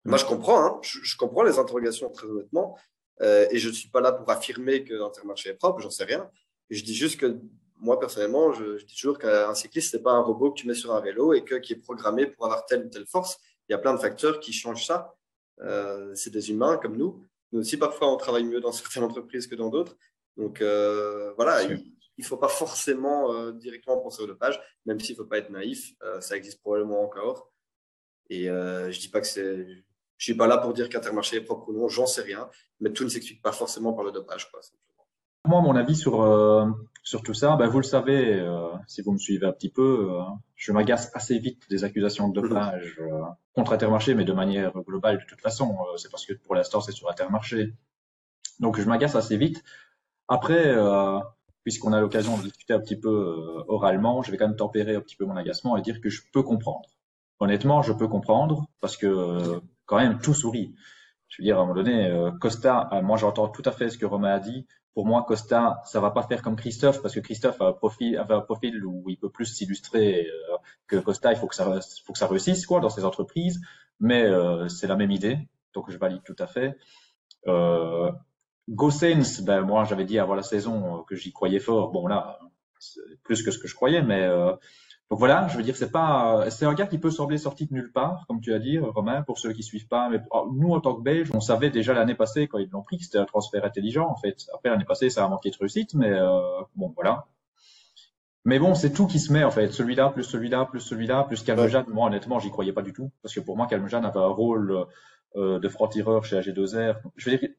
Moi, 0.04 0.18
je 0.18 0.26
comprends. 0.26 0.62
Hein. 0.62 0.80
Je, 0.82 1.00
je, 1.02 1.16
comprends 1.18 1.44
les 1.44 1.58
interrogations 1.58 2.10
très 2.10 2.28
honnêtement. 2.28 2.78
Euh, 3.22 3.48
et 3.52 3.58
je 3.60 3.70
ne 3.70 3.74
suis 3.74 3.90
pas 3.90 4.02
là 4.02 4.12
pour 4.12 4.30
affirmer 4.30 4.84
que 4.84 4.94
l'Intermarché 4.94 5.50
est 5.50 5.56
propre, 5.56 5.80
j'en 5.80 5.90
sais 5.90 6.06
rien. 6.06 6.30
Je 6.70 6.84
dis 6.84 6.96
juste 6.96 7.20
que 7.20 7.40
moi, 7.80 8.00
personnellement, 8.00 8.52
je, 8.52 8.84
dis 8.84 8.96
toujours 8.96 9.18
qu'un 9.18 9.54
cycliste, 9.56 9.94
n'est 9.94 10.02
pas 10.02 10.12
un 10.12 10.22
robot 10.22 10.52
que 10.52 10.60
tu 10.60 10.68
mets 10.68 10.74
sur 10.74 10.94
un 10.94 11.02
vélo 11.02 11.34
et 11.34 11.44
que, 11.44 11.56
qui 11.56 11.74
est 11.74 11.78
programmé 11.78 12.28
pour 12.28 12.46
avoir 12.46 12.66
telle 12.66 12.86
ou 12.86 12.90
telle 12.90 13.06
force. 13.06 13.40
Il 13.68 13.72
y 13.72 13.76
a 13.76 13.78
plein 13.78 13.94
de 13.94 14.00
facteurs 14.00 14.40
qui 14.40 14.52
changent 14.54 14.86
ça. 14.86 15.16
Euh, 15.62 16.14
c'est 16.16 16.30
des 16.30 16.52
humains 16.52 16.78
comme 16.78 16.98
nous. 16.98 17.26
Nous 17.52 17.62
aussi, 17.62 17.78
parfois, 17.78 18.12
on 18.12 18.18
travaille 18.18 18.44
mieux 18.44 18.60
dans 18.60 18.72
certaines 18.72 19.04
entreprises 19.04 19.48
que 19.48 19.56
dans 19.56 19.70
d'autres. 19.70 19.98
Donc, 20.38 20.62
euh, 20.62 21.34
voilà, 21.36 21.64
il 21.64 21.94
ne 22.18 22.24
faut 22.24 22.38
pas 22.38 22.48
forcément 22.48 23.34
euh, 23.34 23.52
directement 23.52 23.98
penser 23.98 24.22
au 24.24 24.28
dopage, 24.28 24.60
même 24.86 25.00
s'il 25.00 25.16
ne 25.16 25.24
faut 25.24 25.28
pas 25.28 25.38
être 25.38 25.50
naïf. 25.50 25.94
Ça 26.20 26.36
existe 26.36 26.62
probablement 26.62 27.02
encore. 27.02 27.52
Et 28.30 28.46
je 28.46 29.00
dis 29.00 29.10
pas 29.10 29.22
que 29.22 29.28
c'est. 29.28 29.68
Je 30.18 30.24
suis 30.26 30.36
pas 30.36 30.48
là 30.48 30.58
pour 30.58 30.74
dire 30.74 30.90
qu'Intermarché 30.90 31.38
est 31.38 31.42
propre 31.42 31.70
ou 31.70 31.74
non, 31.74 31.88
j'en 31.88 32.06
sais 32.06 32.22
rien, 32.22 32.50
mais 32.82 32.92
tout 32.92 33.06
ne 33.06 33.10
s'explique 33.10 33.42
pas 33.42 33.54
forcément 33.54 33.94
par 33.94 34.04
le 34.04 34.12
dopage. 34.12 34.52
Quoi, 34.52 34.60
moi, 35.46 35.62
mon 35.62 35.76
avis 35.76 35.96
sur, 35.96 36.22
euh, 36.22 36.66
sur 37.04 37.24
tout 37.24 37.34
ça, 37.34 37.56
ben, 37.56 37.68
vous 37.68 37.80
le 37.80 37.84
savez, 37.84 38.40
euh, 38.40 38.68
si 38.88 39.02
vous 39.02 39.12
me 39.12 39.18
suivez 39.18 39.46
un 39.48 39.52
petit 39.52 39.70
peu, 39.70 40.10
euh, 40.12 40.22
je 40.56 40.72
m'agace 40.72 41.12
assez 41.16 41.40
vite 41.40 41.64
des 41.70 41.84
accusations 41.84 42.30
de 42.30 42.42
dopage 42.42 43.00
contre 43.54 43.74
Intermarché, 43.74 44.14
mais 44.16 44.26
de 44.26 44.34
manière 44.34 44.74
globale 44.84 45.20
de 45.20 45.26
toute 45.26 45.42
façon. 45.42 45.78
c'est 45.98 46.12
parce 46.12 46.26
que 46.26 46.34
pour 46.34 46.56
l'instant, 46.56 46.82
c'est 46.82 46.92
sur 46.92 47.10
Intermarché. 47.10 47.74
Donc, 48.60 48.80
je 48.80 48.88
m'agace 48.88 49.16
assez 49.16 49.38
vite. 49.38 49.64
Après, 50.28 50.76
puisqu'on 51.64 51.94
a 51.94 52.02
l'occasion 52.02 52.38
de 52.38 52.44
discuter 52.44 52.74
un 52.74 52.80
petit 52.80 52.98
peu 53.00 53.64
oralement, 53.68 54.22
je 54.22 54.32
vais 54.32 54.38
quand 54.38 54.48
même 54.48 54.58
tempérer 54.58 54.96
un 54.96 55.02
petit 55.02 55.16
peu 55.16 55.26
mon 55.26 55.38
agacement 55.38 55.78
et 55.78 55.82
dire 55.82 56.02
que 56.02 56.10
je 56.10 56.22
peux 56.34 56.44
comprendre. 56.44 56.90
Honnêtement, 57.40 57.82
je 57.82 57.94
peux 57.94 58.08
comprendre 58.08 58.66
parce 58.82 58.98
que 58.98 59.62
quand 59.86 59.98
même, 59.98 60.20
tout 60.20 60.34
sourit. 60.34 60.76
Je 61.30 61.42
veux 61.42 61.46
dire, 61.46 61.58
à 61.58 61.62
un 61.62 61.66
moment 61.66 61.76
donné, 61.76 62.32
Costa, 62.42 62.90
moi 63.04 63.18
j'entends 63.18 63.48
tout 63.48 63.64
à 63.66 63.72
fait 63.72 63.90
ce 63.90 63.98
que 63.98 64.06
Romain 64.06 64.34
a 64.34 64.40
dit 64.40 64.68
pour 65.00 65.06
moi, 65.06 65.24
Costa, 65.26 65.82
ça 65.86 66.02
va 66.02 66.12
pas 66.12 66.24
faire 66.24 66.42
comme 66.42 66.58
Christophe 66.58 67.02
parce 67.02 67.16
que 67.16 67.22
Christophe 67.22 67.62
a 67.62 67.68
un 67.68 67.72
profil, 67.72 68.86
où 68.86 69.06
il 69.08 69.18
peut 69.18 69.30
plus 69.30 69.46
s'illustrer 69.46 70.28
euh, 70.28 70.58
que 70.88 70.98
Costa. 70.98 71.32
Il 71.32 71.38
faut 71.38 71.48
que 71.48 71.56
ça, 71.56 72.28
réussisse 72.28 72.66
quoi 72.66 72.82
dans 72.82 72.90
ses 72.90 73.06
entreprises. 73.06 73.62
Mais 74.02 74.24
euh, 74.24 74.68
c'est 74.68 74.88
la 74.88 74.98
même 74.98 75.12
idée, 75.12 75.38
donc 75.74 75.90
je 75.90 75.98
valide 75.98 76.22
tout 76.26 76.36
à 76.38 76.48
fait. 76.48 76.76
Euh, 77.48 78.12
Gossens, 78.68 79.42
ben 79.42 79.62
moi 79.62 79.86
j'avais 79.86 80.04
dit 80.04 80.20
avant 80.20 80.36
la 80.36 80.44
saison 80.44 81.06
que 81.08 81.16
j'y 81.16 81.32
croyais 81.32 81.60
fort. 81.60 81.94
Bon 81.94 82.06
là, 82.06 82.38
plus 83.24 83.42
que 83.42 83.52
ce 83.52 83.58
que 83.58 83.70
je 83.70 83.76
croyais, 83.76 84.02
mais 84.02 84.24
euh, 84.24 84.54
donc 85.10 85.18
voilà, 85.18 85.48
je 85.48 85.58
veux 85.58 85.64
dire, 85.64 85.76
c'est 85.76 85.92
pas, 85.92 86.52
c'est 86.52 86.66
un 86.66 86.74
gars 86.76 86.86
qui 86.86 87.00
peut 87.00 87.10
sembler 87.10 87.40
sorti 87.40 87.66
de 87.66 87.74
nulle 87.74 87.92
part, 87.92 88.26
comme 88.28 88.42
tu 88.42 88.54
as 88.54 88.60
dit, 88.60 88.78
Romain, 88.78 89.24
pour 89.24 89.40
ceux 89.40 89.54
qui 89.54 89.64
suivent 89.64 89.88
pas. 89.88 90.08
Mais 90.08 90.20
oh, 90.30 90.52
nous, 90.54 90.72
en 90.72 90.82
tant 90.82 90.94
que 90.94 91.02
Belges, 91.02 91.32
on 91.34 91.40
savait 91.40 91.72
déjà 91.72 91.96
l'année 91.96 92.14
passée 92.14 92.48
quand 92.48 92.60
ils 92.60 92.70
l'ont 92.70 92.84
pris 92.84 93.00
que 93.00 93.06
c'était 93.06 93.18
un 93.18 93.26
transfert 93.26 93.66
intelligent, 93.66 94.08
en 94.08 94.16
fait. 94.16 94.46
Après 94.54 94.70
l'année 94.70 94.86
passée, 94.86 95.10
ça 95.10 95.26
a 95.26 95.28
manqué 95.28 95.50
de 95.50 95.58
réussite, 95.58 95.96
mais 95.96 96.12
euh, 96.12 96.40
bon, 96.76 96.94
voilà. 96.96 97.26
Mais 98.46 98.60
bon, 98.60 98.76
c'est 98.76 98.94
tout 98.94 99.08
qui 99.08 99.20
se 99.20 99.34
met 99.34 99.44
en 99.44 99.52
fait. 99.52 99.72
Celui-là, 99.72 100.10
plus 100.10 100.24
celui-là, 100.24 100.66
plus 100.66 100.80
celui-là, 100.80 101.24
plus 101.24 101.44
Calmejane. 101.44 101.86
Moi, 101.88 102.08
honnêtement, 102.08 102.40
j'y 102.40 102.52
croyais 102.52 102.74
pas 102.74 102.84
du 102.84 102.94
tout, 102.94 103.12
parce 103.24 103.34
que 103.34 103.40
pour 103.40 103.58
moi, 103.58 103.66
Calmejane 103.66 104.06
avait 104.06 104.20
un 104.20 104.28
rôle 104.28 104.86
euh, 105.36 105.60
de 105.60 105.70
franc-tireur 105.70 106.24
chez 106.24 106.40
AG2R. 106.40 106.98
Je 107.16 107.30
veux 107.30 107.38
dire, 107.38 107.50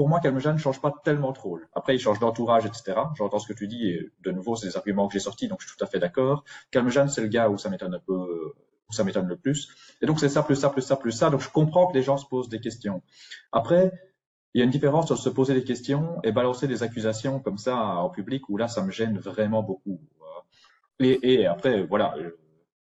pour 0.00 0.08
moi, 0.08 0.18
Calmejane 0.20 0.54
ne 0.54 0.58
change 0.58 0.80
pas 0.80 0.94
tellement 1.04 1.34
trop. 1.34 1.60
Après, 1.74 1.94
il 1.94 1.98
change 1.98 2.18
d'entourage, 2.20 2.64
etc. 2.64 2.98
J'entends 3.18 3.38
ce 3.38 3.46
que 3.46 3.52
tu 3.52 3.68
dis, 3.68 3.90
et 3.90 4.10
de 4.22 4.30
nouveau, 4.30 4.56
c'est 4.56 4.66
des 4.66 4.78
arguments 4.78 5.06
que 5.06 5.12
j'ai 5.12 5.20
sortis, 5.20 5.46
donc 5.46 5.60
je 5.60 5.68
suis 5.68 5.76
tout 5.76 5.84
à 5.84 5.86
fait 5.86 5.98
d'accord. 5.98 6.42
Calmejane, 6.70 7.10
c'est 7.10 7.20
le 7.20 7.26
gars 7.26 7.50
où 7.50 7.58
ça 7.58 7.68
m'étonne 7.68 7.92
un 7.92 7.98
peu, 7.98 8.14
où 8.88 8.92
ça 8.94 9.04
m'étonne 9.04 9.26
le 9.26 9.36
plus. 9.36 9.68
Et 10.00 10.06
donc, 10.06 10.18
c'est 10.18 10.30
ça, 10.30 10.42
plus 10.42 10.56
ça, 10.56 10.70
plus 10.70 10.80
ça, 10.80 10.96
plus 10.96 11.12
ça. 11.12 11.28
Donc, 11.28 11.42
je 11.42 11.50
comprends 11.50 11.86
que 11.86 11.92
les 11.92 12.02
gens 12.02 12.16
se 12.16 12.24
posent 12.24 12.48
des 12.48 12.60
questions. 12.60 13.02
Après, 13.52 13.92
il 14.54 14.60
y 14.60 14.62
a 14.62 14.64
une 14.64 14.70
différence 14.70 15.10
entre 15.10 15.20
se 15.20 15.28
poser 15.28 15.52
des 15.52 15.64
questions 15.64 16.18
et 16.24 16.32
balancer 16.32 16.66
des 16.66 16.82
accusations 16.82 17.38
comme 17.38 17.58
ça 17.58 17.76
en 17.76 18.08
public, 18.08 18.48
où 18.48 18.56
là, 18.56 18.68
ça 18.68 18.82
me 18.82 18.90
gêne 18.90 19.18
vraiment 19.18 19.62
beaucoup. 19.62 20.00
Et, 20.98 21.34
et 21.34 21.46
après, 21.46 21.82
voilà, 21.82 22.14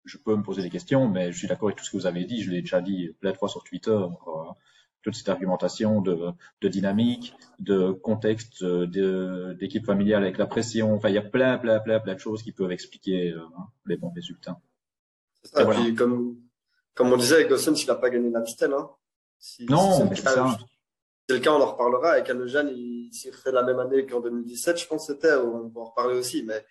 je 0.04 0.18
peux 0.18 0.36
me 0.36 0.42
poser 0.42 0.60
des 0.60 0.68
questions, 0.68 1.08
mais 1.08 1.32
je 1.32 1.38
suis 1.38 1.48
d'accord 1.48 1.68
avec 1.68 1.78
tout 1.78 1.86
ce 1.86 1.90
que 1.90 1.96
vous 1.96 2.06
avez 2.06 2.26
dit. 2.26 2.42
Je 2.42 2.50
l'ai 2.50 2.60
déjà 2.60 2.82
dit 2.82 3.16
plein 3.18 3.32
de 3.32 3.36
fois 3.38 3.48
sur 3.48 3.64
Twitter 3.64 3.98
toute 5.10 5.18
cette 5.18 5.28
argumentation 5.28 6.00
de, 6.00 6.30
de 6.60 6.68
dynamique, 6.68 7.34
de 7.58 7.92
contexte 7.92 8.64
d'équipe 8.64 9.84
familiale 9.84 10.22
avec 10.22 10.38
la 10.38 10.46
pression. 10.46 10.94
Enfin, 10.94 11.08
il 11.08 11.14
y 11.14 11.18
a 11.18 11.22
plein, 11.22 11.58
plein, 11.58 11.80
plein, 11.80 12.00
plein 12.00 12.14
de 12.14 12.20
choses 12.20 12.42
qui 12.42 12.52
peuvent 12.52 12.72
expliquer 12.72 13.32
euh, 13.32 13.40
les 13.86 13.96
bons 13.96 14.10
résultats. 14.10 14.60
comme, 15.96 16.36
comme 16.94 17.12
on 17.12 17.16
disait 17.16 17.36
avec 17.36 17.48
Gossens, 17.48 17.82
il 17.82 17.86
n'a 17.86 17.94
pas 17.94 18.10
gagné 18.10 18.30
l'Amstel. 18.30 18.72
Hein. 18.72 18.90
non, 19.68 20.08
c'est 20.14 20.22
ça. 20.22 20.58
C'est 21.28 21.34
le 21.34 21.40
cas, 21.40 21.52
on 21.52 21.60
en 21.60 21.72
reparlera. 21.72 22.12
Avec 22.12 22.30
Anojan, 22.30 22.68
il 22.68 23.10
s'y 23.12 23.30
refait 23.30 23.52
la 23.52 23.62
même 23.62 23.78
année 23.78 24.06
qu'en 24.06 24.20
2017, 24.20 24.80
je 24.80 24.86
pense 24.86 25.06
que 25.06 25.12
c'était. 25.12 25.34
On 25.34 25.68
va 25.68 25.80
en 25.80 25.84
reparler 25.84 26.18
aussi. 26.18 26.42
Mais 26.42 26.64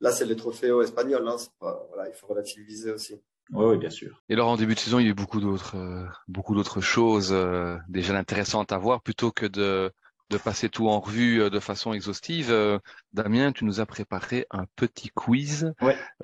là, 0.00 0.12
c'est 0.12 0.24
les 0.24 0.36
trophées 0.36 0.72
espagnols. 0.82 1.26
Hein. 1.26 1.36
voilà, 1.60 2.08
il 2.08 2.14
faut 2.14 2.28
relativiser 2.28 2.92
aussi. 2.92 3.20
Oui, 3.52 3.66
oui, 3.66 3.78
bien 3.78 3.90
sûr. 3.90 4.22
Et 4.28 4.34
alors, 4.34 4.48
en 4.48 4.56
début 4.56 4.74
de 4.74 4.80
saison, 4.80 4.98
il 4.98 5.04
y 5.04 5.06
a 5.06 5.10
eu 5.10 5.14
beaucoup 5.14 5.40
d'autres, 5.40 5.76
euh, 5.76 6.06
beaucoup 6.28 6.54
d'autres 6.54 6.80
choses 6.80 7.30
euh, 7.32 7.76
déjà 7.88 8.16
intéressantes 8.16 8.72
à 8.72 8.78
voir, 8.78 9.02
plutôt 9.02 9.30
que 9.30 9.46
de 9.46 9.92
de 10.30 10.38
passer 10.38 10.68
tout 10.68 10.88
en 10.88 11.00
revue 11.00 11.42
euh, 11.42 11.50
de 11.50 11.60
façon 11.60 11.92
exhaustive. 11.92 12.50
Euh, 12.50 12.78
Damien, 13.12 13.52
tu 13.52 13.64
nous 13.64 13.80
as 13.80 13.86
préparé 13.86 14.46
un 14.50 14.64
petit 14.76 15.10
quiz 15.10 15.72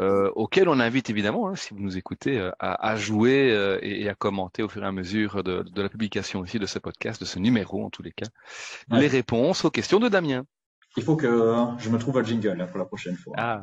euh, 0.01 0.31
auquel 0.35 0.69
on 0.69 0.81
invite 0.81 1.11
évidemment, 1.11 1.49
hein, 1.49 1.57
si 1.57 1.75
vous 1.75 1.81
nous 1.81 1.97
écoutez, 1.97 2.51
à, 2.59 2.97
jouer 2.97 3.79
et, 3.83 4.09
à 4.09 4.15
commenter 4.15 4.63
au 4.63 4.69
fur 4.69 4.83
et 4.83 4.87
à 4.87 4.93
mesure 4.93 5.45
de, 5.45 5.65
la 5.77 5.89
publication 5.89 6.41
aussi 6.41 6.59
de 6.59 6.67
ce 6.67 6.79
podcast, 6.79 7.21
de 7.21 7.27
ce 7.27 7.39
numéro 7.39 7.85
en 7.85 7.91
tous 7.91 8.03
les 8.03 8.13
cas, 8.13 8.27
les 8.91 9.07
réponses 9.07 9.65
aux 9.65 9.71
questions 9.71 10.01
de 10.01 10.09
Damien. 10.09 10.45
Il 10.97 11.05
faut 11.05 11.15
que 11.15 11.67
je 11.79 11.89
me 11.89 11.99
trouve 11.99 12.19
un 12.19 12.25
jingle 12.25 12.61
hein, 12.61 12.67
pour 12.67 12.79
la 12.79 12.85
prochaine 12.85 13.17
fois. 13.17 13.35
Ah. 13.39 13.63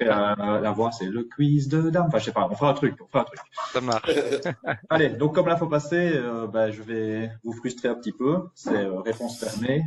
la, 0.00 0.70
voix, 0.72 0.90
c'est 0.92 1.06
le 1.06 1.24
quiz 1.24 1.68
de 1.68 1.90
dame. 1.90 2.06
Enfin, 2.06 2.18
je 2.18 2.24
sais 2.24 2.32
pas, 2.32 2.48
on 2.50 2.54
fera 2.54 2.70
un 2.70 2.74
truc, 2.74 2.96
on 3.02 3.06
fera 3.06 3.20
un 3.20 3.24
truc. 3.24 3.40
Ça 3.72 3.80
marche. 3.82 4.10
Allez, 4.90 5.10
donc 5.10 5.34
comme 5.34 5.48
l'info 5.48 5.66
passée, 5.66 6.12
euh, 6.14 6.46
bah, 6.46 6.70
je 6.70 6.82
vais 6.82 7.30
vous 7.44 7.52
frustrer 7.52 7.88
un 7.88 7.94
petit 7.94 8.12
peu. 8.12 8.48
C'est 8.54 8.74
euh, 8.74 9.00
réponse 9.00 9.38
fermée. 9.38 9.84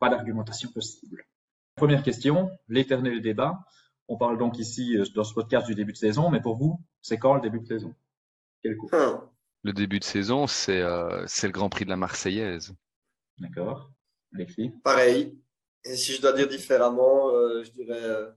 Pas 0.00 0.08
d'argumentation 0.08 0.70
possible. 0.70 1.24
Première 1.76 2.02
question, 2.02 2.50
l'éternel 2.68 3.22
débat. 3.22 3.60
On 4.08 4.16
parle 4.16 4.38
donc 4.38 4.58
ici 4.58 4.96
euh, 4.96 5.04
dans 5.14 5.24
ce 5.24 5.34
podcast 5.34 5.68
du 5.68 5.76
début 5.76 5.92
de 5.92 5.98
saison, 5.98 6.30
mais 6.30 6.40
pour 6.40 6.56
vous, 6.56 6.80
c'est 7.00 7.18
quand 7.18 7.34
le 7.34 7.40
début 7.40 7.60
de 7.60 7.66
saison? 7.66 7.94
Quel 8.62 8.76
coup? 8.76 8.90
Le 9.62 9.72
début 9.72 10.00
de 10.00 10.04
saison, 10.04 10.48
c'est 10.48 10.82
c'est 11.26 11.46
le 11.46 11.52
Grand 11.52 11.68
Prix 11.68 11.84
de 11.84 11.90
la 11.90 11.96
Marseillaise. 11.96 12.74
D'accord. 13.38 13.90
Alexis 14.34 14.72
Pareil. 14.82 15.38
Et 15.84 15.96
si 15.96 16.12
je 16.12 16.20
dois 16.20 16.32
dire 16.32 16.48
différemment, 16.48 17.30
euh, 17.30 17.62
je 17.64 17.70
dirais 17.72 18.02
euh, 18.02 18.30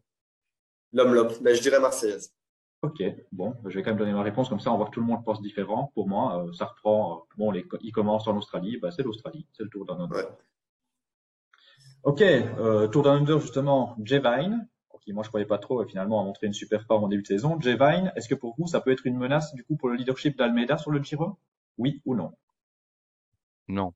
l'homme 0.94 1.14
l'homme, 1.14 1.32
mais 1.42 1.56
je 1.56 1.62
dirais 1.62 1.80
Marseillaise. 1.80 2.34
Ok, 2.82 3.04
bon, 3.32 3.56
je 3.66 3.76
vais 3.76 3.84
quand 3.84 3.92
même 3.92 4.00
donner 4.00 4.14
ma 4.14 4.24
réponse, 4.24 4.50
comme 4.50 4.60
ça 4.60 4.72
on 4.72 4.78
voit 4.78 4.88
que 4.88 4.92
tout 4.92 5.02
le 5.02 5.06
monde 5.06 5.24
pense 5.24 5.42
différent. 5.42 5.92
Pour 5.94 6.08
moi, 6.08 6.44
euh, 6.44 6.54
ça 6.54 6.66
reprend, 6.66 7.28
bon, 7.38 7.52
les, 7.52 7.66
il 7.82 7.92
commence 7.92 8.28
en 8.28 8.36
Australie, 8.38 8.78
bah, 8.78 8.90
c'est 8.92 9.04
l'Australie, 9.04 9.46
c'est 9.54 9.64
le 9.64 9.70
Tour 9.70 9.86
d'un 9.86 10.00
under. 10.00 10.32
Ok, 12.04 12.24
Tour 12.92 13.04
d'un 13.04 13.18
under 13.18 13.40
justement, 13.40 13.96
Jay 14.04 14.20
Vine, 14.20 14.68
qui 15.02 15.14
moi 15.14 15.24
je 15.24 15.30
croyais 15.30 15.46
pas 15.46 15.58
trop 15.58 15.84
et 15.84 15.88
finalement 15.88 16.22
a 16.22 16.24
montré 16.24 16.48
une 16.48 16.54
super 16.54 16.86
forme 16.86 17.04
en 17.04 17.08
début 17.08 17.24
de 17.24 17.28
saison. 17.28 17.60
Jay 17.60 17.76
Vine, 17.76 18.12
est-ce 18.16 18.30
que 18.30 18.36
pour 18.36 18.56
vous 18.58 18.68
ça 18.68 18.82
peut 18.82 18.92
être 18.92 19.06
une 19.06 19.18
menace 19.18 19.54
du 19.54 19.64
coup 19.64 19.76
pour 19.76 19.90
le 19.90 19.96
leadership 19.96 20.38
d'Almeida 20.38 20.78
sur 20.78 20.92
le 20.92 21.02
Giro? 21.04 21.38
Oui 21.78 22.02
ou 22.06 22.16
non? 22.16 22.32
Non. 23.68 23.94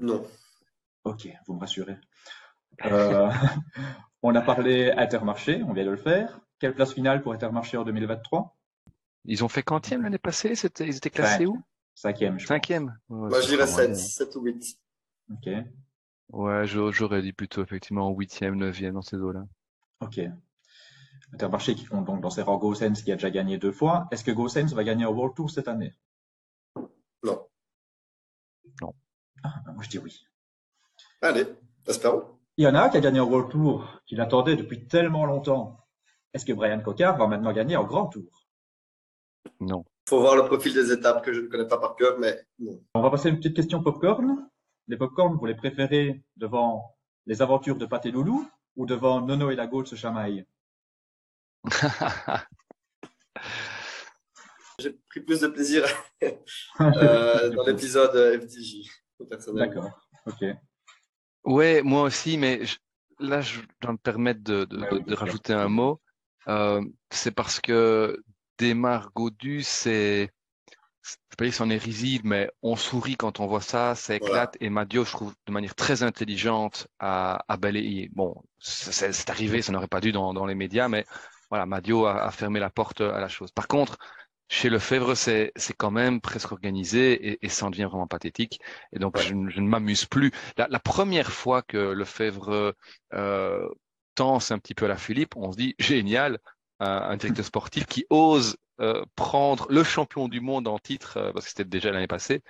Non. 0.00 0.26
Ok, 1.04 1.28
vous 1.46 1.54
me 1.54 1.60
rassurez. 1.60 1.96
Euh, 2.86 3.30
on 4.22 4.34
a 4.34 4.40
parlé 4.40 4.90
Intermarché, 4.92 5.62
on 5.62 5.72
vient 5.72 5.84
de 5.84 5.90
le 5.90 5.96
faire. 5.96 6.40
Quelle 6.58 6.74
place 6.74 6.92
finale 6.92 7.22
pour 7.22 7.32
Intermarché 7.32 7.76
en 7.76 7.84
2023 7.84 8.56
Ils 9.26 9.44
ont 9.44 9.48
fait 9.48 9.62
quantième 9.62 10.02
l'année 10.02 10.18
passée? 10.18 10.54
Ils 10.80 10.96
étaient 10.96 11.10
classés 11.10 11.46
où? 11.46 11.62
Cinquième. 11.94 12.38
Je 12.38 12.46
Cinquième. 12.46 12.98
Moi, 13.08 13.40
je 13.40 13.48
dirais 13.48 13.66
7, 13.66 13.94
7 13.94 14.36
ou 14.36 14.42
8. 14.42 14.78
Ok. 15.32 15.50
Ouais, 16.32 16.66
j'aurais 16.66 17.22
dit 17.22 17.32
plutôt 17.32 17.62
effectivement 17.62 18.10
huitième, 18.10 18.54
neuvième 18.54 18.94
dans 18.94 19.02
ces 19.02 19.16
eaux-là. 19.16 19.44
Ok. 20.00 20.20
Intermarché 21.32 21.74
qui 21.74 21.84
compte 21.84 22.06
donc 22.06 22.20
dans 22.20 22.30
ses 22.30 22.42
rangs 22.42 22.58
Gossens 22.58 23.02
qui 23.04 23.12
a 23.12 23.16
déjà 23.16 23.30
gagné 23.30 23.58
deux 23.58 23.72
fois. 23.72 24.08
Est-ce 24.10 24.24
que 24.24 24.30
Gossens 24.30 24.74
va 24.74 24.84
gagner 24.84 25.04
un 25.04 25.10
World 25.10 25.34
Tour 25.34 25.50
cette 25.50 25.68
année? 25.68 25.94
Non. 27.22 27.46
Non. 28.80 28.94
Ah, 29.42 29.54
bah, 29.64 29.72
moi 29.72 29.82
je 29.82 29.88
dis 29.88 29.98
oui. 29.98 30.26
Allez, 31.22 31.46
espérons. 31.86 32.38
Il 32.56 32.64
y 32.64 32.66
en 32.66 32.74
a 32.74 32.82
un 32.82 32.88
qui 32.88 32.96
a 32.96 33.00
gagné 33.00 33.18
un 33.18 33.24
World 33.24 33.50
Tour, 33.50 34.00
qu'il 34.06 34.20
attendait 34.20 34.56
depuis 34.56 34.86
tellement 34.86 35.24
longtemps. 35.24 35.78
Est-ce 36.34 36.44
que 36.44 36.52
Brian 36.52 36.80
Cocard 36.80 37.16
va 37.16 37.26
maintenant 37.26 37.52
gagner 37.52 37.74
un 37.74 37.84
Grand 37.84 38.06
Tour? 38.06 38.46
Non. 39.60 39.84
Il 40.06 40.10
faut 40.10 40.20
voir 40.20 40.36
le 40.36 40.44
profil 40.44 40.74
des 40.74 40.92
étapes 40.92 41.24
que 41.24 41.32
je 41.32 41.40
ne 41.40 41.46
connais 41.46 41.66
pas 41.66 41.78
par 41.78 41.96
cœur, 41.96 42.18
mais 42.18 42.44
non. 42.58 42.82
On 42.94 43.00
va 43.00 43.10
passer 43.10 43.28
à 43.28 43.30
une 43.30 43.38
petite 43.38 43.56
question 43.56 43.82
popcorn. 43.82 44.48
Les 44.88 44.96
popcorn, 44.96 45.36
vous 45.36 45.46
les 45.46 45.54
préférez 45.54 46.22
devant 46.36 46.96
les 47.26 47.42
aventures 47.42 47.76
de 47.76 47.86
Pat 47.86 48.04
et 48.06 48.10
Loulou 48.10 48.48
ou 48.76 48.86
devant 48.86 49.20
Nono 49.20 49.50
et 49.50 49.56
la 49.56 49.66
Gaule 49.66 49.86
se 49.86 49.94
chamaillent 49.94 50.44
J'ai 54.78 54.90
pris 55.08 55.20
plus 55.20 55.40
de 55.40 55.48
plaisir 55.48 55.84
euh, 56.80 57.50
dans 57.50 57.64
l'épisode 57.64 58.40
FTJ. 58.40 58.88
D'accord, 59.54 59.90
ok. 60.26 60.44
Ouais, 61.44 61.82
moi 61.82 62.02
aussi, 62.02 62.36
mais 62.36 62.60
là, 63.18 63.40
je 63.40 63.60
dois 63.80 63.92
me 63.92 63.98
permettre 63.98 64.42
de, 64.42 64.64
de, 64.64 65.14
rajouter 65.14 65.52
un 65.52 65.68
mot. 65.68 66.00
Euh, 66.48 66.82
c'est 67.10 67.30
parce 67.30 67.60
que 67.60 68.22
Desmar 68.58 69.10
Godu, 69.14 69.62
c'est, 69.62 70.30
je 71.02 71.12
ne 71.32 71.36
pas 71.36 71.44
dire 71.44 71.54
son 71.54 71.70
est 71.70 71.78
risible, 71.78 72.28
mais 72.28 72.50
on 72.62 72.76
sourit 72.76 73.16
quand 73.16 73.40
on 73.40 73.46
voit 73.46 73.60
ça, 73.60 73.94
ça 73.94 74.14
éclate. 74.14 74.56
Et 74.60 74.68
Madio, 74.68 75.04
je 75.04 75.12
trouve 75.12 75.34
de 75.46 75.52
manière 75.52 75.74
très 75.74 76.02
intelligente 76.02 76.88
à, 76.98 77.44
à 77.48 77.56
balayer. 77.56 78.10
Bon, 78.12 78.42
c'est 78.58 79.30
arrivé, 79.30 79.62
ça 79.62 79.72
n'aurait 79.72 79.88
pas 79.88 80.00
dû 80.00 80.12
dans, 80.12 80.34
dans 80.34 80.46
les 80.46 80.54
médias, 80.54 80.88
mais 80.88 81.06
voilà, 81.48 81.66
Madio 81.66 82.06
a, 82.06 82.24
a 82.24 82.30
fermé 82.30 82.60
la 82.60 82.70
porte 82.70 83.00
à 83.00 83.20
la 83.20 83.28
chose. 83.28 83.50
Par 83.50 83.66
contre, 83.66 83.98
chez 84.50 84.68
Lefebvre, 84.68 85.14
c'est 85.14 85.52
quand 85.78 85.92
même 85.92 86.20
presque 86.20 86.50
organisé 86.50 87.12
et, 87.12 87.38
et, 87.46 87.48
ça 87.48 87.66
en 87.66 87.70
devient 87.70 87.84
vraiment 87.84 88.08
pathétique. 88.08 88.60
Et 88.92 88.98
donc, 88.98 89.16
je, 89.16 89.28
je, 89.28 89.60
ne 89.60 89.68
m'amuse 89.68 90.06
plus. 90.06 90.32
La, 90.56 90.66
la, 90.68 90.80
première 90.80 91.30
fois 91.30 91.62
que 91.62 91.76
Lefebvre 91.76 92.74
euh, 93.14 93.68
tense 94.16 94.50
un 94.50 94.58
petit 94.58 94.74
peu 94.74 94.86
à 94.86 94.88
la 94.88 94.96
Philippe, 94.96 95.36
on 95.36 95.52
se 95.52 95.56
dit 95.56 95.76
génial, 95.78 96.40
un, 96.80 96.90
un 96.90 97.16
directeur 97.16 97.44
sportif 97.44 97.86
qui 97.86 98.06
ose 98.10 98.56
euh, 98.80 99.04
prendre 99.14 99.68
le 99.70 99.84
champion 99.84 100.26
du 100.26 100.40
monde 100.40 100.66
en 100.66 100.80
titre, 100.80 101.16
euh, 101.18 101.32
parce 101.32 101.44
que 101.44 101.50
c'était 101.50 101.64
déjà 101.64 101.92
l'année 101.92 102.08
passée. 102.08 102.42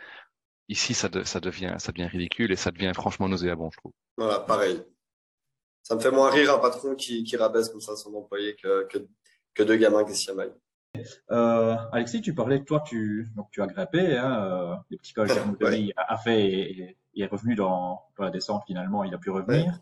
Ici, 0.68 0.94
ça, 0.94 1.10
de, 1.10 1.22
ça, 1.22 1.38
devient, 1.38 1.74
ça 1.78 1.92
devient 1.92 2.06
ridicule 2.06 2.50
et 2.50 2.56
ça 2.56 2.70
devient 2.70 2.92
franchement 2.94 3.28
nauséabond, 3.28 3.70
je 3.72 3.76
trouve. 3.76 3.92
Voilà, 4.16 4.40
pareil. 4.40 4.82
Ça 5.82 5.96
me 5.96 6.00
fait 6.00 6.10
moins 6.10 6.30
rire 6.30 6.54
un 6.54 6.60
patron 6.60 6.94
qui, 6.94 7.24
qui 7.24 7.36
rabaisse 7.36 7.68
comme 7.68 7.80
ça 7.82 7.94
son 7.94 8.14
employé 8.14 8.56
que, 8.56 8.86
que, 8.86 9.06
que 9.52 9.62
deux 9.62 9.76
gamins 9.76 10.04
qui 10.04 10.14
s'y 10.14 10.24
chamaillent. 10.24 10.54
Euh, 11.30 11.76
Alexis, 11.92 12.20
tu 12.20 12.34
parlais 12.34 12.62
toi, 12.64 12.82
tu, 12.84 13.28
donc, 13.36 13.48
tu 13.50 13.62
as 13.62 13.66
grimpé, 13.66 14.16
hein, 14.16 14.44
euh, 14.44 14.74
les 14.90 14.98
petits 14.98 15.12
cols 15.12 15.30
ouais. 15.60 15.92
a, 15.96 16.16
fait 16.18 16.50
et, 16.50 16.96
est 17.16 17.26
revenu 17.26 17.54
dans, 17.54 18.02
dans, 18.16 18.24
la 18.24 18.30
descente 18.30 18.64
finalement, 18.66 19.04
il 19.04 19.14
a 19.14 19.18
pu 19.18 19.30
revenir. 19.30 19.66
Ouais. 19.66 19.72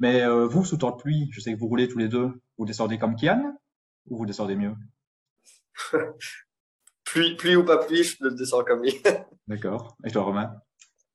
Mais 0.00 0.22
euh, 0.22 0.46
vous, 0.46 0.64
sous 0.64 0.76
temps 0.76 0.90
de 0.90 1.00
pluie, 1.00 1.28
je 1.32 1.40
sais 1.40 1.52
que 1.54 1.58
vous 1.58 1.68
roulez 1.68 1.88
tous 1.88 1.98
les 1.98 2.08
deux, 2.08 2.40
vous 2.58 2.66
descendez 2.66 2.98
comme 2.98 3.16
Kian 3.16 3.56
ou 4.08 4.18
vous 4.18 4.26
descendez 4.26 4.56
mieux? 4.56 4.74
Pluie, 7.04 7.36
pluie 7.36 7.56
ou 7.56 7.64
pas 7.64 7.76
pluie, 7.76 8.04
je 8.04 8.16
le 8.20 8.30
descends 8.30 8.64
comme 8.64 8.82
lui. 8.82 8.94
D'accord. 9.46 9.98
Et 10.02 10.10
toi, 10.10 10.22
Romain? 10.22 10.62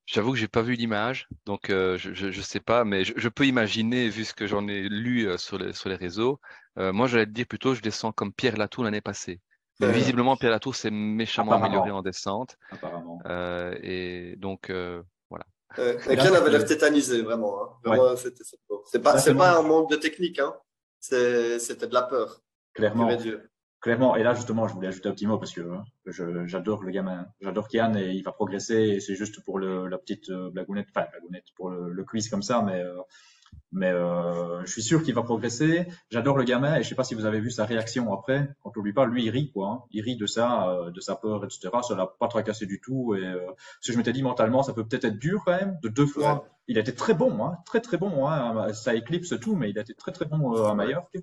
J'avoue 0.08 0.32
que 0.32 0.38
j'ai 0.38 0.48
pas 0.48 0.62
vu 0.62 0.76
l'image, 0.76 1.28
donc 1.46 1.70
euh, 1.70 1.98
je, 1.98 2.14
je, 2.14 2.32
je 2.32 2.42
sais 2.42 2.62
pas, 2.62 2.86
mais 2.86 3.04
je, 3.04 3.14
je 3.18 3.28
peux 3.28 3.46
imaginer 3.46 4.08
vu 4.08 4.24
ce 4.24 4.34
que 4.34 4.48
j'en 4.48 4.66
ai 4.70 4.88
lu 4.88 5.28
euh, 5.28 5.38
sur 5.38 5.58
les 5.58 5.74
sur 5.74 5.90
les 5.90 5.96
réseaux. 5.96 6.40
Euh, 6.80 6.94
moi, 6.94 7.08
j'allais 7.08 7.26
te 7.26 7.32
dire 7.32 7.46
plutôt, 7.46 7.76
je 7.76 7.82
descends 7.82 8.14
comme 8.14 8.32
Pierre 8.32 8.56
Latour 8.56 8.86
l'année 8.86 9.02
passée. 9.02 9.42
Mais 9.82 9.92
visiblement, 9.92 10.38
Pierre 10.38 10.52
Latour 10.52 10.76
s'est 10.76 10.92
méchamment 10.92 11.52
amélioré 11.52 11.92
en 11.92 12.02
descente. 12.02 12.56
Apparemment. 12.72 13.22
Euh, 13.28 13.78
et 13.84 14.36
donc 14.38 14.72
voilà. 15.30 15.46
Euh, 15.78 16.00
Kian 16.00 16.34
avait 16.34 16.52
l'air 16.52 16.66
tétanisé 16.66 17.22
vraiment. 17.22 17.62
Hein. 17.62 17.70
vraiment 17.84 18.14
ouais. 18.14 18.16
C'est 18.86 19.02
pas 19.04 19.20
c'est 19.20 19.36
pas 19.36 19.60
un 19.60 19.62
manque 19.62 19.92
de 19.92 19.98
technique, 19.98 20.40
hein. 20.40 20.56
C'était 21.00 21.88
de 21.88 21.94
la 21.94 22.04
peur. 22.04 22.42
Clairement. 22.74 23.10
Clairement, 23.80 24.16
et 24.16 24.24
là 24.24 24.34
justement, 24.34 24.68
je 24.68 24.74
voulais 24.74 24.88
ajouter 24.88 25.10
un 25.10 25.14
petit 25.14 25.28
mot 25.28 25.38
parce 25.38 25.54
que 25.54 25.64
j'adore 26.46 26.84
le 26.84 26.92
gamin, 26.92 27.28
j'adore 27.42 27.68
Kian 27.68 27.96
et 27.96 28.12
il 28.12 28.24
va 28.24 28.32
progresser. 28.32 28.76
Et 28.76 29.00
c'est 29.00 29.16
juste 29.16 29.44
pour 29.44 29.60
le, 29.60 29.88
la 29.88 29.98
petite 29.98 30.32
blagounette, 30.32 30.88
enfin 30.90 31.08
blagounette 31.12 31.46
pour 31.56 31.70
le, 31.70 31.92
le 31.92 32.04
quiz 32.04 32.28
comme 32.30 32.42
ça, 32.42 32.64
mais 32.64 32.82
euh, 32.82 32.98
mais 33.72 33.92
euh, 33.92 34.64
je 34.66 34.72
suis 34.72 34.82
sûr 34.82 35.04
qu'il 35.04 35.14
va 35.14 35.24
progresser. 35.24 35.88
J'adore 36.10 36.38
le 36.38 36.44
gamin 36.44 36.76
et 36.78 36.84
je 36.84 36.90
sais 36.90 36.96
pas 36.96 37.04
si 37.04 37.16
vous 37.16 37.26
avez 37.26 37.40
vu 37.40 37.52
sa 37.52 37.66
réaction 37.66 38.14
après. 38.14 38.50
Quand 38.64 38.72
on 38.76 38.82
lui 38.82 38.94
parle, 38.94 39.12
lui 39.12 39.26
il 39.26 39.30
rit 39.30 39.52
quoi, 39.52 39.68
hein. 39.68 39.84
il 39.92 40.02
rit 40.02 40.16
de 40.16 40.26
ça, 40.26 40.70
euh, 40.70 40.92
de 40.92 41.00
sa 41.02 41.16
peur, 41.16 41.44
etc. 41.44 41.70
Ça 41.88 41.96
l'a 41.96 42.08
pas 42.08 42.28
tracassé 42.28 42.66
du 42.66 42.80
tout. 42.80 43.16
Et 43.16 43.26
euh, 43.26 43.40
ce 43.82 43.88
que 43.88 43.94
je 43.94 43.98
m'étais 43.98 44.14
dit 44.14 44.24
mentalement, 44.24 44.64
ça 44.64 44.74
peut 44.74 44.86
peut-être 44.86 45.06
être 45.06 45.20
dur 45.20 45.44
quand 45.46 45.58
même. 45.58 45.78
De 45.84 45.90
deux 45.90 46.06
fois, 46.06 46.34
ouais. 46.34 46.50
il 46.68 46.78
a 46.78 46.82
été 46.82 46.94
très 46.94 47.14
bon, 47.14 47.44
hein, 47.46 47.58
très 47.66 47.82
très 47.82 47.98
bon. 47.98 48.28
Hein. 48.28 48.72
Ça 48.74 48.96
éclipse 48.96 49.38
tout, 49.40 49.56
mais 49.56 49.70
il 49.70 49.78
a 49.78 49.82
été 49.82 49.94
très 49.94 50.12
très 50.12 50.26
bon 50.26 50.56
euh, 50.56 50.68
à 50.68 50.74
Mallorca. 50.74 51.20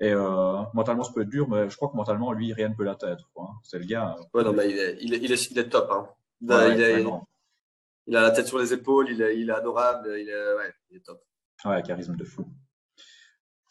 Et 0.00 0.12
euh, 0.12 0.62
mentalement, 0.72 1.04
ça 1.04 1.12
peut 1.12 1.22
être 1.22 1.28
dur, 1.28 1.46
mais 1.48 1.68
je 1.68 1.76
crois 1.76 1.90
que 1.90 1.96
mentalement, 1.96 2.32
lui, 2.32 2.54
rien 2.54 2.70
ne 2.70 2.74
peut 2.74 2.84
l'atteindre. 2.84 3.30
C'est 3.62 3.78
le 3.78 3.84
gars. 3.84 4.16
Ouais, 4.32 4.42
non, 4.42 4.52
mais 4.52 4.70
il 4.70 4.78
est, 4.78 4.98
il 5.02 5.14
est, 5.14 5.18
il 5.18 5.30
est, 5.30 5.50
il 5.50 5.58
est 5.58 5.68
top. 5.68 5.90
Hein. 5.90 6.08
Ouais, 6.40 6.74
il, 6.74 6.80
est, 6.80 7.04
il, 8.06 8.16
a 8.16 8.22
la 8.22 8.30
tête 8.30 8.46
sur 8.46 8.58
les 8.58 8.72
épaules, 8.72 9.10
il 9.10 9.20
est, 9.20 9.38
il 9.38 9.50
est 9.50 9.52
adorable, 9.52 10.08
il 10.18 10.28
est, 10.28 10.54
ouais, 10.54 10.72
il 10.90 10.96
est 10.96 11.04
top. 11.04 11.22
Ouais, 11.66 11.82
charisme 11.82 12.16
de 12.16 12.24
fou. 12.24 12.46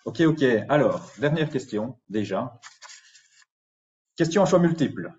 Ok, 0.06 0.22
ok. 0.22 0.44
Alors, 0.70 1.12
dernière 1.18 1.50
question, 1.50 2.00
déjà. 2.10 2.60
question 4.16 4.44
à 4.44 4.46
choix 4.46 4.60
multiples. 4.60 5.14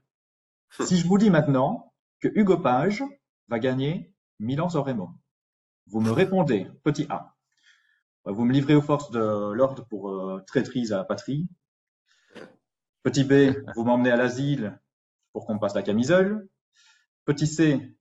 Si 0.87 0.97
je 0.97 1.07
vous 1.07 1.19
dis 1.19 1.31
maintenant 1.31 1.93
que 2.21 2.29
Hugo 2.29 2.57
Page 2.57 3.03
va 3.49 3.59
gagner 3.59 4.15
Milan-San 4.39 4.83
Remo, 4.83 5.11
vous 5.89 6.01
me 6.01 6.13
répondez, 6.13 6.69
petit 6.85 7.07
A. 7.11 7.35
Vous 8.31 8.45
me 8.45 8.53
livrez 8.53 8.75
aux 8.75 8.83
forces 8.83 9.11
de 9.11 9.53
l'ordre 9.53 9.85
pour 9.87 10.11
euh, 10.11 10.43
traîtrise 10.47 10.93
à 10.93 10.99
la 10.99 11.05
patrie. 11.05 11.49
Petit 13.03 13.25
B, 13.25 13.55
vous 13.77 13.85
m'emmenez 13.85 14.11
à 14.11 14.17
l'asile 14.17 14.79
pour 15.33 15.47
qu'on 15.47 15.59
passe 15.59 15.75
la 15.75 15.83
camisole. 15.83 16.49
Petit 17.25 17.47
C, 17.47 17.97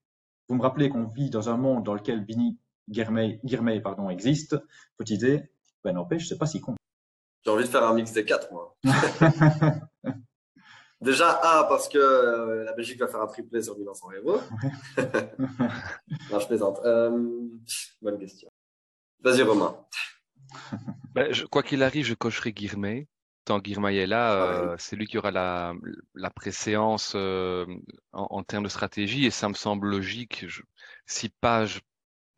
vous 0.48 0.56
me 0.56 0.62
rappelez 0.62 0.90
qu'on 0.90 1.08
vit 1.08 1.30
dans 1.30 1.50
un 1.50 1.58
monde 1.58 1.84
dans 1.84 1.94
lequel 1.94 2.26
Bini 2.26 2.60
Guirmay, 2.90 3.82
pardon, 3.82 4.10
existe. 4.10 4.56
Petit 4.98 5.18
D, 5.18 5.52
ben 5.84 5.94
n'empêche, 5.94 6.28
c'est 6.28 6.38
pas 6.38 6.48
si 6.48 6.62
con. 6.62 6.76
J'ai 7.44 7.52
envie 7.52 7.64
de 7.64 7.70
faire 7.70 7.84
un 7.84 7.94
mix 7.94 8.12
des 8.12 8.26
quatre, 8.26 8.52
moi. 8.52 8.76
Déjà, 11.02 11.30
A, 11.30 11.64
parce 11.70 11.88
que 11.88 11.98
euh, 11.98 12.66
la 12.66 12.74
Belgique 12.74 13.00
va 13.00 13.08
faire 13.08 13.22
un 13.22 13.28
triplé 13.28 13.62
sur 13.62 13.78
Milan 13.78 13.94
San 13.94 14.10
Remo. 14.10 14.38
non, 16.32 16.40
je 16.40 16.48
plaisante. 16.48 16.80
Euh, 16.84 17.48
bonne 18.02 18.20
question. 18.20 18.50
Vas-y, 19.22 19.44
Romain. 19.44 19.78
Ben, 21.14 21.34
quoi 21.52 21.64
qu'il 21.64 21.84
arrive, 21.84 22.06
je 22.06 22.14
cocherai 22.14 22.54
Guirmay. 22.54 23.08
Tant 23.46 23.60
Guirmay 23.60 23.96
est 23.96 24.08
là, 24.08 24.32
ah 24.32 24.36
euh, 24.36 24.76
c'est 24.78 24.96
lui 24.96 25.08
qui 25.08 25.18
aura 25.18 25.32
la, 25.32 25.74
la 26.14 26.30
préséance 26.30 27.16
en, 27.16 28.44
termes 28.44 28.66
de 28.66 28.70
stratégie 28.70 29.26
et 29.26 29.32
ça 29.32 29.50
me 29.50 29.54
semble 29.54 29.88
logique. 29.88 30.46
si 31.06 31.30
Page, 31.30 31.82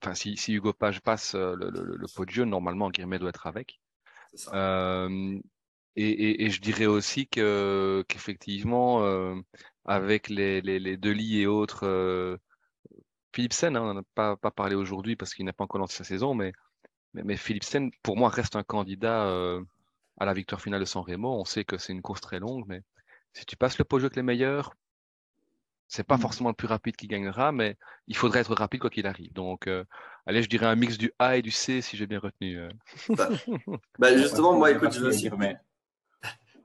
enfin 0.01 0.13
si, 0.13 0.37
si, 0.37 0.53
Hugo 0.53 0.73
Page 0.73 1.01
passe 1.01 1.35
le, 1.35 1.55
le, 1.55 1.95
le, 1.97 2.07
podium, 2.15 2.49
normalement 2.49 2.89
Guirmay 2.89 3.19
doit 3.19 3.29
être 3.29 3.47
avec. 3.47 3.81
Et, 5.95 6.45
et, 6.45 6.49
je 6.49 6.61
dirais 6.61 6.85
aussi 6.85 7.27
que 7.27 8.05
qu'effectivement, 8.07 9.03
euh, 9.03 9.35
avec 9.85 10.29
les, 10.29 10.61
les, 10.61 10.79
les 10.79 10.95
Deli 10.95 11.41
et 11.41 11.47
autres, 11.47 11.85
euh, 11.85 12.37
Philipsen, 13.35 13.75
hein, 13.75 13.81
on 13.81 13.93
n'en 13.93 13.99
a 13.99 14.03
pas, 14.15 14.37
pas 14.37 14.51
parlé 14.51 14.75
aujourd'hui 14.75 15.15
parce 15.17 15.33
qu'il 15.33 15.45
n'a 15.45 15.53
pas 15.53 15.65
encore 15.65 15.81
lancé 15.81 15.97
sa 15.97 16.03
saison, 16.05 16.33
mais, 16.33 16.53
mais, 17.13 17.23
mais 17.23 17.37
Philipsen, 17.37 17.91
pour 18.03 18.17
moi, 18.17 18.29
reste 18.29 18.55
un 18.55 18.63
candidat 18.63 19.25
euh, 19.27 19.61
à 20.17 20.25
la 20.25 20.33
victoire 20.33 20.61
finale 20.61 20.79
de 20.79 20.85
San 20.85 21.03
Remo. 21.03 21.39
On 21.39 21.45
sait 21.45 21.65
que 21.65 21.77
c'est 21.77 21.93
une 21.93 22.01
course 22.01 22.21
très 22.21 22.39
longue, 22.39 22.65
mais 22.67 22.81
si 23.33 23.45
tu 23.45 23.55
passes 23.55 23.77
le 23.77 23.85
podium 23.85 24.07
avec 24.07 24.15
les 24.15 24.23
meilleurs, 24.23 24.73
c'est 25.87 26.05
pas 26.05 26.17
mmh. 26.17 26.21
forcément 26.21 26.49
le 26.49 26.55
plus 26.55 26.67
rapide 26.67 26.95
qui 26.95 27.07
gagnera, 27.07 27.51
mais 27.51 27.77
il 28.07 28.15
faudrait 28.15 28.39
être 28.39 28.55
rapide 28.55 28.79
quoi 28.79 28.89
qu'il 28.89 29.07
arrive. 29.07 29.33
Donc, 29.33 29.67
euh, 29.67 29.83
allez, 30.25 30.41
je 30.41 30.49
dirais 30.49 30.65
un 30.65 30.75
mix 30.75 30.97
du 30.97 31.11
A 31.19 31.37
et 31.37 31.41
du 31.41 31.51
C 31.51 31.81
si 31.81 31.97
j'ai 31.97 32.07
bien 32.07 32.19
retenu. 32.19 32.59
Euh. 32.59 32.69
Bah, 33.09 33.29
bah, 33.99 34.17
justement, 34.17 34.53
moi, 34.53 34.71
écoute, 34.71 34.93
je 34.93 34.99
veux 35.01 35.09
aussi 35.09 35.29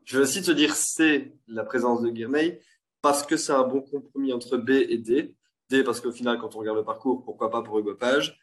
je 0.04 0.16
veux 0.16 0.22
aussi 0.22 0.40
te 0.40 0.52
dire 0.52 0.74
C, 0.74 1.32
la 1.48 1.64
présence 1.64 2.00
de 2.00 2.10
Guirmay, 2.10 2.60
parce 3.02 3.26
que 3.26 3.36
c'est 3.36 3.52
un 3.52 3.64
bon 3.64 3.80
compromis 3.80 4.32
entre 4.32 4.56
B 4.56 4.70
et 4.70 4.98
D. 4.98 5.34
D, 5.68 5.82
parce 5.82 6.00
qu'au 6.00 6.12
final, 6.12 6.38
quand 6.38 6.54
on 6.54 6.60
regarde 6.60 6.78
le 6.78 6.84
parcours, 6.84 7.24
pourquoi 7.24 7.50
pas 7.50 7.62
pour 7.62 7.80
Hugo 7.80 7.96
Page. 7.96 8.38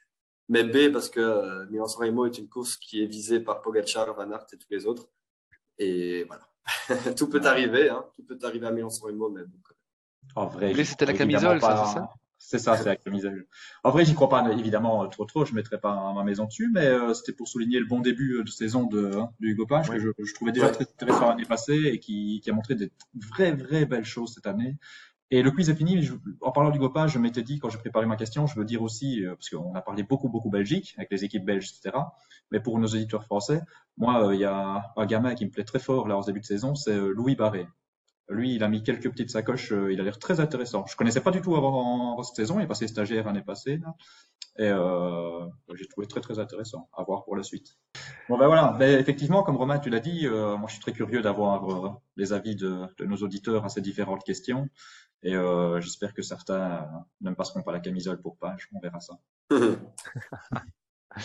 Mais 0.50 0.64
B, 0.64 0.92
parce 0.92 1.10
que 1.10 1.20
euh, 1.20 1.66
Milan-San 1.70 2.06
Remo 2.06 2.26
est 2.26 2.38
une 2.38 2.50
course 2.50 2.76
qui 2.76 3.02
est 3.02 3.06
visée 3.06 3.40
par 3.40 3.62
Pogacar, 3.62 4.14
Van 4.14 4.30
Aert 4.32 4.46
et 4.52 4.58
tous 4.58 4.68
les 4.72 4.86
autres. 4.86 5.08
Et 5.78 6.26
voilà. 6.26 6.48
tout 7.18 7.30
peut 7.30 7.42
arriver. 7.44 7.90
Hein. 7.90 8.06
Tout 8.16 8.24
peut 8.24 8.38
arriver 8.44 8.68
à 8.68 8.72
Milan-San 8.72 9.08
Remo, 9.10 9.30
mais 9.30 9.42
En 10.36 10.48
vrai, 10.48 10.84
c'était 10.84 11.06
la 11.06 11.14
camisole, 11.14 11.62
ça, 11.62 11.86
c'est 11.86 11.94
ça? 11.94 12.14
C'est 12.46 12.60
ça, 12.60 12.76
c'est 12.76 12.86
la 12.86 12.98
camisole. 12.98 13.48
En 13.86 13.92
vrai, 13.92 14.04
j'y 14.04 14.14
crois 14.16 14.28
pas 14.28 14.52
évidemment 14.52 15.08
trop 15.08 15.24
trop. 15.24 15.46
Je 15.46 15.56
mettrai 15.56 15.80
pas 15.80 16.12
ma 16.14 16.24
maison 16.24 16.44
dessus, 16.44 16.70
mais 16.74 16.86
euh, 16.86 17.14
c'était 17.14 17.32
pour 17.32 17.48
souligner 17.48 17.80
le 17.80 17.86
bon 17.86 18.02
début 18.02 18.44
de 18.44 18.50
saison 18.50 18.84
de, 18.84 19.16
hein, 19.16 19.30
de 19.40 19.48
Hugo 19.48 19.66
Page 19.66 19.90
que 19.90 19.98
je, 19.98 20.10
je, 20.20 20.34
trouvais 20.34 20.52
déjà 20.52 20.70
très 20.70 20.84
intéressant 20.84 21.30
l'année 21.30 21.46
passée 21.46 21.92
et 21.94 22.00
qui, 22.00 22.42
qui, 22.44 22.50
a 22.50 22.54
montré 22.54 22.76
des 22.76 22.92
vraies 23.16 23.54
vraies 23.54 23.86
belles 23.86 24.04
choses 24.04 24.34
cette 24.34 24.46
année. 24.46 24.76
Et 25.34 25.42
le 25.42 25.50
quiz 25.50 25.68
est 25.68 25.74
fini. 25.74 26.00
en 26.42 26.52
parlant 26.52 26.70
d'Hugo 26.70 26.90
Page, 26.90 27.14
je 27.14 27.18
m'étais 27.18 27.42
dit 27.42 27.58
quand 27.58 27.68
j'ai 27.68 27.80
préparé 27.80 28.06
ma 28.06 28.18
question, 28.18 28.46
je 28.46 28.54
veux 28.56 28.66
dire 28.66 28.84
aussi 28.84 29.26
euh, 29.26 29.34
parce 29.34 29.50
qu'on 29.50 29.74
a 29.74 29.82
parlé 29.82 30.04
beaucoup 30.04 30.30
beaucoup 30.30 30.52
Belgique 30.52 30.94
avec 30.96 31.10
les 31.10 31.24
équipes 31.24 31.44
belges, 31.44 31.72
etc. 31.72 31.98
Mais 32.52 32.60
pour 32.60 32.78
nos 32.78 32.86
éditeurs 32.86 33.24
français, 33.24 33.64
moi, 33.98 34.28
euh, 34.28 34.36
il 34.36 34.42
y 34.42 34.46
a 34.46 34.94
un 34.96 35.06
gamin 35.08 35.34
qui 35.34 35.46
me 35.46 35.50
plaît 35.50 35.64
très 35.64 35.80
fort 35.80 36.08
là 36.08 36.16
en 36.18 36.22
début 36.22 36.40
de 36.40 36.46
saison, 36.46 36.76
c'est 36.76 36.96
Louis 36.96 37.34
Barré. 37.34 37.66
Lui, 38.30 38.54
il 38.54 38.64
a 38.64 38.68
mis 38.68 38.84
quelques 38.84 39.10
petites 39.10 39.32
sacoches. 39.32 39.72
Euh, 39.72 39.92
il 39.92 40.00
a 40.00 40.04
l'air 40.04 40.20
très 40.20 40.40
intéressant. 40.40 40.86
Je 40.86 40.96
connaissais 40.96 41.22
pas 41.22 41.32
du 41.32 41.42
tout 41.42 41.56
avant 41.56 42.22
cette 42.22 42.36
saison. 42.36 42.60
Il 42.60 42.64
est 42.64 42.68
passé 42.68 42.88
stagiaire 42.88 43.26
l'année 43.26 43.42
passée. 43.42 43.82
Et 44.60 44.68
euh, 44.68 45.48
j'ai 45.74 45.88
trouvé 45.88 46.06
très 46.06 46.22
très 46.22 46.38
intéressant 46.38 46.88
à 46.96 47.04
voir 47.04 47.24
pour 47.24 47.36
la 47.36 47.42
suite. 47.42 47.76
Bon 48.30 48.38
ben 48.38 48.46
voilà, 48.46 48.76
ben, 48.78 49.00
effectivement, 49.00 49.42
comme 49.42 49.56
Romain 49.56 49.80
tu 49.80 49.90
l'as 49.90 50.00
dit, 50.00 50.28
euh, 50.28 50.58
moi 50.58 50.68
je 50.68 50.74
suis 50.74 50.82
très 50.82 50.94
curieux 50.94 51.22
d'avoir 51.22 51.86
euh, 51.86 51.90
les 52.18 52.34
avis 52.34 52.56
de, 52.56 52.86
nos 53.00 53.18
auditeurs 53.18 53.66
à 53.66 53.70
ces 53.70 53.82
différentes 53.82 54.24
questions. 54.24 54.70
Et 55.24 55.36
euh, 55.36 55.80
j'espère 55.82 56.14
que 56.14 56.22
certains 56.22 57.06
ne 57.22 57.30
me 57.30 57.36
passeront 57.36 57.64
pas 57.64 57.72
la 57.72 57.80
camisole 57.80 58.22
pour 58.22 58.38
page. 58.38 58.70
On 58.74 58.80
verra 58.80 59.00
ça. 59.00 59.18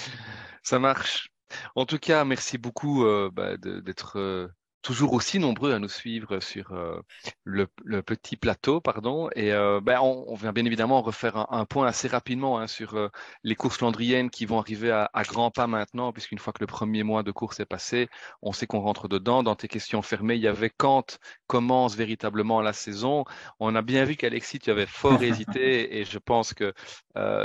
ça 0.63 0.79
marche. 0.79 1.31
En 1.75 1.85
tout 1.85 1.99
cas, 1.99 2.25
merci 2.25 2.59
beaucoup 2.59 3.05
bah, 3.33 3.57
d'être 3.57 4.51
toujours 4.89 5.13
aussi 5.13 5.39
nombreux 5.39 5.75
à 5.75 5.79
nous 5.79 5.89
suivre 5.91 6.41
sur 6.41 6.73
euh, 6.73 7.03
le, 7.45 7.67
petit 8.01 8.39
plateau, 8.39 8.81
pardon. 8.81 9.29
Et 9.37 9.53
euh, 9.53 9.83
ben, 9.83 10.01
on, 10.01 10.35
vient 10.35 10.55
bien 10.55 10.65
évidemment 10.65 11.03
refaire 11.03 11.53
un, 11.53 11.67
point 11.67 11.87
assez 11.87 12.09
rapidement 12.09 12.59
hein, 12.59 12.67
sur 12.67 12.95
euh, 12.95 13.11
les 13.45 13.55
courses 13.55 13.83
landriennes 13.83 14.31
qui 14.31 14.47
vont 14.47 14.59
arriver 14.59 14.91
à, 14.91 15.11
à 15.13 15.25
grands 15.25 15.51
pas 15.51 15.67
maintenant, 15.67 16.11
puisqu'une 16.11 16.39
fois 16.39 16.55
que 16.55 16.61
le 16.61 16.67
premier 16.67 17.03
mois 17.03 17.23
de 17.23 17.31
course 17.33 17.61
est 17.61 17.67
passé, 17.67 18.09
on 18.41 18.53
sait 18.53 18.67
qu'on 18.67 18.81
rentre 18.81 19.09
dedans. 19.09 19.43
Dans 19.43 19.57
tes 19.57 19.69
questions 19.69 20.01
fermées, 20.01 20.37
il 20.37 20.41
y 20.41 20.49
avait 20.49 20.73
quand 20.75 21.19
commence 21.49 21.95
véritablement 21.95 22.63
la 22.63 22.73
saison. 22.73 23.27
On 23.61 23.75
a 23.75 23.83
bien 23.83 24.05
vu 24.05 24.17
qu'Alexis, 24.17 24.59
tu 24.59 24.71
avais 24.71 24.87
fort 24.87 25.23
hésité, 25.23 25.99
et 25.99 26.07
je 26.07 26.19
pense 26.19 26.55
que 26.55 26.73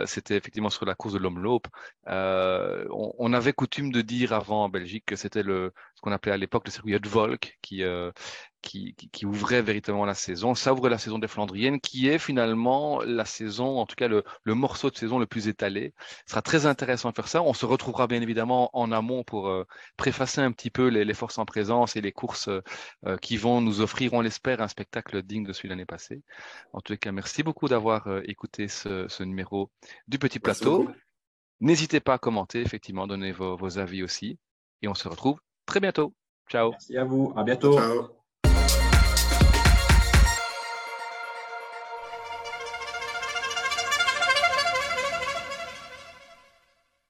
c'était 0.06 0.38
effectivement 0.38 0.70
sur 0.70 0.86
la 0.86 0.96
course 0.96 1.16
de 1.16 1.20
l'Homme-Lope. 1.20 1.68
On, 2.08 3.12
on, 3.18 3.34
avait 3.34 3.54
coutume 3.54 3.92
de 3.92 4.02
dire 4.02 4.32
avant 4.32 4.64
en 4.64 4.70
Belgique 4.70 5.04
que 5.08 5.16
c'était 5.16 5.44
le 5.44 5.74
ce 5.96 6.02
qu'on 6.02 6.12
appelait 6.12 6.32
à 6.32 6.38
l'époque 6.38 6.66
le 6.66 6.72
circuit 6.72 7.00
de 7.00 7.10
vol 7.10 7.33
euh, 7.82 8.12
qui, 8.62 8.96
qui, 8.96 9.26
ouvrait 9.26 9.62
véritablement 9.62 10.06
la 10.06 10.14
saison. 10.14 10.56
Ça 10.56 10.74
ouvre 10.74 10.88
la 10.88 10.98
saison 10.98 11.20
des 11.20 11.28
Flandriennes, 11.28 11.82
qui 11.82 12.08
est 12.08 12.18
finalement 12.18 13.02
la 13.02 13.26
saison, 13.26 13.78
en 13.78 13.86
tout 13.86 13.96
cas 13.96 14.08
le, 14.08 14.24
morceau 14.46 14.90
de 14.90 14.96
saison 14.96 15.20
le 15.20 15.26
plus 15.26 15.50
étalé. 15.50 15.94
Ce 16.26 16.32
sera 16.32 16.42
très 16.42 16.66
intéressant 16.66 17.10
de 17.10 17.16
faire 17.16 17.28
ça. 17.28 17.42
On 17.42 17.54
se 17.54 17.66
retrouvera 17.66 18.08
bien 18.08 18.22
évidemment 18.22 18.70
en 18.74 18.92
amont 18.92 19.24
pour 19.24 19.50
euh, 19.50 19.66
préfacer 19.98 20.40
un 20.40 20.52
petit 20.54 20.70
peu 20.70 20.88
les, 20.88 21.14
forces 21.14 21.38
en 21.38 21.46
présence 21.46 21.96
et 21.96 22.02
les 22.02 22.14
courses 22.14 22.48
euh, 22.48 23.18
qui 23.18 23.36
vont 23.36 23.60
nous 23.60 23.82
offrir, 23.82 24.14
on 24.14 24.22
l'espère, 24.22 24.62
un 24.62 24.70
spectacle 24.70 25.22
digne 25.24 25.44
de 25.44 25.52
celui 25.52 25.68
de 25.68 25.74
l'année 25.74 25.86
passée. 25.86 26.22
En 26.72 26.80
tout 26.80 26.96
cas, 26.96 27.12
merci 27.12 27.44
beaucoup 27.44 27.68
d'avoir 27.68 28.08
écouté 28.24 28.68
ce, 28.68 29.24
numéro 29.24 29.70
du 30.08 30.20
Petit 30.20 30.40
Plateau. 30.40 30.90
N'hésitez 31.60 32.00
pas 32.00 32.14
à 32.14 32.18
commenter, 32.18 32.62
effectivement, 32.62 33.08
donner 33.08 33.32
vos, 33.32 33.58
vos 33.58 33.78
avis 33.78 34.04
aussi. 34.04 34.38
Et 34.82 34.88
on 34.88 34.94
se 34.94 35.08
retrouve 35.08 35.40
très 35.66 35.80
bientôt. 35.80 36.14
Ciao. 36.50 36.72
Merci 36.72 36.98
à 36.98 37.04
vous. 37.04 37.34
À 37.36 37.44
bientôt. 37.44 37.74
Ciao. 37.78 38.23